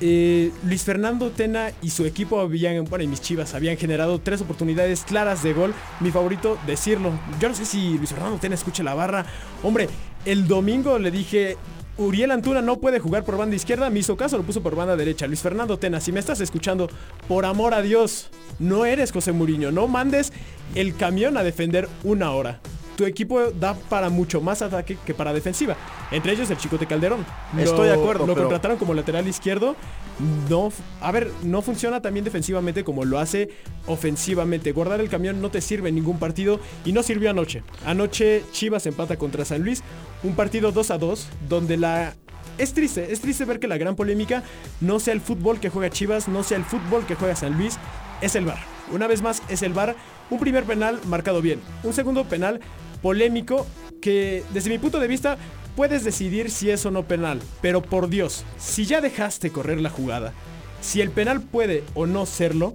eh, 0.00 0.52
Luis 0.64 0.84
Fernando 0.84 1.32
Tena 1.32 1.72
y 1.82 1.90
su 1.90 2.06
equipo 2.06 2.38
habían, 2.38 2.84
bueno, 2.84 3.02
y 3.02 3.08
mis 3.08 3.20
chivas 3.20 3.54
habían 3.54 3.76
generado 3.76 4.20
tres 4.20 4.42
oportunidades 4.42 5.02
claras 5.02 5.42
de 5.42 5.54
gol. 5.54 5.74
Mi 5.98 6.12
favorito, 6.12 6.56
decirlo. 6.68 7.10
Yo 7.40 7.48
no 7.48 7.56
sé 7.56 7.64
si 7.64 7.98
Luis 7.98 8.10
Fernando 8.10 8.38
Tena 8.38 8.54
escuche 8.54 8.84
la 8.84 8.94
barra. 8.94 9.26
Hombre, 9.64 9.88
el 10.24 10.46
domingo 10.46 11.00
le 11.00 11.10
dije, 11.10 11.56
Uriel 11.98 12.30
Antuna 12.30 12.62
no 12.62 12.78
puede 12.78 13.00
jugar 13.00 13.24
por 13.24 13.36
banda 13.36 13.56
izquierda, 13.56 13.90
me 13.90 13.98
hizo 13.98 14.16
caso, 14.16 14.36
lo 14.36 14.44
puso 14.44 14.62
por 14.62 14.76
banda 14.76 14.94
derecha. 14.94 15.26
Luis 15.26 15.40
Fernando 15.40 15.80
Tena, 15.80 16.00
si 16.00 16.12
me 16.12 16.20
estás 16.20 16.40
escuchando, 16.40 16.88
por 17.26 17.44
amor 17.44 17.74
a 17.74 17.82
Dios, 17.82 18.30
no 18.60 18.86
eres 18.86 19.10
José 19.10 19.32
Muriño, 19.32 19.72
no 19.72 19.88
mandes 19.88 20.32
el 20.76 20.94
camión 20.94 21.36
a 21.36 21.42
defender 21.42 21.88
una 22.04 22.30
hora. 22.30 22.60
Tu 23.00 23.06
equipo 23.06 23.50
da 23.52 23.72
para 23.88 24.10
mucho 24.10 24.42
más 24.42 24.60
ataque 24.60 24.98
que 25.06 25.14
para 25.14 25.32
defensiva. 25.32 25.74
Entre 26.10 26.32
ellos 26.32 26.50
el 26.50 26.58
Chicote 26.58 26.84
Calderón. 26.84 27.24
Estoy 27.56 27.88
de 27.88 27.94
acuerdo, 27.94 28.26
Lo 28.26 28.34
pero- 28.34 28.46
contrataron 28.48 28.76
como 28.76 28.92
lateral 28.92 29.26
izquierdo. 29.26 29.74
No, 30.50 30.70
a 31.00 31.10
ver, 31.10 31.32
no 31.42 31.62
funciona 31.62 32.02
también 32.02 32.26
defensivamente 32.26 32.84
como 32.84 33.06
lo 33.06 33.18
hace 33.18 33.48
ofensivamente. 33.86 34.72
Guardar 34.72 35.00
el 35.00 35.08
camión 35.08 35.40
no 35.40 35.50
te 35.50 35.62
sirve 35.62 35.88
en 35.88 35.94
ningún 35.94 36.18
partido 36.18 36.60
y 36.84 36.92
no 36.92 37.02
sirvió 37.02 37.30
anoche. 37.30 37.62
Anoche 37.86 38.44
Chivas 38.52 38.84
empata 38.84 39.16
contra 39.16 39.46
San 39.46 39.62
Luis, 39.62 39.82
un 40.22 40.34
partido 40.34 40.70
2 40.70 40.90
a 40.90 40.98
2 40.98 41.26
donde 41.48 41.78
la 41.78 42.12
es 42.58 42.74
triste, 42.74 43.10
es 43.10 43.22
triste 43.22 43.46
ver 43.46 43.60
que 43.60 43.66
la 43.68 43.78
gran 43.78 43.96
polémica 43.96 44.42
no 44.82 45.00
sea 45.00 45.14
el 45.14 45.22
fútbol 45.22 45.58
que 45.58 45.70
juega 45.70 45.88
Chivas, 45.88 46.28
no 46.28 46.42
sea 46.42 46.58
el 46.58 46.64
fútbol 46.64 47.06
que 47.06 47.14
juega 47.14 47.34
San 47.34 47.56
Luis, 47.56 47.78
es 48.20 48.34
el 48.34 48.44
VAR. 48.44 48.58
Una 48.92 49.06
vez 49.06 49.22
más 49.22 49.42
es 49.48 49.62
el 49.62 49.72
VAR, 49.72 49.96
un 50.28 50.38
primer 50.38 50.64
penal 50.64 51.00
marcado 51.06 51.40
bien, 51.40 51.60
un 51.82 51.94
segundo 51.94 52.24
penal 52.24 52.60
polémico 53.02 53.66
que 54.00 54.44
desde 54.52 54.70
mi 54.70 54.78
punto 54.78 54.98
de 54.98 55.08
vista 55.08 55.36
puedes 55.76 56.04
decidir 56.04 56.50
si 56.50 56.70
es 56.70 56.84
o 56.86 56.90
no 56.90 57.04
penal, 57.04 57.40
pero 57.60 57.82
por 57.82 58.08
Dios, 58.08 58.44
si 58.58 58.84
ya 58.84 59.00
dejaste 59.00 59.50
correr 59.50 59.80
la 59.80 59.90
jugada, 59.90 60.32
si 60.80 61.00
el 61.00 61.10
penal 61.10 61.40
puede 61.40 61.84
o 61.94 62.06
no 62.06 62.26
serlo, 62.26 62.74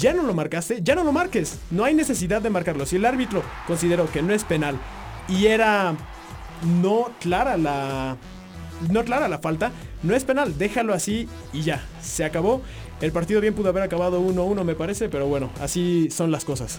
ya 0.00 0.12
no 0.14 0.22
lo 0.22 0.34
marcaste, 0.34 0.80
ya 0.82 0.94
no 0.94 1.04
lo 1.04 1.12
marques. 1.12 1.58
No 1.70 1.84
hay 1.84 1.94
necesidad 1.94 2.40
de 2.40 2.50
marcarlo. 2.50 2.86
Si 2.86 2.96
el 2.96 3.04
árbitro 3.04 3.42
consideró 3.66 4.10
que 4.10 4.22
no 4.22 4.32
es 4.32 4.44
penal 4.44 4.78
y 5.28 5.46
era 5.46 5.94
no 6.80 7.10
clara 7.20 7.56
la 7.56 8.16
no 8.90 9.04
clara 9.04 9.28
la 9.28 9.38
falta, 9.38 9.70
no 10.02 10.14
es 10.14 10.24
penal, 10.24 10.58
déjalo 10.58 10.92
así 10.92 11.28
y 11.52 11.62
ya, 11.62 11.84
se 12.00 12.24
acabó. 12.24 12.62
El 13.00 13.12
partido 13.12 13.40
bien 13.40 13.54
pudo 13.54 13.68
haber 13.68 13.82
acabado 13.82 14.20
1-1 14.20 14.64
me 14.64 14.74
parece, 14.74 15.08
pero 15.08 15.26
bueno, 15.26 15.50
así 15.60 16.08
son 16.10 16.30
las 16.30 16.44
cosas. 16.44 16.78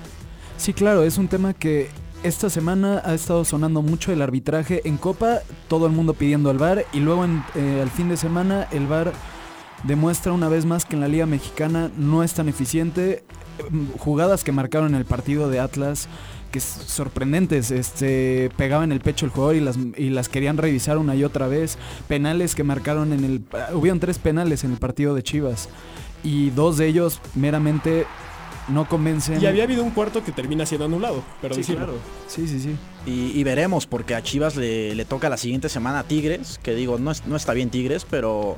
Sí, 0.58 0.74
claro, 0.74 1.04
es 1.04 1.18
un 1.18 1.28
tema 1.28 1.54
que 1.54 1.90
esta 2.24 2.50
semana 2.50 3.02
ha 3.04 3.14
estado 3.14 3.44
sonando 3.44 3.82
mucho 3.82 4.14
el 4.14 4.22
arbitraje 4.22 4.82
en 4.86 4.98
Copa, 4.98 5.40
todo 5.68 5.86
el 5.88 5.92
mundo 5.92 6.14
pidiendo 6.14 6.50
al 6.50 6.58
VAR 6.58 6.86
y 6.94 7.00
luego 7.00 7.26
en, 7.26 7.44
eh, 7.56 7.80
al 7.82 7.90
fin 7.90 8.08
de 8.08 8.16
semana 8.16 8.68
el 8.72 8.88
VAR 8.88 9.12
demuestra 9.84 10.32
una 10.32 10.48
vez 10.48 10.66
más 10.66 10.86
que 10.86 10.96
en 10.96 11.02
la 11.02 11.10
Liga 11.10 11.26
Mexicana 11.26 11.92
no 11.98 12.24
es 12.24 12.34
tan 12.34 12.48
eficiente. 12.48 13.24
Mm, 13.70 13.98
Jugadas 14.00 14.44
que 14.44 14.54
marcaron 14.54 14.96
el 14.96 15.06
partido 15.06 15.50
de 15.50 15.60
Atlas 15.60 16.08
que 16.52 16.60
es 16.60 16.66
sorprendentes, 16.66 17.72
este 17.72 18.52
pegaban 18.58 18.92
el 18.92 19.00
pecho 19.00 19.26
el 19.26 19.32
jugador 19.32 19.56
y 19.56 19.60
las, 19.60 19.78
y 19.98 20.10
las 20.12 20.30
querían 20.30 20.58
revisar 20.58 21.00
una 21.00 21.16
y 21.16 21.24
otra 21.24 21.48
vez. 21.48 21.78
Penales 22.08 22.56
que 22.56 22.64
marcaron 22.64 23.12
en 23.12 23.24
el 23.26 23.42
hubieron 23.74 24.00
tres 24.00 24.20
penales 24.20 24.64
en 24.64 24.72
el 24.72 24.78
partido 24.78 25.16
de 25.16 25.24
Chivas 25.24 25.68
y 26.24 26.52
dos 26.52 26.78
de 26.78 26.88
ellos 26.88 27.20
meramente 27.36 28.06
no 28.70 28.88
convencen. 28.88 29.42
Y 29.42 29.46
había 29.46 29.64
habido 29.64 29.84
un 29.84 29.92
cuarto 29.92 30.24
que 30.24 30.32
termina 30.32 30.66
siendo 30.66 30.86
anulado, 30.86 31.24
pero 31.42 31.56
Sí, 31.56 31.64
claro. 31.64 31.94
Sí, 32.28 32.48
sí, 32.48 32.60
sí. 32.60 32.76
Y, 33.06 33.38
y 33.40 33.44
veremos, 33.44 33.86
porque 33.88 34.16
a 34.16 34.22
Chivas 34.24 34.56
le, 34.56 34.96
le 34.96 35.06
toca 35.06 35.30
la 35.30 35.38
siguiente 35.38 35.70
semana 35.70 36.00
a 36.00 36.04
Tigres, 36.04 36.60
que 36.64 36.74
digo, 36.76 36.98
no, 37.00 37.12
es- 37.12 37.26
no 37.26 37.36
está 37.36 37.54
bien 37.54 37.70
Tigres, 37.70 38.06
pero, 38.10 38.56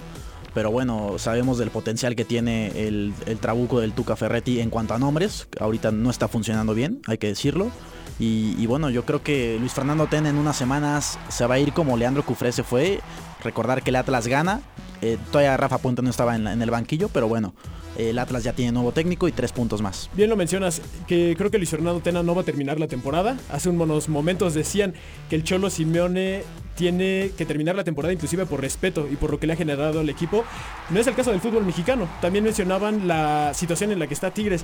pero 0.54 0.70
bueno, 0.72 1.16
sabemos 1.18 1.58
del 1.58 1.72
potencial 1.72 2.16
que 2.16 2.26
tiene 2.26 2.68
el, 2.88 3.14
el 3.26 3.38
trabuco 3.40 3.80
del 3.80 3.94
Tuca 3.94 4.16
Ferretti 4.16 4.60
en 4.60 4.70
cuanto 4.70 4.94
a 4.94 5.00
nombres. 5.00 5.48
Ahorita 5.60 5.92
no 5.92 6.10
está 6.10 6.28
funcionando 6.28 6.74
bien, 6.74 7.02
hay 7.08 7.18
que 7.18 7.28
decirlo. 7.28 7.72
Y, 8.18 8.56
y 8.58 8.66
bueno, 8.68 8.90
yo 8.90 9.04
creo 9.04 9.22
que 9.24 9.58
Luis 9.60 9.74
Fernando 9.74 10.08
Ten 10.08 10.26
en 10.26 10.38
unas 10.38 10.56
semanas 10.56 11.20
se 11.28 11.46
va 11.48 11.56
a 11.56 11.60
ir 11.60 11.74
como 11.74 11.98
Leandro 11.98 12.24
Cufré 12.24 12.52
se 12.54 12.64
fue. 12.64 13.02
Recordar 13.44 13.84
que 13.84 13.90
el 13.90 13.98
Atlas 13.98 14.28
gana. 14.28 14.62
Eh, 15.02 15.18
todavía 15.32 15.58
Rafa 15.58 15.80
Puente 15.80 16.02
no 16.02 16.10
estaba 16.10 16.36
en, 16.36 16.46
la- 16.46 16.54
en 16.54 16.62
el 16.62 16.72
banquillo, 16.72 17.10
pero 17.10 17.28
bueno, 17.28 17.54
el 17.98 18.20
Atlas 18.20 18.44
ya 18.44 18.54
tiene 18.54 18.72
nuevo 18.72 18.92
técnico 18.92 19.28
y 19.28 19.32
tres 19.32 19.52
puntos 19.52 19.82
más. 19.82 20.10
Bien 20.14 20.30
lo 20.30 20.36
mencionas, 20.36 20.82
que 21.08 21.36
creo 21.38 21.52
que 21.52 21.58
Luis 21.58 21.70
Fernando 21.70 22.00
Tena 22.00 22.24
no 22.24 22.36
va 22.36 22.42
a 22.42 22.46
terminar 22.46 22.80
la 22.80 22.88
temporada. 22.88 23.38
Hace 23.50 23.70
unos 23.70 24.10
momentos 24.10 24.54
decían 24.54 24.94
que 25.30 25.36
el 25.36 25.44
Cholo 25.44 25.70
Simeone 25.70 26.44
tiene 26.76 27.32
que 27.38 27.46
terminar 27.46 27.76
la 27.76 27.84
temporada 27.84 28.14
inclusive 28.14 28.46
por 28.46 28.62
respeto 28.62 29.08
y 29.12 29.16
por 29.16 29.32
lo 29.32 29.40
que 29.40 29.48
le 29.48 29.54
ha 29.54 29.56
generado 29.56 30.00
al 30.02 30.10
equipo. 30.10 30.44
No 30.90 31.00
es 31.00 31.08
el 31.08 31.16
caso 31.16 31.32
del 31.32 31.42
fútbol 31.42 31.66
mexicano. 31.66 32.08
También 32.22 32.44
mencionaban 32.44 33.08
la 33.08 33.54
situación 33.54 33.92
en 33.92 34.00
la 34.00 34.08
que 34.08 34.14
está 34.14 34.32
Tigres. 34.32 34.64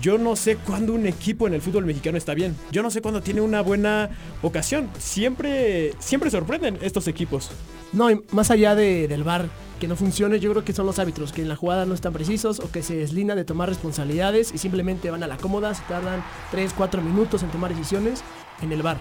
Yo 0.00 0.18
no 0.18 0.36
sé 0.36 0.56
cuándo 0.56 0.92
un 0.92 1.06
equipo 1.06 1.46
en 1.46 1.54
el 1.54 1.62
fútbol 1.62 1.86
mexicano 1.86 2.18
está 2.18 2.34
bien. 2.34 2.56
Yo 2.72 2.82
no 2.82 2.90
sé 2.90 3.00
cuándo 3.02 3.22
tiene 3.22 3.40
una 3.40 3.60
buena 3.62 4.10
ocasión. 4.42 4.88
Siempre, 4.98 5.92
siempre 5.98 6.30
sorprenden 6.30 6.78
estos 6.82 7.08
equipos. 7.08 7.50
No, 7.92 8.10
y 8.10 8.20
más 8.32 8.50
allá 8.50 8.74
de- 8.74 9.08
del 9.08 9.24
bar 9.24 9.48
que 9.80 9.88
no 9.88 9.96
funcione, 9.96 10.40
yo 10.40 10.50
creo 10.50 10.64
que 10.64 10.72
son 10.72 10.86
los 10.86 10.98
árbitros, 10.98 11.32
que 11.32 11.42
en 11.42 11.48
la 11.48 11.56
jugada 11.56 11.84
no 11.86 11.94
están 11.94 12.12
precisos 12.12 12.60
o 12.60 12.70
que 12.70 12.82
se 12.82 12.96
deslindan 12.96 13.36
de 13.36 13.44
tomar 13.44 13.68
responsabilidades 13.68 14.52
y 14.54 14.58
simplemente 14.58 15.10
van 15.10 15.22
a 15.22 15.26
la 15.26 15.36
cómoda, 15.36 15.74
se 15.74 15.82
tardan 15.84 16.24
3, 16.50 16.72
4 16.76 17.02
minutos 17.02 17.42
en 17.42 17.50
tomar 17.50 17.74
decisiones 17.74 18.22
en 18.62 18.72
el 18.72 18.82
bar. 18.82 18.98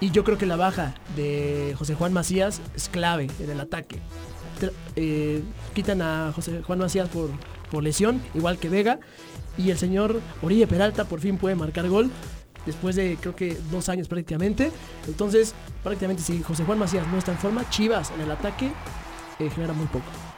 Y 0.00 0.10
yo 0.10 0.24
creo 0.24 0.38
que 0.38 0.46
la 0.46 0.56
baja 0.56 0.94
de 1.14 1.74
José 1.78 1.94
Juan 1.94 2.12
Macías 2.12 2.60
es 2.74 2.88
clave 2.88 3.28
en 3.38 3.50
el 3.50 3.60
ataque. 3.60 4.00
Eh, 4.96 5.42
quitan 5.74 6.00
a 6.00 6.32
José 6.34 6.62
Juan 6.62 6.78
Macías 6.78 7.08
por, 7.08 7.30
por 7.70 7.82
lesión, 7.82 8.22
igual 8.34 8.58
que 8.58 8.70
Vega. 8.70 8.98
Y 9.58 9.70
el 9.70 9.78
señor 9.78 10.20
Oribe 10.40 10.66
Peralta 10.66 11.04
por 11.04 11.20
fin 11.20 11.36
puede 11.36 11.54
marcar 11.54 11.86
gol. 11.88 12.10
Después 12.64 12.96
de 12.96 13.18
creo 13.20 13.36
que 13.36 13.58
dos 13.70 13.90
años 13.90 14.08
prácticamente. 14.08 14.72
Entonces, 15.06 15.54
prácticamente 15.82 16.22
si 16.22 16.42
José 16.42 16.64
Juan 16.64 16.78
Macías 16.78 17.06
no 17.08 17.18
está 17.18 17.32
en 17.32 17.38
forma, 17.38 17.68
Chivas 17.68 18.10
en 18.12 18.22
el 18.22 18.30
ataque 18.30 18.72
eh, 19.38 19.50
genera 19.50 19.74
muy 19.74 19.86
poco. 19.86 20.29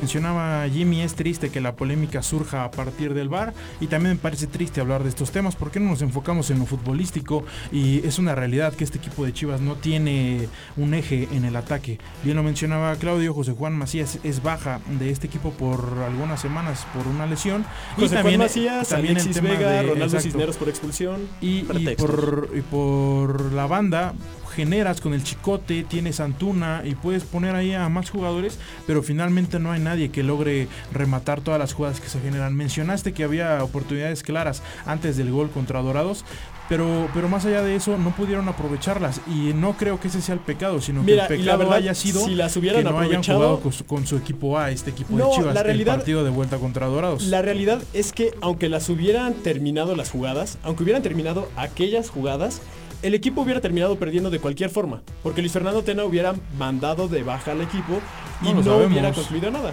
Mencionaba 0.00 0.68
Jimmy, 0.68 1.02
es 1.02 1.14
triste 1.14 1.50
que 1.50 1.60
la 1.60 1.76
polémica 1.76 2.22
surja 2.22 2.64
a 2.64 2.70
partir 2.70 3.14
del 3.14 3.28
bar 3.28 3.54
y 3.80 3.86
también 3.86 4.16
me 4.16 4.20
parece 4.20 4.46
triste 4.46 4.80
hablar 4.80 5.02
de 5.02 5.08
estos 5.08 5.30
temas 5.30 5.56
porque 5.56 5.80
no 5.80 5.90
nos 5.90 6.02
enfocamos 6.02 6.50
en 6.50 6.58
lo 6.58 6.66
futbolístico 6.66 7.44
y 7.72 8.06
es 8.06 8.18
una 8.18 8.34
realidad 8.34 8.74
que 8.74 8.84
este 8.84 8.98
equipo 8.98 9.24
de 9.24 9.32
Chivas 9.32 9.60
no 9.60 9.74
tiene 9.76 10.48
un 10.76 10.94
eje 10.94 11.28
en 11.32 11.44
el 11.44 11.56
ataque. 11.56 11.98
Bien 12.24 12.36
lo 12.36 12.42
mencionaba 12.42 12.94
Claudio, 12.96 13.34
José 13.34 13.52
Juan 13.52 13.76
Macías 13.76 14.18
es 14.24 14.42
baja 14.42 14.80
de 14.98 15.10
este 15.10 15.26
equipo 15.26 15.50
por 15.52 15.98
algunas 16.06 16.40
semanas 16.40 16.86
por 16.94 17.06
una 17.06 17.26
lesión. 17.26 17.64
José 17.96 18.20
Juan 18.22 18.38
Macías, 18.38 18.88
también 18.88 19.16
el 19.16 19.22
Alexis 19.22 19.42
tema 19.42 19.54
Vega, 19.54 19.70
de- 19.70 19.82
Ronaldo 19.82 20.04
exacto. 20.04 20.22
Cisneros 20.22 20.56
por 20.56 20.68
expulsión. 20.68 21.28
Y, 21.40 21.58
y 21.58 21.62
Pretextos. 21.62 22.10
por, 22.10 22.50
y 22.56 22.60
por 22.62 23.52
la 23.52 23.66
banda 23.66 24.14
generas 24.56 25.00
con 25.00 25.14
el 25.14 25.22
chicote, 25.22 25.84
tienes 25.84 26.18
Antuna 26.18 26.82
y 26.84 26.94
puedes 26.96 27.22
poner 27.22 27.54
ahí 27.54 27.74
a 27.74 27.88
más 27.88 28.10
jugadores, 28.10 28.58
pero 28.86 29.02
finalmente 29.02 29.58
no 29.60 29.70
hay 29.70 29.80
nadie 29.80 30.10
que 30.10 30.22
logre 30.24 30.66
rematar 30.92 31.42
todas 31.42 31.60
las 31.60 31.74
jugadas 31.74 32.00
que 32.00 32.08
se 32.08 32.18
generan. 32.20 32.56
Mencionaste 32.56 33.12
que 33.12 33.22
había 33.22 33.62
oportunidades 33.62 34.22
claras 34.22 34.62
antes 34.86 35.16
del 35.16 35.30
gol 35.30 35.50
contra 35.50 35.80
Dorados. 35.82 36.24
Pero, 36.68 37.08
pero 37.14 37.28
más 37.28 37.44
allá 37.46 37.62
de 37.62 37.76
eso, 37.76 37.96
no 37.96 38.10
pudieron 38.10 38.48
aprovecharlas. 38.48 39.20
Y 39.28 39.52
no 39.54 39.76
creo 39.76 40.00
que 40.00 40.08
ese 40.08 40.20
sea 40.20 40.34
el 40.34 40.40
pecado, 40.40 40.80
sino 40.80 41.04
Mira, 41.04 41.28
que 41.28 41.34
el 41.34 41.44
la 41.46 41.52
pecado 41.52 41.58
verdad, 41.60 41.74
haya 41.76 41.94
sido 41.94 42.24
si 42.24 42.34
las 42.34 42.56
hubieran 42.56 42.82
que 42.82 42.90
no 42.90 42.98
hayan 42.98 43.22
jugado 43.22 43.60
con 43.60 43.72
su, 43.72 43.84
con 43.86 44.04
su 44.04 44.16
equipo 44.16 44.58
A, 44.58 44.72
este 44.72 44.90
equipo 44.90 45.16
No, 45.16 45.28
de 45.28 45.36
Chivas, 45.36 45.54
la 45.54 45.62
realidad- 45.62 45.94
el 45.94 46.00
partido 46.00 46.24
de 46.24 46.30
vuelta 46.30 46.58
contra 46.58 46.86
Dorados. 46.88 47.22
La 47.26 47.40
realidad 47.40 47.80
es 47.92 48.12
que 48.12 48.34
aunque 48.40 48.68
las 48.68 48.88
hubieran 48.88 49.34
terminado 49.34 49.94
las 49.94 50.10
jugadas, 50.10 50.58
aunque 50.64 50.82
hubieran 50.82 51.02
terminado 51.04 51.48
aquellas 51.56 52.10
jugadas, 52.10 52.60
el 53.02 53.14
equipo 53.14 53.42
hubiera 53.42 53.60
terminado 53.60 53.96
perdiendo 53.96 54.30
de 54.30 54.38
cualquier 54.38 54.70
forma, 54.70 55.02
porque 55.22 55.40
Luis 55.42 55.52
Fernando 55.52 55.82
Tena 55.82 56.04
hubiera 56.04 56.34
mandado 56.58 57.08
de 57.08 57.22
baja 57.22 57.52
al 57.52 57.60
equipo 57.60 58.00
y 58.42 58.52
No 58.52 58.76
hubiera 58.78 59.12
concluido 59.12 59.50
nada. 59.50 59.72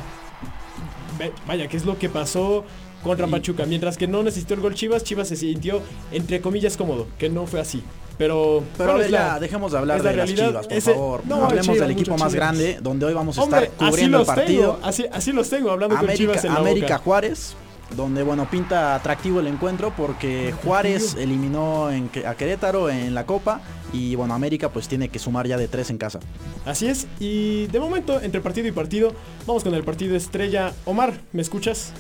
Ve- 1.18 1.32
Vaya, 1.48 1.68
que 1.68 1.78
es 1.78 1.86
lo 1.86 1.98
que 1.98 2.10
pasó 2.10 2.64
contra 3.04 3.28
Pachuca. 3.28 3.66
Mientras 3.66 3.98
que 3.98 4.08
no 4.08 4.24
necesitó 4.24 4.54
el 4.56 4.62
gol 4.62 4.74
Chivas, 4.74 5.04
Chivas 5.04 5.28
se 5.28 5.36
sintió, 5.36 5.82
entre 6.12 6.42
comillas, 6.42 6.76
cómodo, 6.78 7.08
que 7.18 7.30
no 7.30 7.46
fue 7.48 7.60
así. 7.60 7.84
Pero, 8.18 8.64
Pero 8.78 8.94
ver, 8.96 9.06
es 9.06 9.12
la- 9.12 9.18
ya, 9.34 9.40
dejemos 9.40 9.72
de 9.72 9.78
hablar 9.80 10.02
la 10.04 10.12
de 10.12 10.18
las 10.18 10.30
chivas, 10.34 10.68
por 10.68 10.74
Ese- 10.78 10.94
favor. 10.94 11.22
no, 11.26 11.46
Hablemos 11.46 11.66
Chivas, 11.66 11.80
del 11.80 11.92
equipo 11.92 12.12
más 12.12 12.20
Chivas. 12.20 12.34
grande, 12.36 12.78
donde 12.82 13.06
hoy 13.08 13.14
vamos 13.14 13.38
a 13.38 13.42
Hombre, 13.44 13.64
estar 13.66 13.90
cubriendo 13.90 14.20
así 14.20 14.30
el 14.30 14.36
partido. 14.36 14.74
Tengo, 14.76 14.88
así, 14.88 15.06
así 15.12 15.32
los 15.32 15.50
tengo, 15.50 15.72
hablando 15.72 15.96
con 15.96 16.06
América, 16.06 16.18
Chivas 16.34 16.46
en 16.46 16.54
la 16.54 16.60
América 16.60 16.86
boca. 16.88 16.98
Juárez, 17.00 17.56
donde 17.96 18.24
bueno 18.24 18.50
pinta 18.50 18.96
atractivo 18.96 19.39
el 19.39 19.48
encuentro 19.48 19.94
porque 19.96 20.54
Juárez 20.64 21.16
eliminó 21.16 21.89
en 21.91 22.10
que- 22.10 22.26
a 22.28 22.36
Querétaro 22.36 22.89
en 22.89 23.14
la 23.14 23.26
Copa 23.26 23.62
y 23.91 24.16
bueno 24.16 24.34
América 24.34 24.70
pues 24.70 24.88
tiene 24.88 25.10
que 25.10 25.20
sumar 25.20 25.48
ya 25.48 25.58
de 25.58 25.68
tres 25.68 25.89
en 25.89 25.98
casa. 25.98 26.20
Así 26.66 26.88
es, 26.88 27.08
y 27.20 27.68
de 27.68 27.80
momento, 27.80 28.22
entre 28.22 28.41
partido 28.41 28.68
y 28.68 28.72
partido, 28.72 29.14
vamos 29.46 29.64
con 29.64 29.74
el 29.74 29.84
partido 29.84 30.16
estrella. 30.16 30.74
Omar, 30.86 31.14
¿me 31.32 31.41
escuchas? 31.41 31.94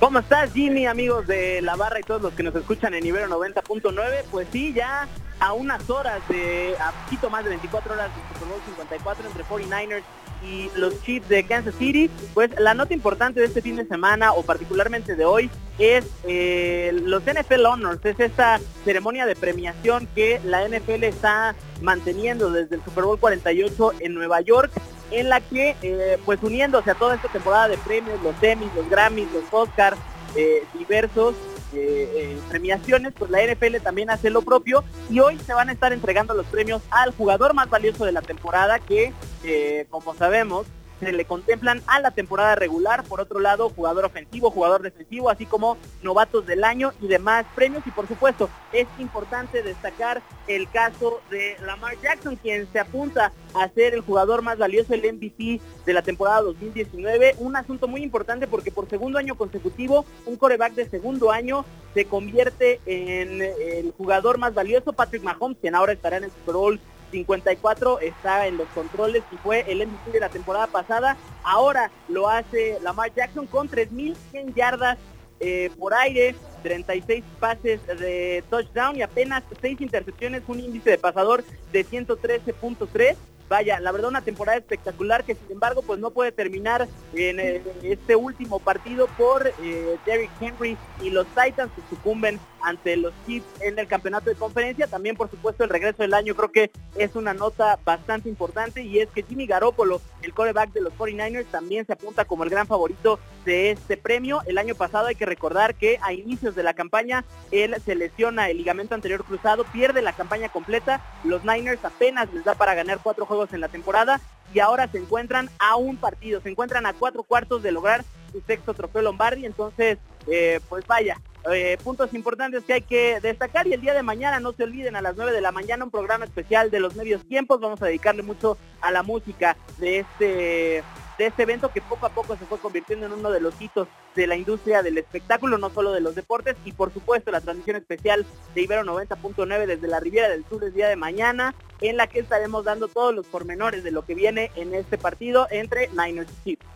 ¿Cómo 0.00 0.18
estás, 0.18 0.52
Jimmy, 0.52 0.86
amigos 0.86 1.26
de 1.26 1.62
la 1.62 1.74
barra 1.74 1.98
y 1.98 2.02
todos 2.02 2.20
los 2.20 2.34
que 2.34 2.42
nos 2.42 2.54
escuchan 2.54 2.92
en 2.92 3.06
Ibero 3.06 3.28
90.9? 3.28 4.24
Pues 4.30 4.46
sí, 4.52 4.74
ya 4.74 5.08
a 5.40 5.52
unas 5.54 5.88
horas 5.88 6.20
de, 6.28 6.74
a 6.78 6.92
poquito 7.04 7.30
más 7.30 7.44
de 7.44 7.50
24 7.50 7.94
horas 7.94 8.10
del 8.14 8.24
Super 8.34 8.48
Bowl 8.48 8.60
54 8.66 9.26
entre 9.26 9.44
49ers 9.44 10.02
y 10.42 10.70
los 10.76 11.02
Chiefs 11.02 11.28
de 11.28 11.44
Kansas 11.44 11.74
City, 11.78 12.10
pues 12.34 12.50
la 12.58 12.74
nota 12.74 12.94
importante 12.94 13.40
de 13.40 13.46
este 13.46 13.62
fin 13.62 13.76
de 13.76 13.86
semana 13.86 14.32
o 14.32 14.42
particularmente 14.42 15.14
de 15.16 15.24
hoy 15.24 15.50
es 15.78 16.06
eh, 16.24 16.98
los 17.04 17.22
NFL 17.22 17.66
Honors, 17.66 18.04
es 18.04 18.18
esta 18.18 18.60
ceremonia 18.84 19.26
de 19.26 19.36
premiación 19.36 20.08
que 20.14 20.40
la 20.44 20.66
NFL 20.66 21.04
está 21.04 21.54
manteniendo 21.82 22.50
desde 22.50 22.76
el 22.76 22.84
Super 22.84 23.04
Bowl 23.04 23.18
48 23.18 23.92
en 24.00 24.14
Nueva 24.14 24.40
York 24.40 24.70
en 25.10 25.28
la 25.28 25.40
que 25.40 25.76
eh, 25.82 26.18
pues 26.24 26.42
uniéndose 26.42 26.90
a 26.90 26.94
toda 26.94 27.14
esta 27.14 27.28
temporada 27.28 27.68
de 27.68 27.78
premios, 27.78 28.20
los 28.22 28.34
Emmys, 28.42 28.74
los 28.74 28.88
Grammys, 28.88 29.28
los 29.32 29.44
Oscars, 29.52 29.96
eh, 30.34 30.64
diversos 30.78 31.34
eh, 31.76 32.08
eh, 32.14 32.38
premiaciones, 32.48 33.12
pues 33.12 33.30
la 33.30 33.44
NFL 33.44 33.76
también 33.82 34.08
hace 34.08 34.30
lo 34.30 34.40
propio 34.40 34.82
y 35.10 35.20
hoy 35.20 35.38
se 35.38 35.52
van 35.52 35.68
a 35.68 35.72
estar 35.72 35.92
entregando 35.92 36.32
los 36.32 36.46
premios 36.46 36.80
al 36.90 37.12
jugador 37.14 37.52
más 37.52 37.68
valioso 37.68 38.06
de 38.06 38.12
la 38.12 38.22
temporada 38.22 38.78
que, 38.78 39.12
eh, 39.44 39.86
como 39.90 40.14
sabemos, 40.14 40.66
se 41.00 41.12
le 41.12 41.24
contemplan 41.24 41.82
a 41.86 42.00
la 42.00 42.10
temporada 42.10 42.54
regular, 42.54 43.04
por 43.04 43.20
otro 43.20 43.40
lado, 43.40 43.70
jugador 43.70 44.04
ofensivo, 44.04 44.50
jugador 44.50 44.82
defensivo, 44.82 45.30
así 45.30 45.46
como 45.46 45.76
novatos 46.02 46.46
del 46.46 46.64
año 46.64 46.92
y 47.00 47.08
demás 47.08 47.46
premios. 47.54 47.86
Y 47.86 47.90
por 47.90 48.08
supuesto, 48.08 48.48
es 48.72 48.86
importante 48.98 49.62
destacar 49.62 50.22
el 50.46 50.70
caso 50.70 51.20
de 51.30 51.56
Lamar 51.64 52.00
Jackson, 52.00 52.36
quien 52.36 52.70
se 52.72 52.78
apunta 52.78 53.32
a 53.54 53.68
ser 53.70 53.94
el 53.94 54.00
jugador 54.00 54.42
más 54.42 54.58
valioso, 54.58 54.94
el 54.94 55.12
MVP 55.12 55.60
de 55.84 55.92
la 55.92 56.02
temporada 56.02 56.42
2019. 56.42 57.36
Un 57.38 57.56
asunto 57.56 57.88
muy 57.88 58.02
importante 58.02 58.46
porque 58.46 58.70
por 58.70 58.88
segundo 58.88 59.18
año 59.18 59.34
consecutivo, 59.34 60.04
un 60.24 60.36
coreback 60.36 60.74
de 60.74 60.88
segundo 60.88 61.30
año 61.30 61.64
se 61.94 62.04
convierte 62.04 62.80
en 62.86 63.42
el 63.42 63.92
jugador 63.96 64.38
más 64.38 64.54
valioso, 64.54 64.92
Patrick 64.92 65.22
Mahomes, 65.22 65.58
quien 65.60 65.74
ahora 65.74 65.92
estará 65.92 66.18
en 66.18 66.24
el 66.24 66.30
Super 66.30 66.54
Bowl 66.54 66.80
54 67.10 68.00
está 68.00 68.46
en 68.46 68.56
los 68.56 68.68
controles 68.68 69.22
y 69.32 69.36
fue 69.36 69.64
el 69.68 69.86
MVP 69.86 70.12
de 70.12 70.20
la 70.20 70.28
temporada 70.28 70.66
pasada. 70.66 71.16
Ahora 71.42 71.90
lo 72.08 72.28
hace 72.28 72.78
Lamar 72.82 73.12
Jackson 73.14 73.46
con 73.46 73.68
3.100 73.68 74.54
yardas 74.54 74.98
eh, 75.38 75.70
por 75.78 75.92
aire, 75.92 76.34
36 76.62 77.22
pases 77.38 77.86
de 77.86 78.42
touchdown 78.48 78.96
y 78.96 79.02
apenas 79.02 79.42
6 79.60 79.80
intercepciones, 79.82 80.42
un 80.46 80.60
índice 80.60 80.90
de 80.90 80.98
pasador 80.98 81.44
de 81.72 81.84
113.3. 81.84 83.16
Vaya, 83.48 83.78
la 83.78 83.92
verdad 83.92 84.08
una 84.08 84.22
temporada 84.22 84.58
espectacular 84.58 85.22
que 85.22 85.36
sin 85.36 85.52
embargo 85.52 85.82
pues 85.82 86.00
no 86.00 86.10
puede 86.10 86.32
terminar 86.32 86.88
en 87.14 87.38
eh, 87.38 87.62
este 87.82 88.16
último 88.16 88.58
partido 88.58 89.06
por 89.16 89.46
eh, 89.46 89.96
Derrick 90.04 90.30
Henry 90.40 90.76
y 91.00 91.10
los 91.10 91.26
Titans 91.28 91.70
que 91.76 91.82
sucumben 91.88 92.40
ante 92.62 92.96
los 92.96 93.12
Chiefs 93.26 93.46
en 93.60 93.78
el 93.78 93.86
campeonato 93.86 94.30
de 94.30 94.36
conferencia. 94.36 94.86
También 94.86 95.16
por 95.16 95.30
supuesto 95.30 95.64
el 95.64 95.70
regreso 95.70 96.02
del 96.02 96.14
año 96.14 96.34
creo 96.34 96.50
que 96.50 96.70
es 96.96 97.14
una 97.14 97.34
nota 97.34 97.78
bastante 97.84 98.28
importante 98.28 98.82
y 98.82 98.98
es 98.98 99.08
que 99.10 99.22
Jimmy 99.22 99.46
Garoppolo, 99.46 100.00
el 100.22 100.34
coreback 100.34 100.72
de 100.72 100.80
los 100.80 100.92
49ers, 100.94 101.46
también 101.46 101.86
se 101.86 101.92
apunta 101.92 102.24
como 102.24 102.44
el 102.44 102.50
gran 102.50 102.66
favorito 102.66 103.18
de 103.44 103.70
este 103.70 103.96
premio. 103.96 104.42
El 104.46 104.58
año 104.58 104.74
pasado 104.74 105.06
hay 105.06 105.14
que 105.14 105.26
recordar 105.26 105.74
que 105.74 105.98
a 106.02 106.12
inicios 106.12 106.54
de 106.54 106.62
la 106.62 106.74
campaña 106.74 107.24
él 107.50 107.74
se 107.84 107.94
lesiona 107.94 108.50
el 108.50 108.58
ligamento 108.58 108.94
anterior 108.94 109.24
cruzado, 109.24 109.64
pierde 109.64 110.02
la 110.02 110.12
campaña 110.12 110.48
completa, 110.48 111.00
los 111.24 111.44
Niners 111.44 111.84
apenas 111.84 112.32
les 112.32 112.44
da 112.44 112.54
para 112.54 112.74
ganar 112.74 113.00
cuatro 113.02 113.26
juegos 113.26 113.52
en 113.52 113.60
la 113.60 113.68
temporada 113.68 114.20
y 114.54 114.60
ahora 114.60 114.88
se 114.88 114.98
encuentran 114.98 115.50
a 115.58 115.76
un 115.76 115.96
partido, 115.96 116.40
se 116.40 116.48
encuentran 116.48 116.86
a 116.86 116.92
cuatro 116.92 117.22
cuartos 117.22 117.62
de 117.62 117.72
lograr 117.72 118.04
su 118.32 118.40
sexto 118.40 118.74
trofeo 118.74 119.02
Lombardi, 119.02 119.46
entonces 119.46 119.98
eh, 120.26 120.60
pues 120.68 120.86
vaya, 120.86 121.20
eh, 121.52 121.78
puntos 121.82 122.12
importantes 122.14 122.64
que 122.64 122.74
hay 122.74 122.82
que 122.82 123.20
destacar. 123.20 123.66
Y 123.66 123.72
el 123.72 123.80
día 123.80 123.94
de 123.94 124.02
mañana 124.02 124.40
no 124.40 124.52
se 124.52 124.64
olviden 124.64 124.96
a 124.96 125.02
las 125.02 125.16
9 125.16 125.32
de 125.32 125.40
la 125.40 125.52
mañana 125.52 125.84
un 125.84 125.90
programa 125.90 126.24
especial 126.24 126.70
de 126.70 126.80
los 126.80 126.96
medios 126.96 127.26
tiempos, 127.26 127.60
vamos 127.60 127.80
a 127.82 127.86
dedicarle 127.86 128.22
mucho 128.22 128.56
a 128.80 128.90
la 128.90 129.02
música 129.02 129.56
de 129.78 129.98
este 130.00 130.84
de 131.18 131.26
este 131.26 131.44
evento 131.44 131.70
que 131.70 131.80
poco 131.80 132.06
a 132.06 132.10
poco 132.10 132.36
se 132.36 132.44
fue 132.44 132.58
convirtiendo 132.58 133.06
en 133.06 133.12
uno 133.12 133.30
de 133.30 133.40
los 133.40 133.60
hitos 133.60 133.88
de 134.14 134.26
la 134.26 134.36
industria 134.36 134.82
del 134.82 134.98
espectáculo, 134.98 135.58
no 135.58 135.70
solo 135.70 135.92
de 135.92 136.00
los 136.00 136.14
deportes, 136.14 136.56
y 136.64 136.72
por 136.72 136.92
supuesto 136.92 137.30
la 137.30 137.40
transmisión 137.40 137.76
especial 137.76 138.26
de 138.54 138.62
Ibero 138.62 138.82
90.9 138.84 139.66
desde 139.66 139.88
la 139.88 140.00
Riviera 140.00 140.28
del 140.28 140.44
Sur 140.46 140.64
el 140.64 140.74
día 140.74 140.88
de 140.88 140.96
mañana, 140.96 141.54
en 141.80 141.96
la 141.96 142.06
que 142.06 142.20
estaremos 142.20 142.64
dando 142.64 142.88
todos 142.88 143.14
los 143.14 143.26
pormenores 143.26 143.84
de 143.84 143.90
lo 143.90 144.04
que 144.04 144.14
viene 144.14 144.50
en 144.56 144.74
este 144.74 144.98
partido 144.98 145.46
entre 145.50 145.88
Niners 145.88 146.30
y 146.30 146.44
Chiefs. 146.44 146.66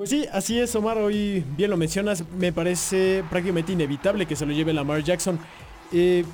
Pues 0.00 0.08
sí, 0.08 0.24
así 0.32 0.58
es, 0.58 0.74
Omar. 0.74 0.96
Hoy 0.96 1.44
bien 1.58 1.68
lo 1.68 1.76
mencionas. 1.76 2.24
Me 2.38 2.54
parece 2.54 3.22
prácticamente 3.28 3.72
inevitable 3.72 4.24
que 4.24 4.34
se 4.34 4.46
lo 4.46 4.52
lleve 4.54 4.72
Lamar 4.72 5.04
Jackson. 5.04 5.38
Eh, 5.92 6.24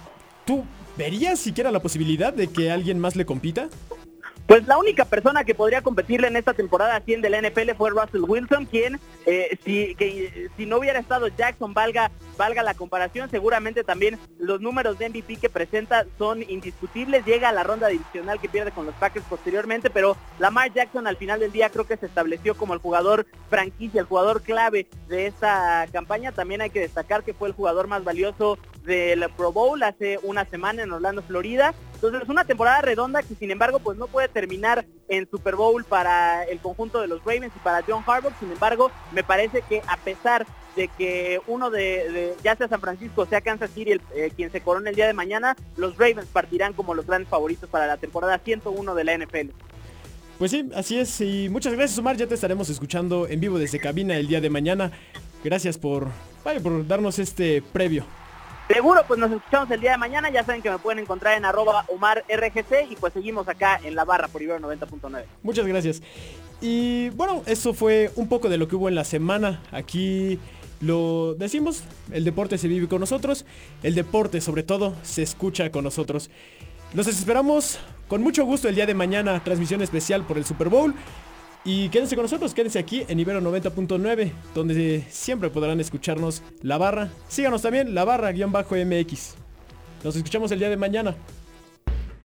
¿Tú 0.44 0.62
¿verías 0.96 1.40
siquiera 1.40 1.72
la 1.72 1.82
posibilidad 1.82 2.32
de 2.32 2.46
que 2.46 2.70
alguien 2.70 3.00
más 3.00 3.16
le 3.16 3.26
compita? 3.26 3.68
Pues 4.46 4.64
la 4.68 4.78
única 4.78 5.04
persona 5.04 5.42
que 5.42 5.56
podría 5.56 5.82
competirle 5.82 6.28
en 6.28 6.36
esta 6.36 6.54
temporada 6.54 7.00
100 7.00 7.20
de 7.20 7.30
la 7.30 7.42
NFL 7.42 7.72
fue 7.76 7.90
Russell 7.90 8.22
Wilson, 8.28 8.66
quien 8.66 9.00
eh, 9.26 9.58
si, 9.64 9.96
si 10.56 10.66
no 10.66 10.78
hubiera 10.78 11.00
estado 11.00 11.26
Jackson, 11.26 11.74
valga, 11.74 12.12
valga 12.38 12.62
la 12.62 12.74
comparación, 12.74 13.28
seguramente 13.28 13.82
también 13.82 14.20
los 14.38 14.60
números 14.60 15.00
de 15.00 15.08
MVP 15.08 15.38
que 15.38 15.50
presenta 15.50 16.06
son 16.16 16.48
indiscutibles, 16.48 17.24
llega 17.24 17.48
a 17.48 17.52
la 17.52 17.64
ronda 17.64 17.88
divisional 17.88 18.40
que 18.40 18.48
pierde 18.48 18.70
con 18.70 18.86
los 18.86 18.94
Packers 18.94 19.26
posteriormente, 19.28 19.90
pero 19.90 20.16
Lamar 20.38 20.72
Jackson 20.72 21.08
al 21.08 21.16
final 21.16 21.40
del 21.40 21.50
día 21.50 21.70
creo 21.70 21.88
que 21.88 21.96
se 21.96 22.06
estableció 22.06 22.56
como 22.56 22.72
el 22.72 22.78
jugador 22.78 23.26
franquicia, 23.50 24.00
el 24.00 24.06
jugador 24.06 24.42
clave 24.42 24.86
de 25.08 25.26
esta 25.26 25.88
campaña, 25.92 26.30
también 26.30 26.60
hay 26.60 26.70
que 26.70 26.80
destacar 26.80 27.24
que 27.24 27.34
fue 27.34 27.48
el 27.48 27.54
jugador 27.54 27.88
más 27.88 28.04
valioso 28.04 28.58
del 28.84 29.28
Pro 29.36 29.50
Bowl 29.50 29.82
hace 29.82 30.20
una 30.22 30.44
semana 30.44 30.84
en 30.84 30.92
Orlando, 30.92 31.22
Florida, 31.22 31.74
entonces 31.96 32.22
es 32.22 32.28
una 32.28 32.44
temporada 32.44 32.82
redonda 32.82 33.22
que 33.22 33.34
sin 33.34 33.50
embargo 33.50 33.78
pues 33.78 33.96
no 33.96 34.06
puede 34.06 34.28
terminar 34.28 34.84
en 35.08 35.26
Super 35.30 35.56
Bowl 35.56 35.82
para 35.82 36.44
el 36.44 36.58
conjunto 36.60 37.00
de 37.00 37.08
los 37.08 37.20
Ravens 37.24 37.52
y 37.56 37.58
para 37.60 37.82
John 37.86 38.04
Harbaugh. 38.06 38.34
Sin 38.38 38.52
embargo, 38.52 38.90
me 39.12 39.24
parece 39.24 39.62
que 39.62 39.80
a 39.88 39.96
pesar 39.96 40.46
de 40.76 40.88
que 40.88 41.40
uno 41.46 41.70
de, 41.70 42.34
ya 42.44 42.54
sea 42.54 42.68
San 42.68 42.82
Francisco, 42.82 43.24
sea 43.24 43.40
Kansas 43.40 43.70
City, 43.70 43.92
el, 43.92 44.02
eh, 44.14 44.30
quien 44.36 44.52
se 44.52 44.60
corone 44.60 44.90
el 44.90 44.96
día 44.96 45.06
de 45.06 45.14
mañana, 45.14 45.56
los 45.78 45.96
Ravens 45.96 46.26
partirán 46.26 46.74
como 46.74 46.94
los 46.94 47.06
grandes 47.06 47.30
favoritos 47.30 47.70
para 47.70 47.86
la 47.86 47.96
temporada 47.96 48.38
101 48.38 48.94
de 48.94 49.04
la 49.04 49.16
NFL. 49.16 49.52
Pues 50.38 50.50
sí, 50.50 50.68
así 50.74 50.98
es. 50.98 51.18
Y 51.22 51.48
muchas 51.48 51.72
gracias, 51.72 51.98
Omar. 51.98 52.18
Ya 52.18 52.26
te 52.26 52.34
estaremos 52.34 52.68
escuchando 52.68 53.26
en 53.26 53.40
vivo 53.40 53.58
desde 53.58 53.80
cabina 53.80 54.18
el 54.18 54.28
día 54.28 54.42
de 54.42 54.50
mañana. 54.50 54.92
Gracias 55.42 55.78
por, 55.78 56.08
por 56.62 56.86
darnos 56.86 57.18
este 57.18 57.62
previo. 57.62 58.04
Seguro, 58.68 59.04
pues 59.06 59.20
nos 59.20 59.30
escuchamos 59.30 59.70
el 59.70 59.80
día 59.80 59.92
de 59.92 59.98
mañana. 59.98 60.28
Ya 60.30 60.44
saben 60.44 60.60
que 60.60 60.70
me 60.70 60.78
pueden 60.78 60.98
encontrar 60.98 61.36
en 61.36 61.44
arroba 61.44 61.84
OmarRGC 61.88 62.90
y 62.90 62.96
pues 62.96 63.12
seguimos 63.12 63.48
acá 63.48 63.80
en 63.82 63.94
la 63.94 64.04
barra 64.04 64.28
por 64.28 64.42
Ibero 64.42 64.58
90.9. 64.60 65.24
Muchas 65.42 65.66
gracias. 65.66 66.02
Y 66.60 67.10
bueno, 67.10 67.42
eso 67.46 67.74
fue 67.74 68.10
un 68.16 68.28
poco 68.28 68.48
de 68.48 68.58
lo 68.58 68.66
que 68.66 68.76
hubo 68.76 68.88
en 68.88 68.94
la 68.94 69.04
semana. 69.04 69.62
Aquí 69.70 70.40
lo 70.80 71.34
decimos, 71.34 71.84
el 72.10 72.24
deporte 72.24 72.58
se 72.58 72.68
vive 72.68 72.88
con 72.88 73.00
nosotros, 73.00 73.46
el 73.82 73.94
deporte 73.94 74.40
sobre 74.40 74.62
todo 74.62 74.94
se 75.02 75.22
escucha 75.22 75.70
con 75.70 75.84
nosotros. 75.84 76.30
Los 76.92 77.06
esperamos 77.06 77.78
con 78.08 78.22
mucho 78.22 78.44
gusto 78.44 78.68
el 78.68 78.74
día 78.74 78.86
de 78.86 78.94
mañana, 78.94 79.42
transmisión 79.42 79.82
especial 79.82 80.24
por 80.24 80.38
el 80.38 80.44
Super 80.44 80.68
Bowl. 80.68 80.94
Y 81.68 81.88
quédense 81.88 82.14
con 82.14 82.22
nosotros, 82.22 82.54
quédense 82.54 82.78
aquí 82.78 83.04
en 83.08 83.18
Ibero 83.18 83.40
90.9, 83.40 84.30
donde 84.54 85.04
siempre 85.10 85.50
podrán 85.50 85.80
escucharnos 85.80 86.44
la 86.62 86.78
barra. 86.78 87.10
Síganos 87.26 87.60
también, 87.60 87.92
la 87.92 88.04
barra-mx. 88.04 89.34
Nos 90.04 90.14
escuchamos 90.14 90.52
el 90.52 90.60
día 90.60 90.70
de 90.70 90.76
mañana. 90.76 91.16